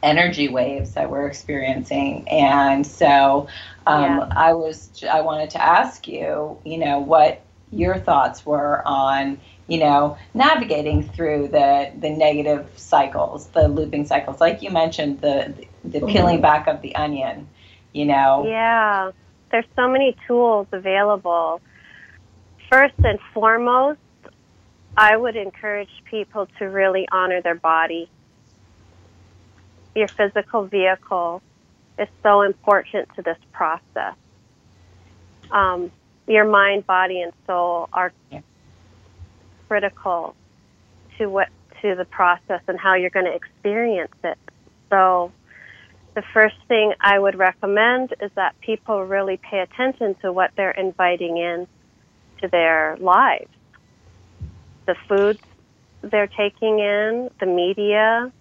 energy 0.02 0.48
waves 0.48 0.94
that 0.94 1.10
we're 1.10 1.26
experiencing. 1.26 2.28
And 2.28 2.86
so 2.86 3.48
um, 3.86 4.02
Yeah. 4.02 4.28
I 4.36 4.52
was 4.54 5.02
I 5.10 5.20
wanted 5.22 5.50
to 5.50 5.62
ask 5.62 6.06
you, 6.08 6.58
you 6.64 6.78
know, 6.78 6.98
what 7.00 7.42
your 7.72 7.98
thoughts 7.98 8.46
were 8.46 8.82
on 8.86 9.40
you 9.66 9.78
know 9.78 10.16
navigating 10.34 11.02
through 11.02 11.48
the 11.48 11.90
the 11.98 12.10
negative 12.10 12.68
cycles 12.76 13.46
the 13.48 13.66
looping 13.68 14.04
cycles 14.06 14.40
like 14.40 14.62
you 14.62 14.70
mentioned 14.70 15.20
the 15.20 15.54
the 15.84 16.00
peeling 16.00 16.40
back 16.40 16.66
of 16.66 16.82
the 16.82 16.94
onion 16.96 17.48
you 17.92 18.04
know 18.04 18.44
Yeah, 18.46 19.12
there's 19.50 19.64
so 19.76 19.88
many 19.88 20.16
tools 20.26 20.66
available. 20.72 21.62
First 22.70 22.94
and 23.04 23.18
foremost, 23.32 24.00
I 24.96 25.16
would 25.16 25.36
encourage 25.36 25.90
people 26.10 26.48
to 26.58 26.64
really 26.66 27.06
honor 27.12 27.40
their 27.40 27.54
body. 27.54 28.08
Your 29.94 30.08
physical 30.08 30.66
vehicle 30.66 31.40
is 31.98 32.08
so 32.22 32.42
important 32.42 33.08
to 33.14 33.22
this 33.22 33.38
process. 33.52 34.16
Um, 35.52 35.92
your 36.26 36.44
mind, 36.44 36.84
body, 36.86 37.20
and 37.20 37.32
soul 37.46 37.88
are 37.92 38.12
Yeah. 38.32 38.40
Critical 39.68 40.34
to 41.18 41.26
what 41.26 41.48
to 41.82 41.94
the 41.94 42.04
process 42.04 42.62
and 42.66 42.78
how 42.78 42.94
you're 42.94 43.10
going 43.10 43.26
to 43.26 43.34
experience 43.34 44.14
it. 44.22 44.38
So, 44.90 45.32
the 46.14 46.22
first 46.32 46.56
thing 46.68 46.94
I 47.00 47.18
would 47.18 47.36
recommend 47.36 48.14
is 48.20 48.30
that 48.36 48.58
people 48.60 49.04
really 49.04 49.36
pay 49.36 49.58
attention 49.58 50.14
to 50.22 50.32
what 50.32 50.52
they're 50.56 50.70
inviting 50.70 51.36
in 51.36 51.66
to 52.40 52.48
their 52.48 52.96
lives. 53.00 53.50
The 54.86 54.94
foods 55.08 55.40
they're 56.02 56.28
taking 56.28 56.78
in, 56.78 57.30
the 57.40 57.46
media 57.46 58.32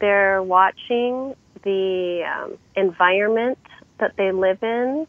they're 0.00 0.42
watching, 0.42 1.34
the 1.64 2.22
um, 2.24 2.58
environment 2.76 3.58
that 3.98 4.12
they 4.16 4.30
live 4.32 4.62
in, 4.62 5.06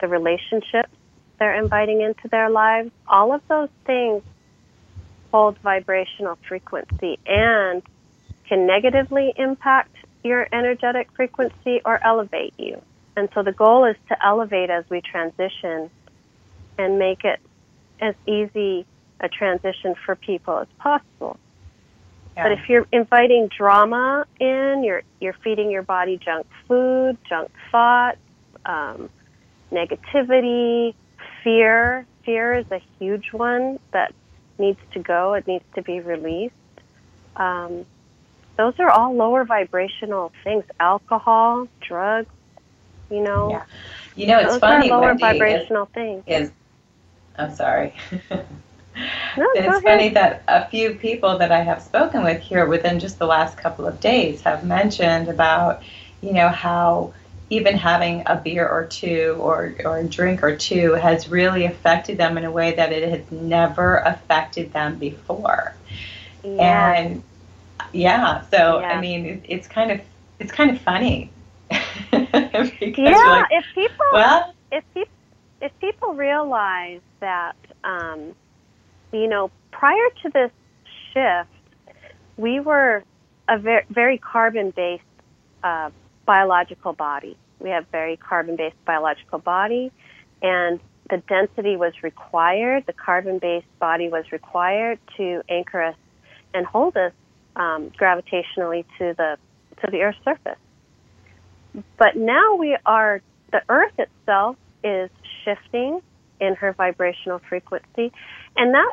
the 0.00 0.08
relationships 0.08 0.90
they're 1.38 1.54
inviting 1.54 2.00
into 2.00 2.28
their 2.28 2.50
lives, 2.50 2.90
all 3.06 3.32
of 3.32 3.42
those 3.48 3.68
things 3.84 4.22
hold 5.32 5.58
vibrational 5.58 6.38
frequency 6.48 7.18
and 7.26 7.82
can 8.48 8.66
negatively 8.66 9.32
impact 9.36 9.94
your 10.22 10.48
energetic 10.52 11.08
frequency 11.14 11.80
or 11.84 12.04
elevate 12.04 12.54
you. 12.58 12.80
And 13.16 13.28
so 13.34 13.42
the 13.42 13.52
goal 13.52 13.84
is 13.84 13.96
to 14.08 14.26
elevate 14.26 14.70
as 14.70 14.84
we 14.90 15.00
transition 15.00 15.90
and 16.78 16.98
make 16.98 17.24
it 17.24 17.40
as 18.00 18.14
easy 18.26 18.86
a 19.20 19.28
transition 19.28 19.94
for 20.04 20.14
people 20.14 20.58
as 20.58 20.68
possible. 20.78 21.38
But 22.36 22.52
if 22.52 22.68
you're 22.68 22.86
inviting 22.92 23.48
drama 23.48 24.26
in, 24.38 24.82
you're 24.84 25.02
you're 25.20 25.36
feeding 25.42 25.70
your 25.70 25.82
body 25.82 26.18
junk 26.22 26.46
food, 26.68 27.16
junk 27.26 27.50
thoughts, 27.72 28.18
um, 28.66 29.08
negativity, 29.72 30.94
fear. 31.42 32.06
Fear 32.26 32.58
is 32.58 32.66
a 32.70 32.82
huge 32.98 33.32
one 33.32 33.78
that 33.92 34.12
needs 34.58 34.80
to 34.92 35.00
go. 35.00 35.34
It 35.34 35.46
needs 35.46 35.64
to 35.74 35.82
be 35.82 36.00
released. 36.00 36.54
Um, 37.36 37.84
those 38.56 38.74
are 38.78 38.90
all 38.90 39.14
lower 39.14 39.44
vibrational 39.44 40.32
things. 40.44 40.64
Alcohol, 40.80 41.68
drugs. 41.80 42.28
You 43.10 43.22
know, 43.22 43.50
Yeah. 43.50 43.62
you 44.16 44.26
know 44.26 44.38
it's 44.40 44.52
those 44.52 44.60
funny 44.60 44.90
are 44.90 44.98
lower 44.98 45.08
Wendy, 45.14 45.20
vibrational 45.22 45.86
things. 45.86 46.24
is 46.26 46.50
I'm 47.38 47.54
sorry. 47.54 47.92
No, 48.30 49.46
it's 49.54 49.82
funny 49.84 50.08
that 50.10 50.42
a 50.48 50.66
few 50.68 50.94
people 50.94 51.38
that 51.38 51.52
I 51.52 51.60
have 51.60 51.82
spoken 51.82 52.24
with 52.24 52.40
here 52.40 52.66
within 52.66 52.98
just 52.98 53.18
the 53.18 53.26
last 53.26 53.56
couple 53.58 53.86
of 53.86 54.00
days 54.00 54.40
have 54.42 54.64
mentioned 54.64 55.28
about, 55.28 55.82
you 56.22 56.32
know, 56.32 56.48
how 56.48 57.12
even 57.50 57.76
having 57.76 58.22
a 58.26 58.36
beer 58.36 58.68
or 58.68 58.86
two 58.86 59.36
or, 59.38 59.74
or 59.84 59.98
a 59.98 60.04
drink 60.04 60.42
or 60.42 60.56
two 60.56 60.94
has 60.94 61.28
really 61.28 61.64
affected 61.64 62.18
them 62.18 62.36
in 62.36 62.44
a 62.44 62.50
way 62.50 62.74
that 62.74 62.92
it 62.92 63.08
has 63.08 63.30
never 63.30 63.98
affected 63.98 64.72
them 64.72 64.98
before. 64.98 65.74
Yeah. 66.42 66.92
And 66.92 67.22
yeah, 67.92 68.42
so 68.50 68.80
Yeah. 68.80 68.88
I 68.88 69.00
mean, 69.00 69.26
it, 69.26 69.44
it's 69.48 69.68
kind 69.68 69.90
of 69.90 70.00
it's 70.38 70.52
kind 70.52 70.70
of 70.70 70.80
funny. 70.80 71.30
yeah, 71.70 71.80
like, 72.12 73.46
if 73.50 73.64
people 73.74 74.06
well, 74.12 74.54
if 74.70 74.84
people 74.94 75.12
if 75.60 75.72
people 75.80 76.14
realize 76.14 77.00
that 77.20 77.56
um, 77.84 78.34
you 79.12 79.28
know 79.28 79.50
prior 79.70 80.08
to 80.22 80.30
this 80.30 80.50
shift 81.12 81.50
we 82.36 82.60
were 82.60 83.02
a 83.48 83.58
very, 83.58 83.84
very 83.90 84.18
carbon 84.18 84.70
based 84.70 85.02
uh, 85.62 85.90
biological 86.26 86.92
body 86.92 87.36
We 87.60 87.70
have 87.70 87.86
very 87.90 88.16
carbon-based 88.16 88.84
biological 88.84 89.38
body, 89.38 89.90
and 90.42 90.78
the 91.08 91.22
density 91.28 91.76
was 91.76 91.92
required. 92.02 92.84
The 92.86 92.92
carbon-based 92.92 93.78
body 93.78 94.08
was 94.08 94.24
required 94.32 94.98
to 95.16 95.42
anchor 95.48 95.82
us 95.82 95.96
and 96.52 96.66
hold 96.66 96.96
us 96.96 97.12
um, 97.54 97.90
gravitationally 97.90 98.84
to 98.98 99.14
the 99.16 99.38
to 99.82 99.90
the 99.90 100.02
Earth's 100.02 100.18
surface. 100.24 100.58
But 101.98 102.16
now 102.16 102.56
we 102.56 102.76
are 102.84 103.22
the 103.52 103.62
Earth 103.68 103.98
itself 103.98 104.56
is 104.84 105.10
shifting 105.44 106.00
in 106.40 106.54
her 106.56 106.72
vibrational 106.72 107.40
frequency, 107.48 108.12
and 108.56 108.74
that 108.74 108.92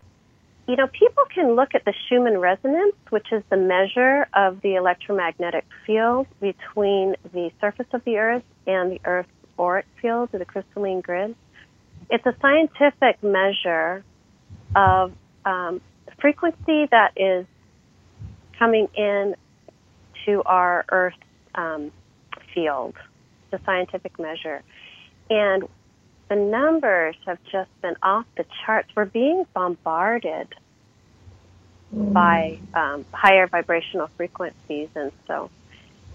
you 0.67 0.77
know, 0.77 0.87
people 0.87 1.23
can 1.33 1.55
look 1.55 1.75
at 1.75 1.83
the 1.83 1.93
Schumann 2.07 2.37
resonance, 2.37 2.95
which 3.09 3.27
is 3.31 3.43
the 3.49 3.57
measure 3.57 4.27
of 4.33 4.61
the 4.61 4.75
electromagnetic 4.75 5.65
field 5.85 6.27
between 6.39 7.15
the 7.33 7.51
surface 7.59 7.87
of 7.93 8.03
the 8.05 8.17
Earth 8.17 8.43
and 8.65 8.91
the 8.91 9.01
Earth's 9.03 9.29
auric 9.59 9.85
field, 10.01 10.29
or 10.31 10.39
the 10.39 10.45
crystalline 10.45 11.01
grid. 11.01 11.35
It's 12.09 12.25
a 12.25 12.35
scientific 12.41 13.21
measure 13.21 14.03
of 14.75 15.13
um, 15.45 15.81
frequency 16.19 16.87
that 16.91 17.11
is 17.17 17.45
coming 18.57 18.87
in 18.95 19.35
to 20.25 20.43
our 20.43 20.85
Earth 20.89 21.13
um, 21.55 21.91
field. 22.53 22.95
It's 23.51 23.61
a 23.61 23.65
scientific 23.65 24.17
measure. 24.17 24.63
And 25.29 25.63
the 26.33 26.39
numbers 26.39 27.15
have 27.27 27.37
just 27.51 27.69
been 27.81 27.95
off 28.01 28.25
the 28.35 28.45
charts. 28.65 28.89
We're 28.95 29.05
being 29.05 29.45
bombarded 29.53 30.47
mm. 31.95 32.11
by 32.11 32.57
um, 32.73 33.05
higher 33.11 33.45
vibrational 33.45 34.07
frequencies, 34.17 34.89
and 34.95 35.11
so 35.27 35.51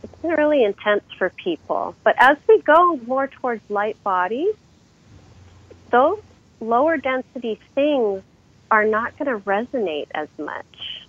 it's 0.03 0.15
been 0.17 0.33
really 0.33 0.65
intense 0.65 1.05
for 1.17 1.31
people. 1.31 1.95
But 2.03 2.17
as 2.19 2.37
we 2.49 2.61
go 2.63 2.97
more 2.97 3.29
towards 3.29 3.63
light 3.71 4.03
bodies, 4.03 4.55
those 5.91 6.21
lower 6.61 6.97
density 6.97 7.61
things 7.77 8.23
are 8.73 8.85
not 8.85 9.17
going 9.19 9.31
to 9.31 9.45
resonate 9.45 10.09
as 10.13 10.29
much. 10.37 11.07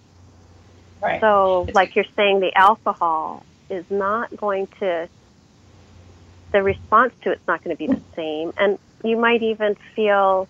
Right. 1.02 1.20
So, 1.20 1.68
like 1.74 1.96
you're 1.96 2.06
saying, 2.16 2.42
the 2.42 2.56
alcohol 2.56 3.44
is 3.72 3.86
not 3.90 4.36
going 4.38 4.68
to, 4.82 5.10
the 6.52 6.62
response 6.62 7.14
to 7.24 7.32
it's 7.32 7.48
not 7.48 7.64
going 7.64 7.76
to 7.76 7.80
be 7.80 7.88
the 7.88 8.02
same. 8.16 8.54
And 8.56 8.78
you 9.04 9.18
might 9.18 9.42
even 9.42 9.76
feel 9.96 10.48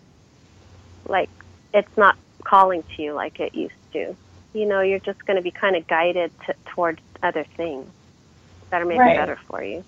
like 1.08 1.30
it's 1.74 1.98
not 1.98 2.18
calling 2.44 2.84
to 2.96 3.04
you 3.04 3.14
like 3.14 3.40
it 3.40 3.54
used 3.56 3.74
to. 3.94 4.16
You 4.54 4.66
know, 4.66 4.82
you're 4.82 5.00
just 5.00 5.24
going 5.26 5.38
to 5.38 5.44
be 5.44 5.52
kind 5.52 5.76
of 5.76 5.88
guided 5.88 6.32
to, 6.48 6.56
towards 6.74 7.00
other 7.22 7.46
things 7.56 7.88
that 8.70 8.82
are 8.82 8.86
maybe 8.86 9.00
right. 9.00 9.18
better 9.18 9.38
for 9.48 9.64
you. 9.64 9.84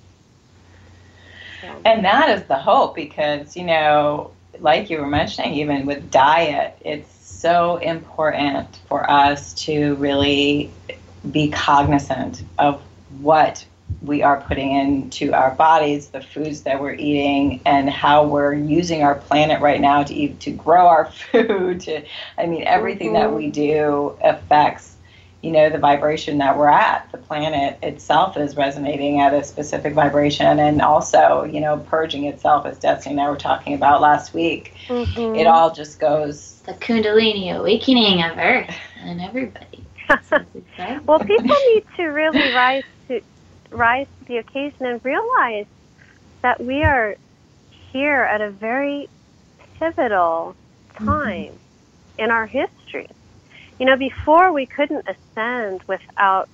And 1.86 2.04
that 2.06 2.30
is 2.30 2.44
the 2.44 2.58
hope 2.58 2.96
because, 2.96 3.56
you 3.56 3.64
know, 3.64 4.32
like 4.60 4.90
you 4.90 5.00
were 5.00 5.08
mentioning, 5.08 5.54
even 5.54 5.86
with 5.86 6.12
diet, 6.12 6.78
it's 6.82 7.12
so 7.12 7.78
important 7.78 8.80
for 8.88 9.10
us 9.10 9.54
to 9.66 9.96
really 9.96 10.72
be 11.32 11.50
cognizant 11.50 12.44
of 12.58 12.82
what 13.20 13.66
we 14.02 14.24
are 14.24 14.42
putting 14.42 14.72
into 14.72 15.34
our 15.34 15.52
bodies, 15.52 16.10
the 16.10 16.22
foods 16.22 16.62
that 16.62 16.82
we're 16.82 16.94
eating, 16.94 17.62
and 17.66 17.90
how 17.90 18.26
we're 18.26 18.54
using 18.54 19.04
our 19.04 19.16
planet 19.16 19.62
right 19.62 19.80
now 19.80 20.04
to 20.04 20.14
eat, 20.14 20.40
to 20.42 20.52
grow 20.52 20.88
our 20.88 21.06
food. 21.32 21.82
To, 21.82 22.04
I 22.38 22.46
mean, 22.46 22.64
everything 22.64 23.14
mm-hmm. 23.14 23.32
that 23.32 23.34
we 23.34 23.50
do 23.50 24.18
affects, 24.24 24.96
you 25.42 25.52
know, 25.52 25.70
the 25.70 25.78
vibration 25.78 26.40
that 26.40 26.58
we're 26.58 26.70
at. 26.70 27.12
The 27.12 27.18
planet 27.18 27.78
itself 27.84 28.38
is 28.38 28.56
resonating 28.56 29.20
at 29.20 29.34
a 29.34 29.44
specific 29.44 29.94
vibration, 29.94 30.60
and 30.60 30.82
also, 30.82 31.44
you 31.44 31.60
know, 31.60 31.78
purging 31.78 32.26
itself, 32.26 32.66
as 32.66 32.80
Destiny 32.80 33.14
and 33.14 33.22
I 33.22 33.30
were 33.30 33.38
talking 33.38 33.74
about 33.74 34.02
last 34.02 34.34
week. 34.34 34.74
Mm-hmm. 34.88 35.36
It 35.36 35.48
all 35.48 35.74
just 35.74 36.00
goes. 36.00 36.62
The 36.66 36.74
Kundalini 36.74 37.56
awakening 37.56 38.24
of 38.24 38.38
Earth 38.38 38.76
and 39.04 39.22
everybody. 39.22 39.86
well, 41.06 41.20
people 41.20 41.56
need 41.74 41.86
to 41.96 42.04
really 42.06 42.54
rise 42.54 42.84
to 43.08 43.22
rise 43.72 44.08
to 44.20 44.26
the 44.26 44.38
occasion 44.38 44.86
and 44.86 45.04
realize 45.04 45.66
that 46.42 46.62
we 46.62 46.84
are 46.84 47.16
here 47.92 48.22
at 48.22 48.42
a 48.42 48.50
very 48.50 49.10
pivotal 49.80 50.56
mm-hmm. 50.94 51.06
time 51.06 51.46
mm-hmm. 51.46 52.20
in 52.20 52.32
our 52.32 52.46
history. 52.46 53.08
You 53.80 53.86
know, 53.88 53.98
before 53.98 54.54
we 54.54 54.66
couldn't 54.66 55.08
ascend 55.08 55.82
without 55.88 56.50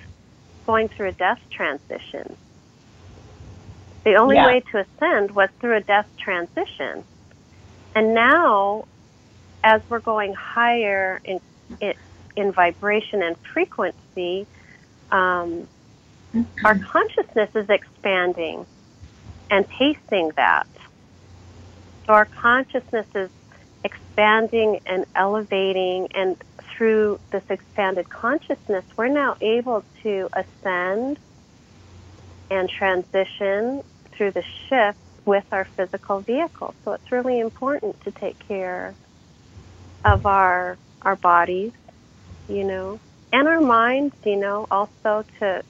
going 0.67 0.89
through 0.89 1.07
a 1.07 1.11
death 1.13 1.39
transition. 1.49 2.35
The 4.03 4.15
only 4.15 4.35
yeah. 4.35 4.45
way 4.45 4.59
to 4.71 4.85
ascend 4.85 5.31
was 5.31 5.49
through 5.59 5.77
a 5.77 5.81
death 5.81 6.07
transition. 6.17 7.03
And 7.95 8.13
now, 8.13 8.85
as 9.63 9.81
we're 9.89 9.99
going 9.99 10.33
higher 10.33 11.19
in, 11.23 11.39
in, 11.81 11.93
in 12.35 12.51
vibration 12.51 13.23
and 13.23 13.35
frequency, 13.37 14.45
um, 15.11 15.67
our 16.63 16.79
consciousness 16.91 17.49
is 17.55 17.69
expanding 17.69 18.65
and 19.49 19.65
tasting 19.79 20.31
that. 20.35 20.67
So 22.05 22.13
our 22.13 22.25
consciousness 22.25 23.07
is 23.15 23.29
expanding 23.83 24.79
and 24.85 25.05
elevating, 25.15 26.07
and 26.13 26.35
through 26.75 27.19
this 27.31 27.43
expanded 27.49 28.09
consciousness, 28.09 28.83
we're 28.97 29.07
now 29.07 29.37
able 29.41 29.83
to 30.03 30.29
ascend 30.33 31.19
and 32.49 32.69
transition 32.69 33.83
through 34.11 34.31
the 34.31 34.43
shift 34.69 34.97
with 35.25 35.43
our 35.51 35.67
physical 35.75 36.21
vehicle. 36.21 36.73
So 36.85 36.93
it's 36.93 37.11
really 37.11 37.39
important 37.39 38.01
to 38.03 38.11
take 38.11 38.37
care 38.47 38.95
of 40.05 40.25
our 40.25 40.77
our 41.01 41.15
bodies, 41.15 41.73
you 42.47 42.63
know, 42.63 42.99
and 43.31 43.47
our 43.47 43.61
minds, 43.61 44.15
you 44.25 44.37
know, 44.37 44.65
also 44.71 45.25
to 45.39 45.63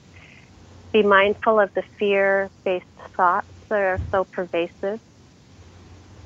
be 0.92 1.02
mindful 1.02 1.60
of 1.60 1.70
the 1.74 1.82
fear 1.98 2.50
based 2.64 2.84
thoughts 3.16 3.46
that 3.68 3.78
are 3.78 4.00
so 4.10 4.26
pervasive 4.32 5.00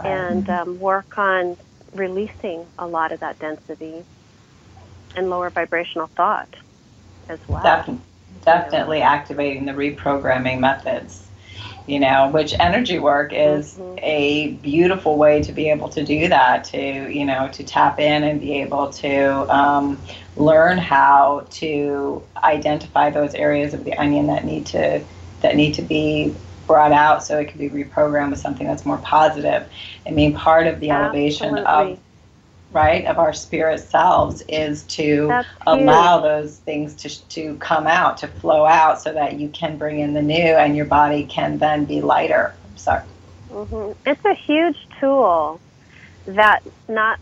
and 0.04 0.48
um, 0.48 0.78
work 0.78 1.18
on 1.18 1.56
releasing 1.94 2.66
a 2.78 2.86
lot 2.86 3.12
of 3.12 3.20
that 3.20 3.38
density 3.38 4.04
and 5.16 5.30
lower 5.30 5.50
vibrational 5.50 6.10
thought 6.16 6.48
as 7.28 7.38
well. 7.48 7.62
Definitely, 7.62 8.04
definitely 8.44 9.02
activating 9.02 9.66
the 9.66 9.72
reprogramming 9.72 10.58
methods 10.60 11.32
you 11.87 11.99
know, 11.99 12.30
which 12.30 12.55
energy 12.59 12.99
work 12.99 13.33
is 13.33 13.74
mm-hmm. 13.74 13.99
a 13.99 14.53
beautiful 14.62 15.16
way 15.16 15.43
to 15.43 15.53
be 15.53 15.68
able 15.70 15.89
to 15.91 16.05
do 16.05 16.28
that, 16.28 16.64
to, 16.64 17.12
you 17.12 17.24
know, 17.24 17.49
to 17.49 17.64
tap 17.64 17.99
in 17.99 18.22
and 18.22 18.41
be 18.41 18.61
able 18.61 18.91
to 18.93 19.55
um, 19.55 20.01
learn 20.37 20.78
how 20.78 21.47
to 21.51 22.22
identify 22.43 23.11
those 23.11 23.35
areas 23.35 23.74
of 23.74 23.85
the 23.85 23.95
onion 23.95 24.28
that 24.28 24.45
need 24.45 24.66
to, 24.66 25.03
that 25.41 25.57
need 25.57 25.74
to 25.74 25.83
be 25.83 26.35
brought 26.66 26.93
out 26.93 27.24
so 27.24 27.39
it 27.39 27.49
can 27.49 27.59
be 27.59 27.68
reprogrammed 27.68 28.30
with 28.30 28.39
something 28.39 28.66
that's 28.66 28.87
more 28.87 28.99
positive. 28.99 29.68
I 30.07 30.11
mean, 30.11 30.35
part 30.35 30.66
of 30.66 30.80
the 30.80 30.91
Absolutely. 30.91 31.20
elevation 31.20 31.59
of 31.59 31.99
right 32.72 33.04
of 33.06 33.18
our 33.18 33.32
spirit 33.32 33.80
selves 33.80 34.42
is 34.48 34.84
to 34.84 35.42
allow 35.66 36.20
those 36.20 36.58
things 36.58 36.94
to, 36.94 37.28
to 37.28 37.56
come 37.56 37.86
out 37.86 38.16
to 38.18 38.26
flow 38.26 38.64
out 38.64 39.00
so 39.00 39.12
that 39.12 39.38
you 39.38 39.48
can 39.50 39.76
bring 39.76 40.00
in 40.00 40.14
the 40.14 40.22
new 40.22 40.34
and 40.34 40.76
your 40.76 40.86
body 40.86 41.24
can 41.24 41.58
then 41.58 41.84
be 41.84 42.00
lighter. 42.00 42.54
Sorry. 42.76 43.04
Mm-hmm. 43.52 43.92
it's 44.06 44.24
a 44.24 44.34
huge 44.46 44.78
tool 44.98 45.60
that 46.26 46.60
not 46.88 47.18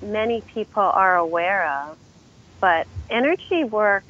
many 0.00 0.44
people 0.54 0.82
are 0.82 1.16
aware 1.16 1.68
of 1.68 1.98
but 2.60 2.86
energy 3.10 3.64
work 3.64 4.04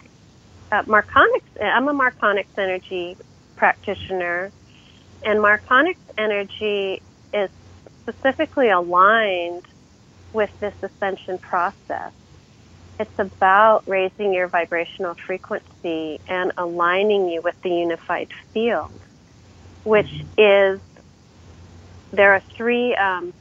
uh, 0.72 0.82
marconics 0.82 1.48
i'm 1.62 1.88
a 1.88 1.94
marconics 1.94 2.46
energy 2.58 3.16
practitioner 3.56 4.52
and 5.24 5.40
marconics 5.40 5.96
energy 6.18 7.00
is 7.32 7.48
specifically 8.02 8.68
aligned 8.68 9.64
with 10.32 10.50
this 10.60 10.74
ascension 10.82 11.38
process. 11.38 12.12
It's 13.00 13.18
about 13.18 13.84
raising 13.86 14.32
your 14.32 14.48
vibrational 14.48 15.14
frequency 15.14 16.20
and 16.26 16.52
aligning 16.56 17.28
you 17.28 17.40
with 17.40 17.60
the 17.62 17.70
unified 17.70 18.32
field, 18.52 18.90
which 19.84 20.06
mm-hmm. 20.06 20.40
is, 20.40 20.80
there 22.10 22.32
are 22.32 22.40
three 22.40 22.94
um, 22.96 23.32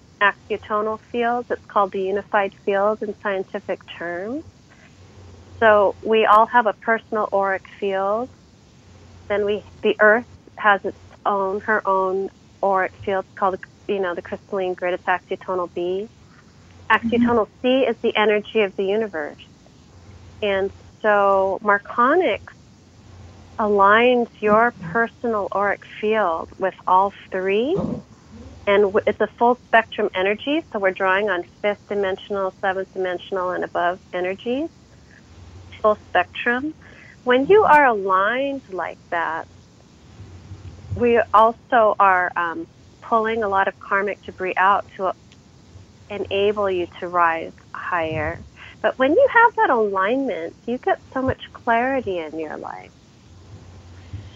fields. 1.11 1.49
It's 1.49 1.65
called 1.65 1.91
the 1.91 2.01
unified 2.01 2.53
field 2.53 3.01
in 3.01 3.19
scientific 3.21 3.85
terms. 3.87 4.43
So 5.59 5.95
we 6.03 6.25
all 6.25 6.45
have 6.45 6.67
a 6.67 6.73
personal 6.73 7.27
auric 7.33 7.67
field. 7.79 8.29
Then 9.27 9.43
we, 9.43 9.63
the 9.81 9.95
Earth 9.99 10.27
has 10.55 10.85
its 10.85 10.97
own, 11.25 11.61
her 11.61 11.81
own 11.87 12.29
auric 12.61 12.91
field 12.91 13.25
called, 13.35 13.57
you 13.87 13.99
know, 13.99 14.13
the 14.13 14.21
crystalline 14.21 14.75
grid. 14.75 14.93
It's 14.93 15.03
axiatonal 15.03 15.73
B. 15.73 16.07
Axiatonal 16.89 17.47
mm-hmm. 17.47 17.61
C 17.61 17.85
is 17.85 17.97
the 17.97 18.15
energy 18.15 18.61
of 18.61 18.75
the 18.75 18.85
universe. 18.85 19.43
And 20.41 20.71
so 21.01 21.59
Marconics 21.63 22.53
aligns 23.57 24.29
your 24.39 24.73
personal 24.81 25.47
auric 25.53 25.83
field 25.99 26.49
with 26.59 26.75
all 26.85 27.13
three. 27.31 27.75
And 28.67 28.93
it's 29.07 29.21
a 29.21 29.27
full 29.27 29.55
spectrum 29.55 30.09
energy, 30.13 30.61
so 30.71 30.79
we're 30.79 30.91
drawing 30.91 31.29
on 31.29 31.43
fifth 31.61 31.87
dimensional, 31.87 32.53
seventh 32.59 32.93
dimensional, 32.93 33.51
and 33.51 33.63
above 33.63 33.99
energies, 34.11 34.69
full 35.81 35.95
spectrum. 36.09 36.73
When 37.23 37.47
you 37.47 37.63
are 37.63 37.85
aligned 37.85 38.61
like 38.69 38.97
that, 39.09 39.47
we 40.97 41.17
also 41.33 41.95
are 41.97 42.31
um, 42.35 42.67
pulling 43.01 43.41
a 43.41 43.47
lot 43.47 43.69
of 43.69 43.79
karmic 43.79 44.21
debris 44.23 44.55
out 44.57 44.85
to 44.97 45.13
enable 46.09 46.69
you 46.69 46.87
to 46.99 47.07
rise 47.07 47.53
higher. 47.73 48.39
But 48.81 48.97
when 48.99 49.11
you 49.11 49.27
have 49.31 49.55
that 49.55 49.69
alignment, 49.69 50.55
you 50.65 50.77
get 50.77 51.01
so 51.13 51.21
much 51.21 51.41
clarity 51.53 52.19
in 52.19 52.39
your 52.39 52.57
life. 52.57 52.91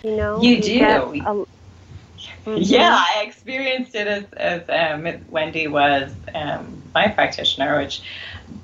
You 0.04 0.16
know, 0.16 0.42
you, 0.42 0.56
you 0.56 0.62
do. 0.62 0.84
A, 0.84 0.88
mm-hmm. 0.88 1.46
Yeah, 2.58 2.98
I 2.98 3.24
experienced 3.24 3.94
it 3.96 4.08
as, 4.08 4.26
as 4.34 4.64
um, 4.70 5.08
Wendy 5.30 5.68
was 5.68 6.12
um, 6.34 6.82
my 6.94 7.08
practitioner, 7.08 7.78
which, 7.80 8.02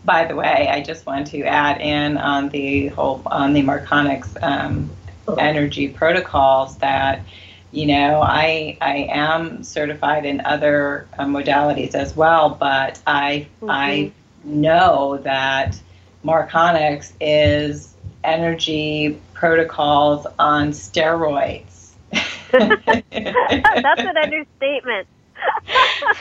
by 0.04 0.26
the 0.26 0.36
way, 0.36 0.68
I 0.70 0.82
just 0.82 1.06
want 1.06 1.28
to 1.28 1.44
add 1.44 1.80
in 1.80 2.18
on 2.18 2.50
the 2.50 2.88
whole 2.88 3.22
on 3.28 3.54
the 3.54 3.62
Marconics 3.62 4.42
um, 4.42 4.90
energy 5.38 5.90
protocols 5.90 6.78
that 6.78 7.22
you 7.72 7.86
know 7.86 8.22
i 8.22 8.78
i 8.82 9.08
am 9.10 9.64
certified 9.64 10.26
in 10.26 10.42
other 10.42 11.08
uh, 11.18 11.26
modalities 11.26 11.94
as 11.94 12.16
well 12.16 12.50
but 12.50 13.02
i 13.06 13.48
mm-hmm. 13.62 13.70
i 13.70 14.12
know 14.44 15.18
that 15.24 15.80
marconics 16.24 17.12
is 17.20 17.94
energy 18.24 19.20
protocols 19.34 20.26
on 20.40 20.70
steroids 20.72 21.92
that's 22.52 24.02
an 24.02 24.18
understatement 24.24 25.08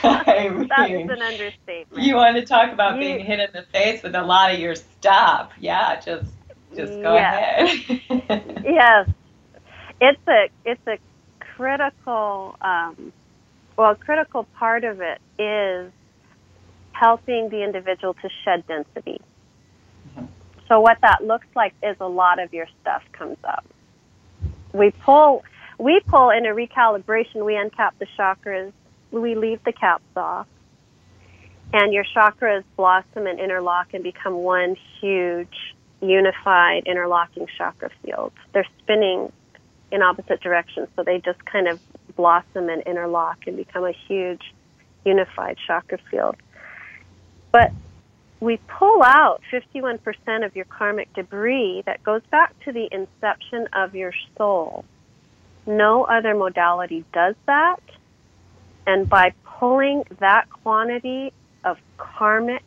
I 0.03 0.49
mean, 0.51 0.69
That's 0.69 0.91
an 0.91 1.23
understatement. 1.23 2.05
You 2.05 2.17
want 2.17 2.37
to 2.37 2.45
talk 2.45 2.73
about 2.73 2.95
you, 2.97 3.01
being 3.01 3.25
hit 3.25 3.41
in 3.41 3.49
the 3.53 3.63
face 3.73 4.03
with 4.03 4.15
a 4.15 4.23
lot 4.23 4.53
of 4.53 4.61
your 4.61 4.75
stuff? 4.75 5.53
Yeah, 5.59 6.01
just 6.01 6.31
just 6.75 6.93
go 6.93 7.15
yes. 7.15 7.73
ahead. 7.89 8.63
yes, 8.65 9.09
it's 10.01 10.21
a 10.29 10.49
it's 10.65 10.87
a 10.87 10.99
critical, 11.57 12.57
um, 12.61 13.13
well, 13.77 13.93
a 13.93 13.97
critical 13.97 14.45
part 14.59 14.85
of 14.85 15.01
it 15.01 15.21
is 15.39 15.91
helping 16.93 17.49
the 17.49 17.63
individual 17.63 18.15
to 18.15 18.29
shed 18.45 18.67
density. 18.67 19.21
Mm-hmm. 20.09 20.27
So 20.69 20.81
what 20.81 20.99
that 21.03 21.25
looks 21.25 21.47
like 21.55 21.75
is 21.83 21.97
a 22.01 22.09
lot 22.09 22.39
of 22.39 22.53
your 22.53 22.67
stuff 22.81 23.03
comes 23.13 23.39
up. 23.45 23.65
We 24.73 24.91
pull, 24.91 25.45
we 25.79 26.01
pull 26.07 26.31
in 26.31 26.47
a 26.47 26.51
recalibration. 26.51 27.45
We 27.45 27.55
uncap 27.55 27.93
the 27.99 28.07
chakras. 28.19 28.73
We 29.11 29.35
leave 29.35 29.63
the 29.65 29.73
caps 29.73 30.05
off, 30.17 30.49
and 31.73 31.93
your 31.93 32.05
chakras 32.15 32.65
blossom 32.77 33.27
and 33.27 33.39
interlock 33.39 33.95
and 33.95 34.03
become 34.03 34.35
one 34.35 34.77
huge 35.01 35.75
unified 36.03 36.83
interlocking 36.87 37.47
chakra 37.57 37.91
field. 38.03 38.33
They're 38.53 38.67
spinning 38.83 39.33
in 39.91 40.03
opposite 40.03 40.41
directions. 40.41 40.89
So 40.97 41.03
they 41.03 41.19
just 41.19 41.45
kind 41.45 41.69
of 41.69 41.81
blossom 42.17 42.69
and 42.69 42.83
interlock 42.83 43.47
and 43.47 43.57
become 43.57 43.85
a 43.85 43.93
huge 43.93 44.43
unified 45.05 45.57
chakra 45.67 45.99
field. 46.11 46.37
But 47.53 47.73
we 48.41 48.59
pull 48.69 49.03
out 49.03 49.41
51% 49.51 50.45
of 50.45 50.55
your 50.55 50.67
karmic 50.67 51.13
debris 51.15 51.83
that 51.87 52.03
goes 52.03 52.23
back 52.31 52.59
to 52.65 52.73
the 52.73 52.89
inception 52.93 53.69
of 53.73 53.95
your 53.95 54.13
soul. 54.37 54.85
No 55.67 56.05
other 56.05 56.35
modality 56.35 57.05
does 57.13 57.35
that. 57.47 57.81
And 58.87 59.09
by 59.09 59.33
pulling 59.45 60.05
that 60.21 60.49
quantity 60.51 61.33
of 61.65 61.79
karmic 61.97 62.63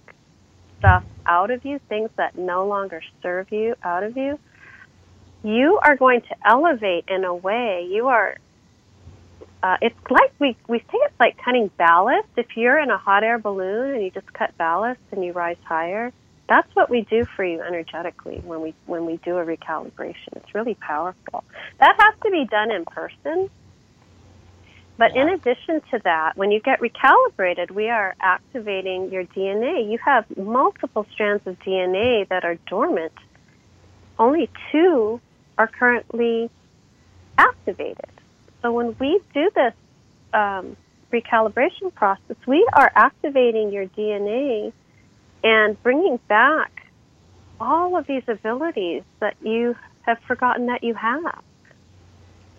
stuff 0.79 1.03
out 1.25 1.51
of 1.51 1.63
you, 1.65 1.79
things 1.87 2.09
that 2.17 2.37
no 2.37 2.67
longer 2.67 3.01
serve 3.21 3.51
you 3.51 3.75
out 3.83 4.03
of 4.03 4.17
you, 4.17 4.39
you 5.43 5.79
are 5.83 5.95
going 5.95 6.21
to 6.21 6.35
elevate 6.45 7.05
in 7.07 7.23
a 7.23 7.33
way. 7.33 7.87
You 7.89 8.07
are. 8.07 8.35
Uh, 9.61 9.77
it's 9.81 9.95
like 10.09 10.33
we 10.39 10.55
we 10.67 10.79
say 10.79 10.93
it's 10.93 11.19
like 11.19 11.37
cutting 11.43 11.69
ballast. 11.77 12.27
If 12.37 12.55
you're 12.55 12.79
in 12.79 12.89
a 12.89 12.97
hot 12.97 13.23
air 13.23 13.39
balloon 13.39 13.93
and 13.95 14.03
you 14.03 14.09
just 14.11 14.31
cut 14.33 14.57
ballast 14.57 15.01
and 15.11 15.23
you 15.23 15.33
rise 15.33 15.57
higher, 15.65 16.13
that's 16.47 16.73
what 16.75 16.89
we 16.89 17.01
do 17.01 17.25
for 17.35 17.43
you 17.43 17.61
energetically 17.61 18.41
when 18.45 18.61
we 18.61 18.73
when 18.85 19.05
we 19.05 19.17
do 19.17 19.37
a 19.37 19.45
recalibration. 19.45 20.35
It's 20.35 20.55
really 20.55 20.75
powerful. 20.75 21.43
That 21.79 21.95
has 21.99 22.15
to 22.23 22.31
be 22.31 22.45
done 22.45 22.71
in 22.71 22.85
person. 22.85 23.49
But 24.97 25.15
in 25.15 25.29
addition 25.29 25.81
to 25.91 25.99
that, 26.03 26.35
when 26.35 26.51
you 26.51 26.59
get 26.59 26.81
recalibrated, 26.81 27.71
we 27.71 27.87
are 27.87 28.15
activating 28.19 29.09
your 29.09 29.23
DNA. 29.23 29.89
You 29.89 29.97
have 30.03 30.25
multiple 30.35 31.05
strands 31.13 31.47
of 31.47 31.57
DNA 31.59 32.27
that 32.27 32.43
are 32.43 32.55
dormant. 32.67 33.13
Only 34.17 34.49
two 34.73 35.21
are 35.59 35.67
currently 35.67 36.49
activated. 37.37 38.09
So 38.63 38.71
when 38.71 38.95
we 38.97 39.19
do 39.33 39.51
this 39.53 39.73
um, 40.33 40.75
recalibration 41.11 41.93
process, 41.93 42.37
we 42.47 42.67
are 42.73 42.91
activating 42.95 43.71
your 43.71 43.85
DNA 43.87 44.73
and 45.43 45.81
bringing 45.83 46.17
back 46.27 46.87
all 47.59 47.97
of 47.97 48.07
these 48.07 48.23
abilities 48.27 49.03
that 49.19 49.35
you 49.43 49.75
have 50.01 50.19
forgotten 50.19 50.67
that 50.67 50.83
you 50.83 50.93
have. 50.93 51.43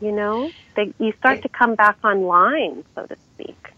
You 0.00 0.12
know, 0.12 0.50
they, 0.76 0.92
you 0.98 1.12
start 1.18 1.42
to 1.42 1.48
come 1.48 1.74
back 1.74 1.98
online, 2.04 2.84
so 2.94 3.06
to 3.06 3.16
speak. 3.34 3.72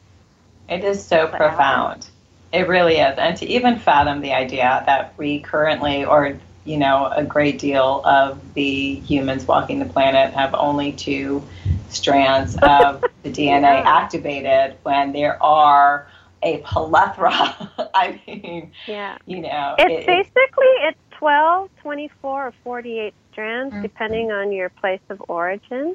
It 0.68 0.84
is 0.84 1.04
so 1.04 1.26
profound. 1.28 2.06
It 2.52 2.68
really 2.68 2.96
is. 2.96 3.18
And 3.18 3.36
to 3.38 3.46
even 3.46 3.78
fathom 3.78 4.20
the 4.20 4.32
idea 4.32 4.82
that 4.86 5.14
we 5.16 5.40
currently, 5.40 6.04
or 6.04 6.38
you 6.64 6.76
know, 6.76 7.10
a 7.14 7.24
great 7.24 7.58
deal 7.58 8.02
of 8.04 8.54
the 8.54 8.94
humans 8.96 9.46
walking 9.46 9.78
the 9.78 9.86
planet 9.86 10.32
have 10.34 10.54
only 10.54 10.92
two 10.92 11.42
strands 11.88 12.56
of 12.62 13.00
the 13.22 13.30
DNA 13.30 13.62
yeah. 13.62 13.82
activated 13.84 14.76
when 14.82 15.12
there 15.12 15.42
are 15.42 16.06
a 16.42 16.58
plethora. 16.58 17.32
I 17.94 18.20
mean, 18.26 18.72
yeah. 18.86 19.18
you 19.26 19.40
know, 19.40 19.74
it's 19.78 20.02
it, 20.02 20.06
basically 20.06 20.66
it's 20.82 20.98
12, 21.18 21.70
24, 21.82 22.46
or 22.46 22.52
48 22.64 23.14
strands 23.32 23.72
mm-hmm. 23.72 23.82
depending 23.82 24.32
on 24.32 24.52
your 24.52 24.68
place 24.68 25.00
of 25.08 25.22
origin, 25.28 25.94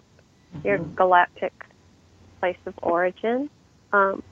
mm-hmm. 0.56 0.68
your 0.68 0.78
galactic 0.80 1.54
place 2.40 2.58
of 2.66 2.74
origin. 2.82 3.50
Um, 3.94 4.24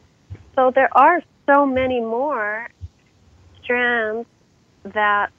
so 0.56 0.72
there 0.72 0.96
are 0.98 1.22
so 1.46 1.66
many 1.66 2.00
more 2.00 2.70
strands 3.62 4.28
that 4.84 5.32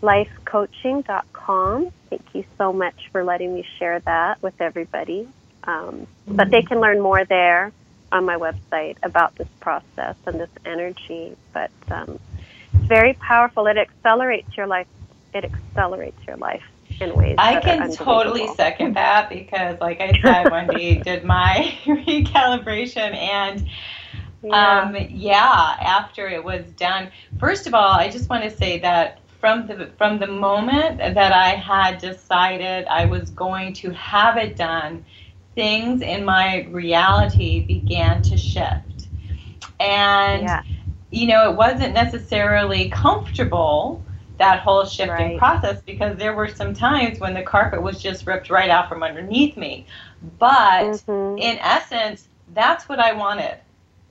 lifecoaching.com. 0.01 1.91
Thank 2.09 2.25
you 2.33 2.43
so 2.57 2.73
much 2.73 3.09
for 3.11 3.23
letting 3.23 3.53
me 3.53 3.65
share 3.79 3.99
that 4.01 4.41
with 4.41 4.59
everybody. 4.59 5.27
Um, 5.63 6.07
but 6.27 6.49
they 6.49 6.61
can 6.63 6.79
learn 6.79 6.99
more 6.99 7.23
there 7.23 7.71
on 8.11 8.25
my 8.25 8.35
website 8.35 8.97
about 9.03 9.35
this 9.35 9.47
process 9.59 10.15
and 10.25 10.39
this 10.39 10.49
energy. 10.65 11.35
But 11.53 11.71
um, 11.89 12.19
it's 12.73 12.85
very 12.85 13.13
powerful. 13.13 13.67
It 13.67 13.77
accelerates 13.77 14.57
your 14.57 14.67
life. 14.67 14.87
It 15.33 15.45
accelerates 15.45 16.17
your 16.27 16.37
life 16.37 16.63
in 16.99 17.15
ways. 17.15 17.35
I 17.37 17.59
can 17.61 17.91
totally 17.93 18.47
second 18.55 18.95
that 18.95 19.29
because, 19.29 19.79
like 19.79 20.01
I 20.01 20.19
said, 20.21 20.51
Wendy 20.51 20.95
did 21.05 21.23
my 21.23 21.77
recalibration 21.85 23.15
and 23.15 23.67
Yeah. 24.43 24.81
Um, 24.81 24.95
yeah, 25.11 25.75
after 25.79 26.27
it 26.27 26.43
was 26.43 26.65
done. 26.71 27.11
First 27.39 27.67
of 27.67 27.75
all, 27.75 27.93
I 27.93 28.09
just 28.09 28.27
want 28.27 28.43
to 28.43 28.49
say 28.49 28.79
that 28.79 29.19
from 29.41 29.67
the 29.67 29.89
from 29.97 30.19
the 30.19 30.27
moment 30.27 30.99
that 30.99 31.33
I 31.33 31.49
had 31.49 31.97
decided 31.97 32.85
I 32.85 33.05
was 33.05 33.31
going 33.31 33.73
to 33.73 33.89
have 33.91 34.37
it 34.37 34.55
done, 34.55 35.03
things 35.55 36.01
in 36.01 36.23
my 36.23 36.67
reality 36.69 37.65
began 37.65 38.21
to 38.21 38.37
shift. 38.37 39.07
And 39.79 40.43
yeah. 40.43 40.61
you 41.09 41.27
know, 41.27 41.51
it 41.51 41.57
wasn't 41.57 41.93
necessarily 41.93 42.89
comfortable 42.89 44.05
that 44.37 44.59
whole 44.59 44.85
shifting 44.85 45.09
right. 45.09 45.37
process 45.37 45.81
because 45.81 46.17
there 46.17 46.35
were 46.35 46.47
some 46.47 46.73
times 46.73 47.19
when 47.19 47.33
the 47.33 47.43
carpet 47.43 47.81
was 47.81 48.01
just 48.01 48.25
ripped 48.25 48.49
right 48.49 48.69
out 48.69 48.87
from 48.87 49.03
underneath 49.03 49.57
me. 49.57 49.87
But 50.39 50.83
mm-hmm. 50.83 51.37
in 51.39 51.57
essence, 51.59 52.27
that's 52.53 52.87
what 52.87 52.99
I 52.99 53.13
wanted 53.13 53.57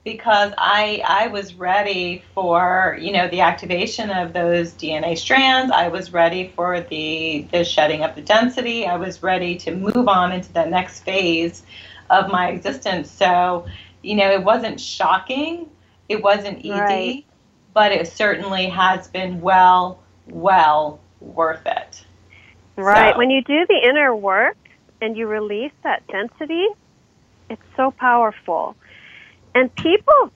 because 0.03 0.51
I 0.57 1.03
I 1.07 1.27
was 1.27 1.53
ready 1.53 2.23
for 2.33 2.97
you 2.99 3.11
know 3.11 3.27
the 3.27 3.41
activation 3.41 4.09
of 4.09 4.33
those 4.33 4.73
DNA 4.73 5.17
strands. 5.17 5.71
I 5.71 5.89
was 5.89 6.11
ready 6.11 6.51
for 6.55 6.81
the 6.81 7.47
the 7.51 7.63
shedding 7.63 8.03
of 8.03 8.15
the 8.15 8.21
density. 8.21 8.87
I 8.87 8.97
was 8.97 9.21
ready 9.21 9.55
to 9.57 9.75
move 9.75 10.07
on 10.07 10.31
into 10.31 10.51
the 10.51 10.65
next 10.65 11.01
phase 11.01 11.63
of 12.09 12.31
my 12.31 12.49
existence. 12.49 13.11
So 13.11 13.65
you 14.01 14.15
know 14.15 14.31
it 14.31 14.43
wasn't 14.43 14.79
shocking. 14.79 15.69
It 16.09 16.21
wasn't 16.21 16.59
easy, 16.59 16.71
right. 16.71 17.25
but 17.73 17.91
it 17.91 18.07
certainly 18.07 18.67
has 18.67 19.07
been 19.07 19.39
well 19.41 19.99
well 20.27 20.99
worth 21.19 21.65
it. 21.65 22.03
Right. 22.75 23.13
So. 23.13 23.17
When 23.17 23.29
you 23.29 23.43
do 23.43 23.65
the 23.67 23.87
inner 23.87 24.15
work 24.15 24.57
and 24.99 25.15
you 25.15 25.27
release 25.27 25.71
that 25.83 26.05
density, 26.07 26.67
it's 27.49 27.61
so 27.75 27.91
powerful. 27.91 28.75
And 29.53 29.73
people 29.75 30.31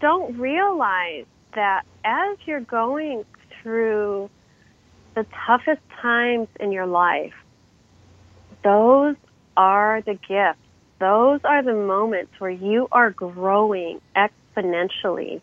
don't 0.00 0.38
realize 0.38 1.24
that 1.54 1.84
as 2.04 2.36
you're 2.46 2.60
going 2.60 3.24
through 3.62 4.30
the 5.14 5.26
toughest 5.46 5.82
times 6.00 6.48
in 6.60 6.72
your 6.72 6.86
life, 6.86 7.34
those 8.62 9.16
are 9.56 10.02
the 10.02 10.14
gifts. 10.14 10.58
Those 10.98 11.40
are 11.44 11.62
the 11.62 11.74
moments 11.74 12.32
where 12.38 12.50
you 12.50 12.88
are 12.90 13.10
growing 13.10 14.00
exponentially 14.14 15.40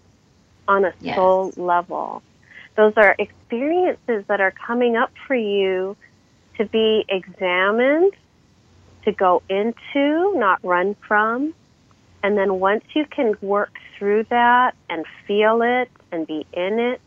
on 0.68 0.86
a 0.86 0.94
yes. 1.00 1.16
soul 1.16 1.54
level. 1.56 2.24
Those 2.76 2.94
are 2.98 3.16
experiences 3.20 4.26
that 4.28 4.42
are 4.42 4.52
coming 4.52 4.96
up 4.96 5.12
for 5.28 5.36
you 5.36 5.96
to 6.58 6.66
be 6.66 7.06
examined, 7.08 8.14
to 9.06 9.12
go 9.12 9.44
into, 9.50 10.34
not 10.36 10.60
run 10.64 10.96
from, 11.08 11.54
and 12.24 12.38
then 12.38 12.60
once 12.60 12.86
you 12.96 13.06
can 13.06 13.36
work 13.42 13.78
through 13.98 14.24
that 14.30 14.76
and 14.90 15.06
feel 15.28 15.62
it 15.62 15.92
and 16.12 16.26
be 16.26 16.46
in 16.54 16.80
it, 16.80 17.02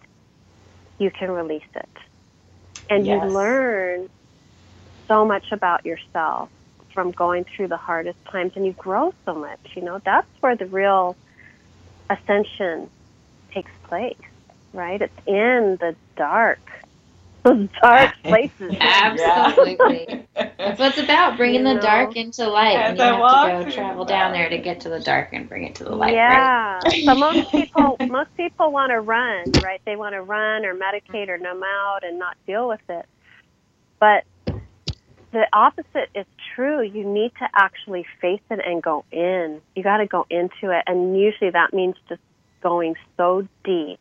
you 0.99 1.11
can 1.11 1.31
release 1.31 1.63
it. 1.75 1.89
And 2.91 3.07
yes. 3.07 3.25
you 3.25 3.31
learn 3.31 4.11
so 5.09 5.25
much 5.25 5.51
about 5.53 5.87
yourself 5.87 6.51
from 6.93 7.13
going 7.13 7.45
through 7.45 7.69
the 7.69 7.77
hardest 7.77 8.23
times 8.27 8.53
and 8.57 8.67
you 8.67 8.73
grow 8.73 9.15
so 9.25 9.35
much. 9.35 9.59
You 9.75 9.83
know, 9.83 10.01
that's 10.05 10.29
where 10.41 10.55
the 10.55 10.67
real 10.67 11.17
ascension 12.11 12.91
takes 13.53 13.73
place, 13.85 14.17
right? 14.75 15.01
It's 15.01 15.27
in 15.27 15.79
the 15.81 15.97
dark 16.17 16.61
those 17.47 17.69
dark 17.81 18.15
places. 18.25 18.77
Absolutely. 18.81 20.27
That's 20.35 20.79
what 20.79 20.91
it's 20.91 20.99
about, 20.99 21.37
bringing 21.37 21.61
you 21.61 21.67
the 21.67 21.75
know? 21.75 21.81
dark 21.81 22.17
into 22.17 22.49
light. 22.49 22.77
and 22.77 22.99
you 22.99 23.05
I 23.05 23.51
have 23.51 23.65
to 23.65 23.71
go 23.71 23.71
travel 23.71 24.05
down 24.05 24.33
there 24.33 24.49
to 24.49 24.59
get 24.59 24.81
to 24.81 24.89
the 24.89 25.01
dark 25.01 25.33
and 25.33 25.49
bring 25.49 25.65
it 25.65 25.75
to 25.77 25.85
the 25.85 25.95
light. 25.95 26.15
Yeah. 26.15 26.81
Right? 26.85 27.05
so 27.05 27.15
most 27.15 27.51
people 27.51 27.97
most 28.09 28.37
people 28.37 28.73
want 28.73 28.91
to 28.91 29.01
run, 29.01 29.53
right? 29.63 29.81
They 29.85 29.97
want 29.97 30.15
to 30.15 30.23
run 30.23 30.65
or 30.65 30.75
medicate 30.75 31.29
or 31.29 31.39
numb 31.39 31.63
out 31.63 32.01
and 32.03 32.19
not 32.19 32.37
deal 32.47 32.69
with 32.69 32.81
it. 32.89 33.07
But 33.99 34.25
the 35.33 35.47
opposite 35.53 36.11
is 36.15 36.27
true. 36.55 36.83
You 36.83 37.05
need 37.05 37.33
to 37.39 37.49
actually 37.55 38.07
face 38.21 38.41
it 38.51 38.61
and 38.65 38.83
go 38.83 39.05
in. 39.11 39.61
You 39.75 39.83
got 39.83 39.99
to 39.99 40.07
go 40.07 40.27
into 40.31 40.71
it, 40.71 40.83
and 40.87 41.19
usually 41.19 41.51
that 41.51 41.73
means 41.73 41.97
just 42.09 42.21
going 42.63 42.95
so 43.17 43.47
deep 43.65 44.01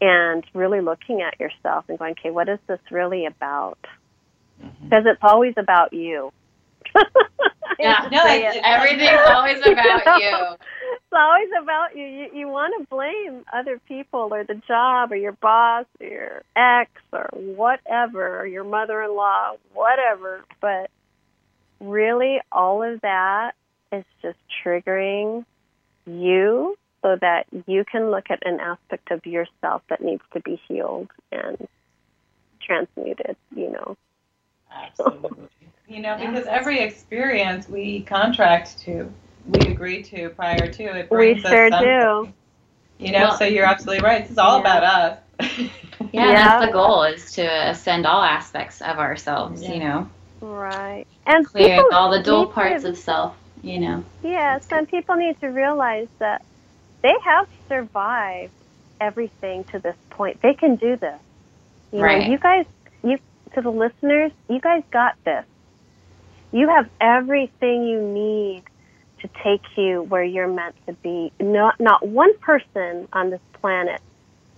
and 0.00 0.44
really 0.54 0.80
looking 0.80 1.22
at 1.22 1.38
yourself 1.40 1.84
and 1.88 1.98
going, 1.98 2.14
okay, 2.18 2.30
what 2.30 2.48
is 2.48 2.58
this 2.66 2.80
really 2.90 3.26
about? 3.26 3.78
Mm-hmm. 4.62 4.88
Because 4.88 5.04
it's 5.06 5.22
always 5.22 5.54
about 5.56 5.92
you. 5.92 6.32
yeah, 7.78 8.08
no, 8.10 8.22
it. 8.26 8.60
everything's 8.64 9.20
always 9.26 9.58
about 9.66 10.20
you, 10.20 10.30
know? 10.30 10.50
you. 10.50 10.56
It's 10.92 11.12
always 11.12 11.48
about 11.62 11.96
you. 11.96 12.04
You, 12.04 12.28
you 12.34 12.48
want 12.48 12.74
to 12.80 12.86
blame 12.88 13.44
other 13.52 13.80
people 13.86 14.28
or 14.32 14.44
the 14.44 14.60
job 14.66 15.12
or 15.12 15.16
your 15.16 15.32
boss 15.32 15.86
or 16.00 16.06
your 16.06 16.42
ex 16.54 16.90
or 17.12 17.28
whatever, 17.32 18.40
or 18.40 18.46
your 18.46 18.64
mother 18.64 19.02
in 19.02 19.14
law, 19.14 19.52
whatever. 19.72 20.44
But 20.60 20.90
really, 21.80 22.38
all 22.52 22.82
of 22.82 23.00
that 23.02 23.52
is 23.92 24.04
just 24.22 24.38
triggering 24.64 25.44
you 26.06 26.76
so 27.06 27.16
that 27.20 27.46
you 27.68 27.84
can 27.84 28.10
look 28.10 28.30
at 28.30 28.44
an 28.44 28.58
aspect 28.58 29.12
of 29.12 29.24
yourself 29.24 29.80
that 29.88 30.02
needs 30.02 30.22
to 30.32 30.40
be 30.40 30.60
healed 30.66 31.08
and 31.30 31.68
transmuted, 32.60 33.36
you 33.54 33.70
know. 33.70 33.96
Absolutely. 34.72 35.46
you 35.86 36.00
know, 36.00 36.16
because 36.18 36.46
every 36.46 36.80
experience 36.80 37.68
we 37.68 38.00
contract 38.00 38.80
to, 38.80 39.08
we 39.46 39.68
agree 39.68 40.02
to 40.02 40.30
prior 40.30 40.66
to 40.66 40.82
it. 40.82 41.08
Brings 41.08 41.44
we 41.44 41.48
sure 41.48 41.70
do. 41.70 42.32
You 42.98 43.12
know, 43.12 43.20
well, 43.20 43.38
so 43.38 43.44
you're 43.44 43.66
absolutely 43.66 44.02
right. 44.02 44.28
It's 44.28 44.36
all 44.36 44.56
yeah. 44.56 44.60
about 44.60 44.82
us. 44.82 45.18
yeah, 45.60 45.68
yeah, 46.12 46.32
that's 46.32 46.66
the 46.66 46.72
goal 46.72 47.04
is 47.04 47.30
to 47.34 47.70
ascend 47.70 48.04
all 48.04 48.22
aspects 48.22 48.80
of 48.80 48.98
ourselves, 48.98 49.62
yeah. 49.62 49.72
you 49.72 49.78
know. 49.78 50.10
Right. 50.40 51.04
And 51.24 51.46
clearing 51.46 51.86
all 51.92 52.10
the 52.10 52.22
dual 52.22 52.46
parts 52.46 52.82
to, 52.82 52.88
of 52.88 52.98
self, 52.98 53.36
you 53.62 53.78
know. 53.78 54.04
Yes, 54.24 54.66
and 54.72 54.88
people 54.88 55.14
need 55.14 55.38
to 55.40 55.48
realize 55.48 56.08
that 56.18 56.42
they 57.06 57.14
have 57.24 57.46
survived 57.68 58.52
everything 59.00 59.62
to 59.70 59.78
this 59.78 59.94
point. 60.10 60.42
They 60.42 60.54
can 60.54 60.74
do 60.74 60.96
this. 60.96 61.20
You 61.92 62.00
right. 62.00 62.26
know, 62.26 62.32
you 62.32 62.36
guys, 62.36 62.66
you 63.04 63.18
to 63.54 63.60
the 63.60 63.70
listeners, 63.70 64.32
you 64.50 64.60
guys 64.60 64.82
got 64.90 65.14
this. 65.24 65.44
You 66.50 66.68
have 66.68 66.88
everything 67.00 67.86
you 67.86 68.02
need 68.02 68.64
to 69.20 69.28
take 69.44 69.62
you 69.76 70.02
where 70.02 70.24
you're 70.24 70.48
meant 70.48 70.74
to 70.88 70.94
be. 70.94 71.30
Not 71.38 71.78
not 71.78 72.04
one 72.04 72.36
person 72.38 73.06
on 73.12 73.30
this 73.30 73.40
planet 73.60 74.00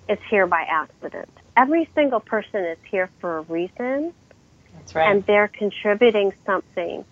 is 0.08 0.18
here 0.30 0.46
by 0.46 0.62
accident. 0.62 1.28
Every 1.54 1.86
single 1.94 2.20
person 2.20 2.64
is 2.64 2.78
here 2.90 3.10
for 3.20 3.38
a 3.38 3.42
reason. 3.42 4.14
That's 4.72 4.94
right. 4.94 5.10
And 5.10 5.22
they're 5.26 5.48
contributing 5.48 6.32
something 6.46 7.04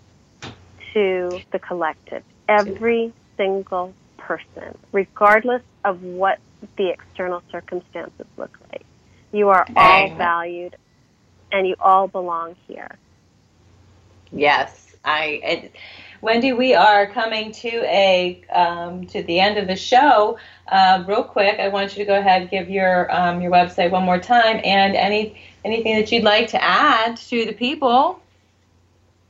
to 0.95 1.41
the 1.53 1.59
collective. 1.59 2.23
Every 2.49 3.13
single 3.37 3.93
person, 4.27 4.77
regardless 4.91 5.63
of 5.85 6.03
what 6.03 6.39
the 6.77 6.91
external 6.91 7.43
circumstances 7.51 8.27
look 8.37 8.59
like. 8.73 8.85
You 9.33 9.51
are 9.51 9.67
all 9.77 10.15
valued 10.17 10.77
and 11.53 11.67
you 11.67 11.77
all 11.79 12.09
belong 12.09 12.57
here. 12.67 12.97
Yes, 14.33 14.97
I. 15.05 15.41
It, 15.43 15.73
Wendy, 16.21 16.53
we 16.53 16.75
are 16.75 17.07
coming 17.07 17.53
to 17.53 17.69
a 17.69 18.43
um, 18.53 19.07
to 19.09 19.23
the 19.23 19.39
end 19.39 19.59
of 19.59 19.69
the 19.69 19.77
show. 19.77 20.39
Uh, 20.67 21.05
real 21.07 21.23
quick, 21.23 21.61
I 21.61 21.69
want 21.69 21.93
you 21.93 22.05
to 22.05 22.05
go 22.05 22.19
ahead 22.19 22.43
and 22.43 22.51
give 22.51 22.69
your 22.69 23.15
um, 23.15 23.41
your 23.41 23.53
website 23.53 23.91
one 23.91 24.03
more 24.03 24.19
time 24.19 24.61
and 24.65 24.97
any 24.97 25.41
anything 25.65 25.97
that 25.97 26.11
you'd 26.11 26.25
like 26.25 26.49
to 26.49 26.63
add 26.63 27.17
to 27.29 27.45
the 27.45 27.53
people. 27.53 28.21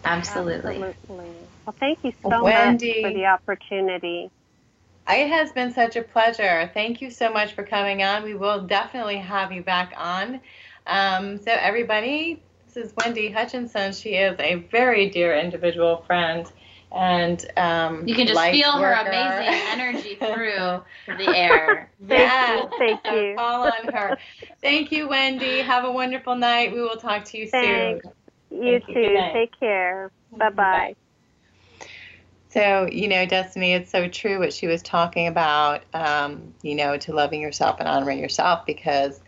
Absolutely. 0.03 0.83
Absolutely. 0.83 1.35
Well, 1.65 1.75
thank 1.79 1.99
you 2.03 2.13
so 2.21 2.43
Wendy. 2.43 3.01
much 3.01 3.11
for 3.11 3.17
the 3.17 3.25
opportunity. 3.25 4.29
It 5.07 5.29
has 5.29 5.51
been 5.51 5.73
such 5.73 5.95
a 5.95 6.01
pleasure. 6.01 6.69
Thank 6.73 7.01
you 7.01 7.11
so 7.11 7.31
much 7.31 7.53
for 7.53 7.63
coming 7.63 8.03
on. 8.03 8.23
We 8.23 8.33
will 8.33 8.61
definitely 8.61 9.17
have 9.17 9.51
you 9.51 9.61
back 9.61 9.93
on. 9.97 10.41
Um, 10.87 11.37
so, 11.37 11.51
everybody, 11.51 12.41
this 12.65 12.85
is 12.85 12.93
Wendy 12.97 13.31
Hutchinson. 13.31 13.93
She 13.93 14.15
is 14.15 14.39
a 14.39 14.55
very 14.55 15.09
dear 15.09 15.37
individual 15.37 16.03
friend. 16.07 16.51
And 16.95 17.45
um, 17.57 18.07
you 18.07 18.15
can 18.15 18.25
just 18.25 18.37
life 18.37 18.53
feel 18.53 18.71
her 18.71 18.93
amazing 18.93 19.67
energy 19.69 20.15
through 20.15 20.81
the 21.17 21.35
air. 21.35 21.91
Yeah, 22.07 22.69
Thank 22.77 23.05
so 23.05 23.11
you. 23.13 23.35
Call 23.35 23.63
on 23.63 23.93
her. 23.93 24.17
Thank 24.61 24.93
you, 24.93 25.09
Wendy. 25.09 25.59
Have 25.59 25.83
a 25.83 25.91
wonderful 25.91 26.35
night. 26.35 26.73
We 26.73 26.81
will 26.81 26.95
talk 26.95 27.25
to 27.25 27.37
you 27.37 27.47
Thanks. 27.47 28.05
soon. 28.05 28.13
You 28.49 28.79
Thank 28.79 28.87
you. 28.87 28.95
too. 28.95 29.01
Good 29.01 29.13
night. 29.13 29.33
Take 29.33 29.59
care. 29.59 30.11
Bye 30.31 30.49
bye. 30.51 30.95
So, 32.49 32.87
you 32.89 33.09
know, 33.09 33.25
Destiny, 33.25 33.73
it's 33.73 33.91
so 33.91 34.07
true 34.07 34.39
what 34.39 34.53
she 34.53 34.65
was 34.65 34.81
talking 34.81 35.27
about, 35.27 35.83
um, 35.93 36.53
you 36.61 36.75
know, 36.75 36.95
to 36.95 37.13
loving 37.13 37.41
yourself 37.41 37.81
and 37.81 37.89
honoring 37.89 38.17
yourself 38.19 38.65
because, 38.65 39.19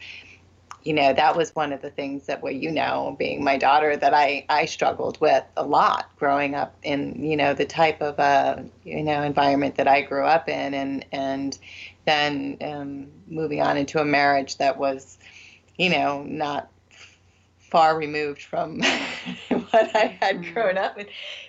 you 0.88 0.94
know, 0.94 1.12
that 1.12 1.36
was 1.36 1.54
one 1.54 1.74
of 1.74 1.82
the 1.82 1.90
things 1.90 2.28
that, 2.28 2.42
well, 2.42 2.54
you 2.54 2.72
know, 2.72 3.14
being 3.20 3.44
my 3.44 3.58
daughter, 3.58 3.98
that 3.98 4.14
I, 4.14 4.46
I 4.48 4.64
struggled 4.64 5.20
with 5.20 5.44
a 5.58 5.64
lot 5.66 6.10
growing 6.16 6.56
up 6.56 6.78
in, 6.82 7.22
you 7.22 7.36
know, 7.36 7.54
the 7.54 7.66
type 7.66 8.02
of, 8.02 8.18
uh, 8.18 8.62
you 8.86 9.04
know, 9.04 9.22
environment 9.22 9.76
that 9.76 9.90
I 9.90 10.00
grew 10.00 10.24
up 10.24 10.48
in 10.48 10.74
and, 10.74 11.06
and 11.12 11.60
then 12.06 12.58
um, 12.62 13.08
moving 13.28 13.62
on 13.62 13.76
into 13.76 14.00
a 14.00 14.06
marriage 14.06 14.56
that 14.60 14.78
was, 14.78 15.18
you 15.78 15.90
know, 15.90 16.24
not 16.24 16.72
far 17.60 17.98
removed 17.98 18.42
from 18.42 18.82
what 19.50 19.94
I 19.94 20.18
had 20.22 20.54
grown 20.54 20.78
up 20.78 20.96
with. 20.96 21.08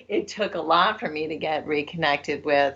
It 0.08 0.26
took 0.26 0.56
a 0.56 0.60
lot 0.60 0.98
for 0.98 1.08
me 1.08 1.28
to 1.28 1.36
get 1.36 1.64
reconnected 1.64 2.44
with, 2.44 2.74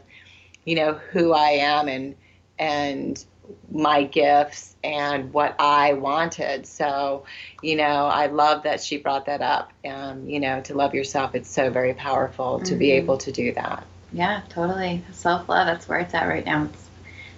you 0.65 0.77
know, 0.77 0.93
who 0.93 1.33
I 1.33 1.49
am 1.49 1.89
and 1.89 2.15
and 2.57 3.25
my 3.71 4.05
gifts 4.05 4.75
and 4.85 5.33
what 5.33 5.57
I 5.59 5.95
wanted. 5.95 6.67
So, 6.67 7.25
you 7.63 7.77
know, 7.77 8.07
I 8.07 8.27
love 8.27 8.65
that 8.65 8.83
she 8.83 8.99
brought 8.99 9.27
that 9.27 9.41
up. 9.43 9.73
Um, 9.85 10.29
you 10.29 10.41
know, 10.41 10.61
to 10.63 10.75
love 10.75 10.95
yourself, 10.95 11.35
it's 11.35 11.51
so 11.51 11.71
very 11.71 11.95
powerful 11.95 12.61
to 12.61 12.75
be 12.75 12.89
Mhm. 12.89 13.03
able 13.03 13.17
to 13.19 13.33
do 13.33 13.53
that. 13.55 13.85
Yeah, 14.13 14.43
totally. 14.51 15.05
Self 15.13 15.49
love, 15.49 15.67
that's 15.67 15.89
where 15.89 15.99
it's 16.01 16.15
at 16.15 16.29
right 16.29 16.45
now. 16.45 16.65
It's 16.65 16.89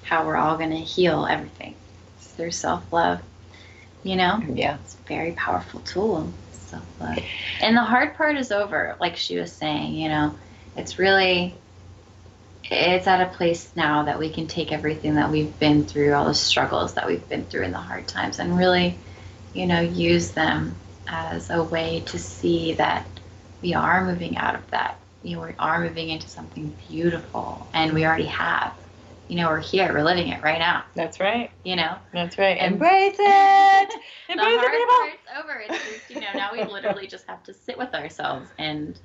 how 0.02 0.26
we're 0.26 0.36
all 0.36 0.56
going 0.56 0.70
to 0.70 0.76
heal 0.76 1.26
everything. 1.30 1.74
It's 2.16 2.26
through 2.32 2.50
self 2.50 2.92
love. 2.92 3.20
You 4.02 4.16
know? 4.16 4.42
Yeah. 4.52 4.76
It's 4.84 4.94
a 4.94 5.08
very 5.08 5.32
powerful 5.32 5.80
tool, 5.80 6.30
self 6.52 6.84
love. 7.00 7.18
And 7.62 7.76
the 7.76 7.82
hard 7.82 8.16
part 8.16 8.36
is 8.36 8.52
over, 8.52 8.96
like 9.00 9.16
she 9.16 9.38
was 9.38 9.52
saying, 9.52 9.94
you 9.94 10.08
know, 10.08 10.34
it's 10.76 10.98
really 10.98 11.54
it's 12.70 13.06
at 13.06 13.20
a 13.20 13.36
place 13.36 13.70
now 13.76 14.04
that 14.04 14.18
we 14.18 14.30
can 14.30 14.46
take 14.46 14.72
everything 14.72 15.14
that 15.16 15.30
we've 15.30 15.58
been 15.58 15.84
through, 15.84 16.14
all 16.14 16.26
the 16.26 16.34
struggles 16.34 16.94
that 16.94 17.06
we've 17.06 17.26
been 17.28 17.44
through 17.44 17.62
in 17.62 17.72
the 17.72 17.78
hard 17.78 18.08
times 18.08 18.38
and 18.38 18.56
really, 18.56 18.98
you 19.52 19.66
know, 19.66 19.80
use 19.80 20.30
them 20.30 20.76
as 21.06 21.50
a 21.50 21.62
way 21.62 22.02
to 22.06 22.18
see 22.18 22.72
that 22.74 23.06
we 23.60 23.74
are 23.74 24.04
moving 24.04 24.36
out 24.36 24.54
of 24.54 24.70
that. 24.70 24.98
You 25.22 25.36
know, 25.36 25.42
we 25.42 25.54
are 25.58 25.80
moving 25.80 26.10
into 26.10 26.28
something 26.28 26.74
beautiful 26.88 27.66
and 27.72 27.92
we 27.92 28.04
already 28.06 28.26
have. 28.26 28.72
You 29.28 29.36
know, 29.36 29.48
we're 29.48 29.60
here, 29.60 29.90
we're 29.92 30.02
living 30.04 30.28
it 30.28 30.42
right 30.42 30.58
now, 30.58 30.84
That's 30.94 31.18
right. 31.18 31.50
you 31.64 31.76
know? 31.76 31.96
That's 32.12 32.36
right. 32.38 32.58
And- 32.58 32.74
Embrace 32.74 33.16
it. 33.18 33.94
the 34.28 34.34
hard 34.36 34.74
it, 34.74 34.88
part's 34.88 35.44
over. 35.44 35.62
It's 35.66 35.84
just, 35.84 36.10
you 36.10 36.20
know, 36.20 36.32
now 36.34 36.50
we 36.52 36.62
literally 36.62 37.06
just 37.06 37.26
have 37.26 37.42
to 37.44 37.54
sit 37.54 37.78
with 37.78 37.94
ourselves 37.94 38.50
and 38.58 38.98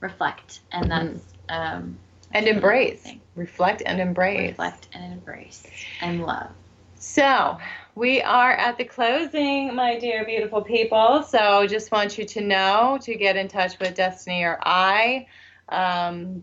reflect. 0.00 0.60
And 0.72 0.90
that's 0.90 1.22
um 1.48 1.98
And 2.32 2.46
embrace. 2.46 2.88
really 2.88 2.96
the 2.96 3.02
thing. 3.02 3.20
Reflect 3.36 3.82
and 3.86 4.00
embrace. 4.00 4.50
reflect 4.50 4.88
and 4.92 5.12
embrace 5.12 5.64
and 6.00 6.24
love. 6.24 6.50
So, 6.98 7.58
we 7.94 8.20
are 8.22 8.52
at 8.52 8.76
the 8.76 8.84
closing, 8.84 9.74
my 9.74 9.98
dear 9.98 10.24
beautiful 10.24 10.62
people. 10.62 11.22
So, 11.22 11.66
just 11.66 11.92
want 11.92 12.18
you 12.18 12.24
to 12.24 12.40
know 12.40 12.98
to 13.02 13.14
get 13.14 13.36
in 13.36 13.48
touch 13.48 13.78
with 13.78 13.94
Destiny 13.94 14.42
or 14.42 14.58
I. 14.62 15.26
Um, 15.68 16.42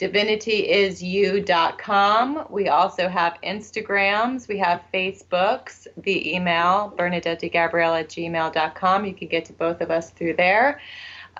divinityisyou.com. 0.00 2.46
We 2.48 2.68
also 2.68 3.08
have 3.08 3.36
Instagrams. 3.44 4.48
We 4.48 4.56
have 4.58 4.82
Facebooks. 4.92 5.86
The 5.98 6.34
email, 6.34 6.92
bernadettegabrielle 6.96 8.00
at 8.00 8.08
gmail.com. 8.08 9.04
You 9.04 9.12
can 9.12 9.28
get 9.28 9.44
to 9.46 9.52
both 9.52 9.80
of 9.82 9.90
us 9.90 10.10
through 10.10 10.34
there. 10.34 10.80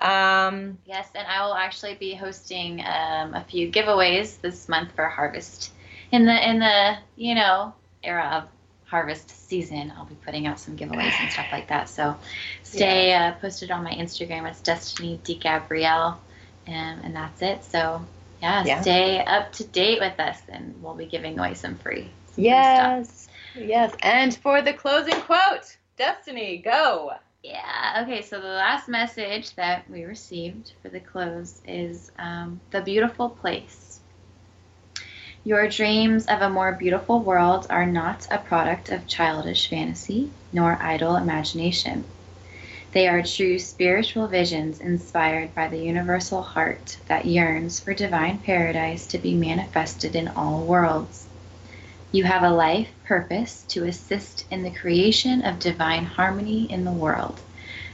Um, 0.01 0.77
Yes, 0.85 1.07
and 1.15 1.27
I 1.27 1.45
will 1.45 1.53
actually 1.53 1.95
be 1.95 2.13
hosting 2.15 2.81
um, 2.81 3.33
a 3.33 3.45
few 3.47 3.71
giveaways 3.71 4.41
this 4.41 4.67
month 4.67 4.91
for 4.93 5.07
harvest. 5.07 5.71
In 6.11 6.25
the 6.25 6.49
in 6.49 6.59
the 6.59 6.97
you 7.15 7.35
know 7.35 7.73
era 8.03 8.43
of 8.43 8.49
harvest 8.89 9.29
season, 9.47 9.93
I'll 9.95 10.05
be 10.05 10.15
putting 10.15 10.47
out 10.47 10.59
some 10.59 10.75
giveaways 10.75 11.13
and 11.21 11.31
stuff 11.31 11.47
like 11.51 11.67
that. 11.69 11.87
So 11.87 12.17
stay 12.63 13.13
uh, 13.13 13.33
posted 13.33 13.71
on 13.71 13.83
my 13.83 13.93
Instagram. 13.93 14.49
It's 14.49 14.61
Destiny 14.61 15.19
D 15.23 15.35
Gabrielle, 15.35 16.19
um, 16.67 16.73
and 17.03 17.15
that's 17.15 17.41
it. 17.41 17.63
So 17.63 18.05
yeah, 18.41 18.63
Yeah. 18.63 18.81
stay 18.81 19.23
up 19.23 19.53
to 19.53 19.63
date 19.63 19.99
with 20.01 20.19
us, 20.19 20.39
and 20.49 20.81
we'll 20.81 20.95
be 20.95 21.05
giving 21.05 21.37
away 21.39 21.53
some 21.53 21.75
free. 21.75 22.09
some 22.33 22.43
free 22.43 22.63
stuff. 22.63 22.97
yes. 22.99 23.27
Yes. 23.55 23.95
And 24.01 24.35
for 24.35 24.61
the 24.61 24.73
closing 24.73 25.19
quote, 25.21 25.77
Destiny, 25.97 26.57
go. 26.57 27.13
Yeah. 27.43 28.03
Okay. 28.03 28.21
So 28.21 28.39
the 28.39 28.47
last 28.47 28.87
message 28.87 29.55
that 29.55 29.89
we 29.89 30.03
received 30.03 30.73
for 30.81 30.89
the 30.89 30.99
close 30.99 31.61
is 31.65 32.11
um, 32.19 32.61
the 32.71 32.81
beautiful 32.81 33.29
place. 33.29 33.99
Your 35.43 35.67
dreams 35.67 36.27
of 36.27 36.41
a 36.41 36.49
more 36.49 36.73
beautiful 36.73 37.19
world 37.19 37.65
are 37.71 37.85
not 37.85 38.27
a 38.29 38.37
product 38.37 38.89
of 38.89 39.07
childish 39.07 39.69
fantasy 39.69 40.29
nor 40.53 40.77
idle 40.81 41.15
imagination. 41.15 42.03
They 42.91 43.07
are 43.07 43.23
true 43.23 43.57
spiritual 43.57 44.27
visions 44.27 44.79
inspired 44.79 45.55
by 45.55 45.67
the 45.67 45.79
universal 45.79 46.43
heart 46.43 46.97
that 47.07 47.25
yearns 47.25 47.79
for 47.79 47.95
divine 47.95 48.37
paradise 48.39 49.07
to 49.07 49.17
be 49.17 49.33
manifested 49.33 50.15
in 50.15 50.27
all 50.27 50.61
worlds. 50.61 51.25
You 52.11 52.25
have 52.25 52.43
a 52.43 52.49
life 52.49 52.89
purpose 53.05 53.63
to 53.69 53.85
assist 53.85 54.45
in 54.51 54.63
the 54.63 54.71
creation 54.71 55.43
of 55.43 55.59
divine 55.59 56.03
harmony 56.03 56.69
in 56.69 56.83
the 56.83 56.91
world 56.91 57.39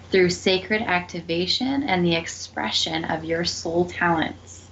through 0.10 0.32
sacred 0.32 0.82
activation 0.82 1.84
and 1.84 2.04
the 2.04 2.16
expression 2.16 3.06
of 3.06 3.26
your 3.26 3.46
soul 3.46 3.86
talents. 3.86 4.70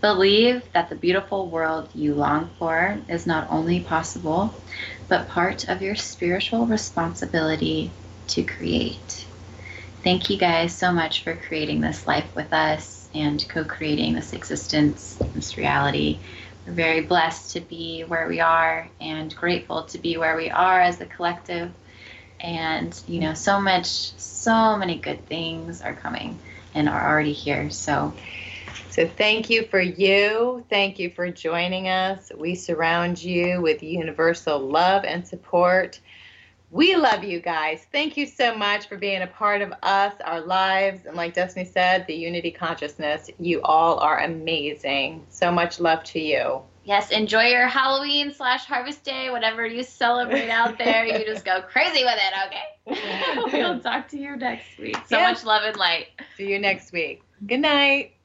Believe 0.00 0.62
that 0.72 0.88
the 0.88 0.96
beautiful 0.96 1.50
world 1.50 1.90
you 1.92 2.14
long 2.14 2.50
for 2.58 2.98
is 3.08 3.26
not 3.26 3.48
only 3.50 3.80
possible, 3.80 4.54
but 5.08 5.28
part 5.28 5.68
of 5.68 5.82
your 5.82 5.96
spiritual 5.96 6.66
responsibility 6.66 7.92
to 8.28 8.42
create. 8.44 9.26
Thank 10.04 10.30
you 10.30 10.38
guys 10.38 10.74
so 10.74 10.92
much 10.92 11.24
for 11.24 11.34
creating 11.36 11.80
this 11.80 12.06
life 12.06 12.30
with 12.34 12.52
us 12.52 13.10
and 13.12 13.44
co 13.48 13.64
creating 13.64 14.14
this 14.14 14.32
existence, 14.32 15.18
this 15.34 15.58
reality. 15.58 16.20
Very 16.68 17.00
blessed 17.00 17.52
to 17.52 17.60
be 17.60 18.02
where 18.02 18.28
we 18.28 18.40
are 18.40 18.88
and 19.00 19.34
grateful 19.34 19.84
to 19.84 19.98
be 19.98 20.16
where 20.16 20.36
we 20.36 20.50
are 20.50 20.80
as 20.80 21.00
a 21.00 21.06
collective. 21.06 21.72
And, 22.40 22.98
you 23.06 23.20
know, 23.20 23.34
so 23.34 23.60
much, 23.60 23.86
so 23.86 24.76
many 24.76 24.96
good 24.96 25.26
things 25.26 25.82
are 25.82 25.94
coming 25.94 26.38
and 26.74 26.88
are 26.88 27.08
already 27.10 27.32
here. 27.32 27.70
So, 27.70 28.14
So 28.90 29.06
thank 29.06 29.48
you 29.48 29.64
for 29.66 29.80
you. 29.80 30.64
Thank 30.68 30.98
you 30.98 31.10
for 31.10 31.30
joining 31.30 31.88
us. 31.88 32.32
We 32.36 32.54
surround 32.54 33.22
you 33.22 33.60
with 33.60 33.82
universal 33.82 34.58
love 34.58 35.04
and 35.04 35.26
support. 35.26 36.00
We 36.70 36.96
love 36.96 37.24
you 37.24 37.40
guys. 37.40 37.86
Thank 37.92 38.16
you 38.18 38.26
so 38.26 38.54
much 38.54 38.88
for 38.88 38.96
being 38.98 39.22
a 39.22 39.26
part 39.26 39.62
of 39.62 39.72
us, 39.82 40.12
our 40.24 40.40
lives, 40.40 41.06
and 41.06 41.16
like 41.16 41.32
Destiny 41.34 41.64
said, 41.64 42.06
the 42.06 42.14
unity 42.14 42.50
consciousness. 42.50 43.30
You 43.38 43.62
all 43.62 43.98
are 44.00 44.20
amazing. 44.20 45.24
So 45.30 45.50
much 45.50 45.80
love 45.80 46.04
to 46.04 46.20
you. 46.20 46.60
yes, 46.84 47.10
enjoy 47.10 47.44
your 47.44 47.66
Halloween 47.66 48.32
slash 48.32 48.64
Harvest 48.64 49.04
Day, 49.04 49.30
whatever 49.30 49.66
you 49.66 49.82
celebrate 49.82 50.48
out 50.50 50.78
there. 50.78 51.04
You 51.06 51.24
just 51.24 51.44
go 51.44 51.60
crazy 51.62 52.04
with 52.04 52.16
it, 52.16 52.34
okay? 52.46 53.52
we'll 53.62 53.80
talk 53.80 54.08
to 54.08 54.18
you 54.18 54.36
next 54.36 54.78
week. 54.78 54.96
So 55.06 55.18
Yeah. 55.18 55.30
much 55.30 55.44
love 55.44 55.62
and 55.64 55.76
light. 55.76 56.06
See 56.36 56.50
you 56.50 56.58
next 56.58 56.92
week. 56.92 57.22
Good 57.46 57.60
night. 57.60 58.14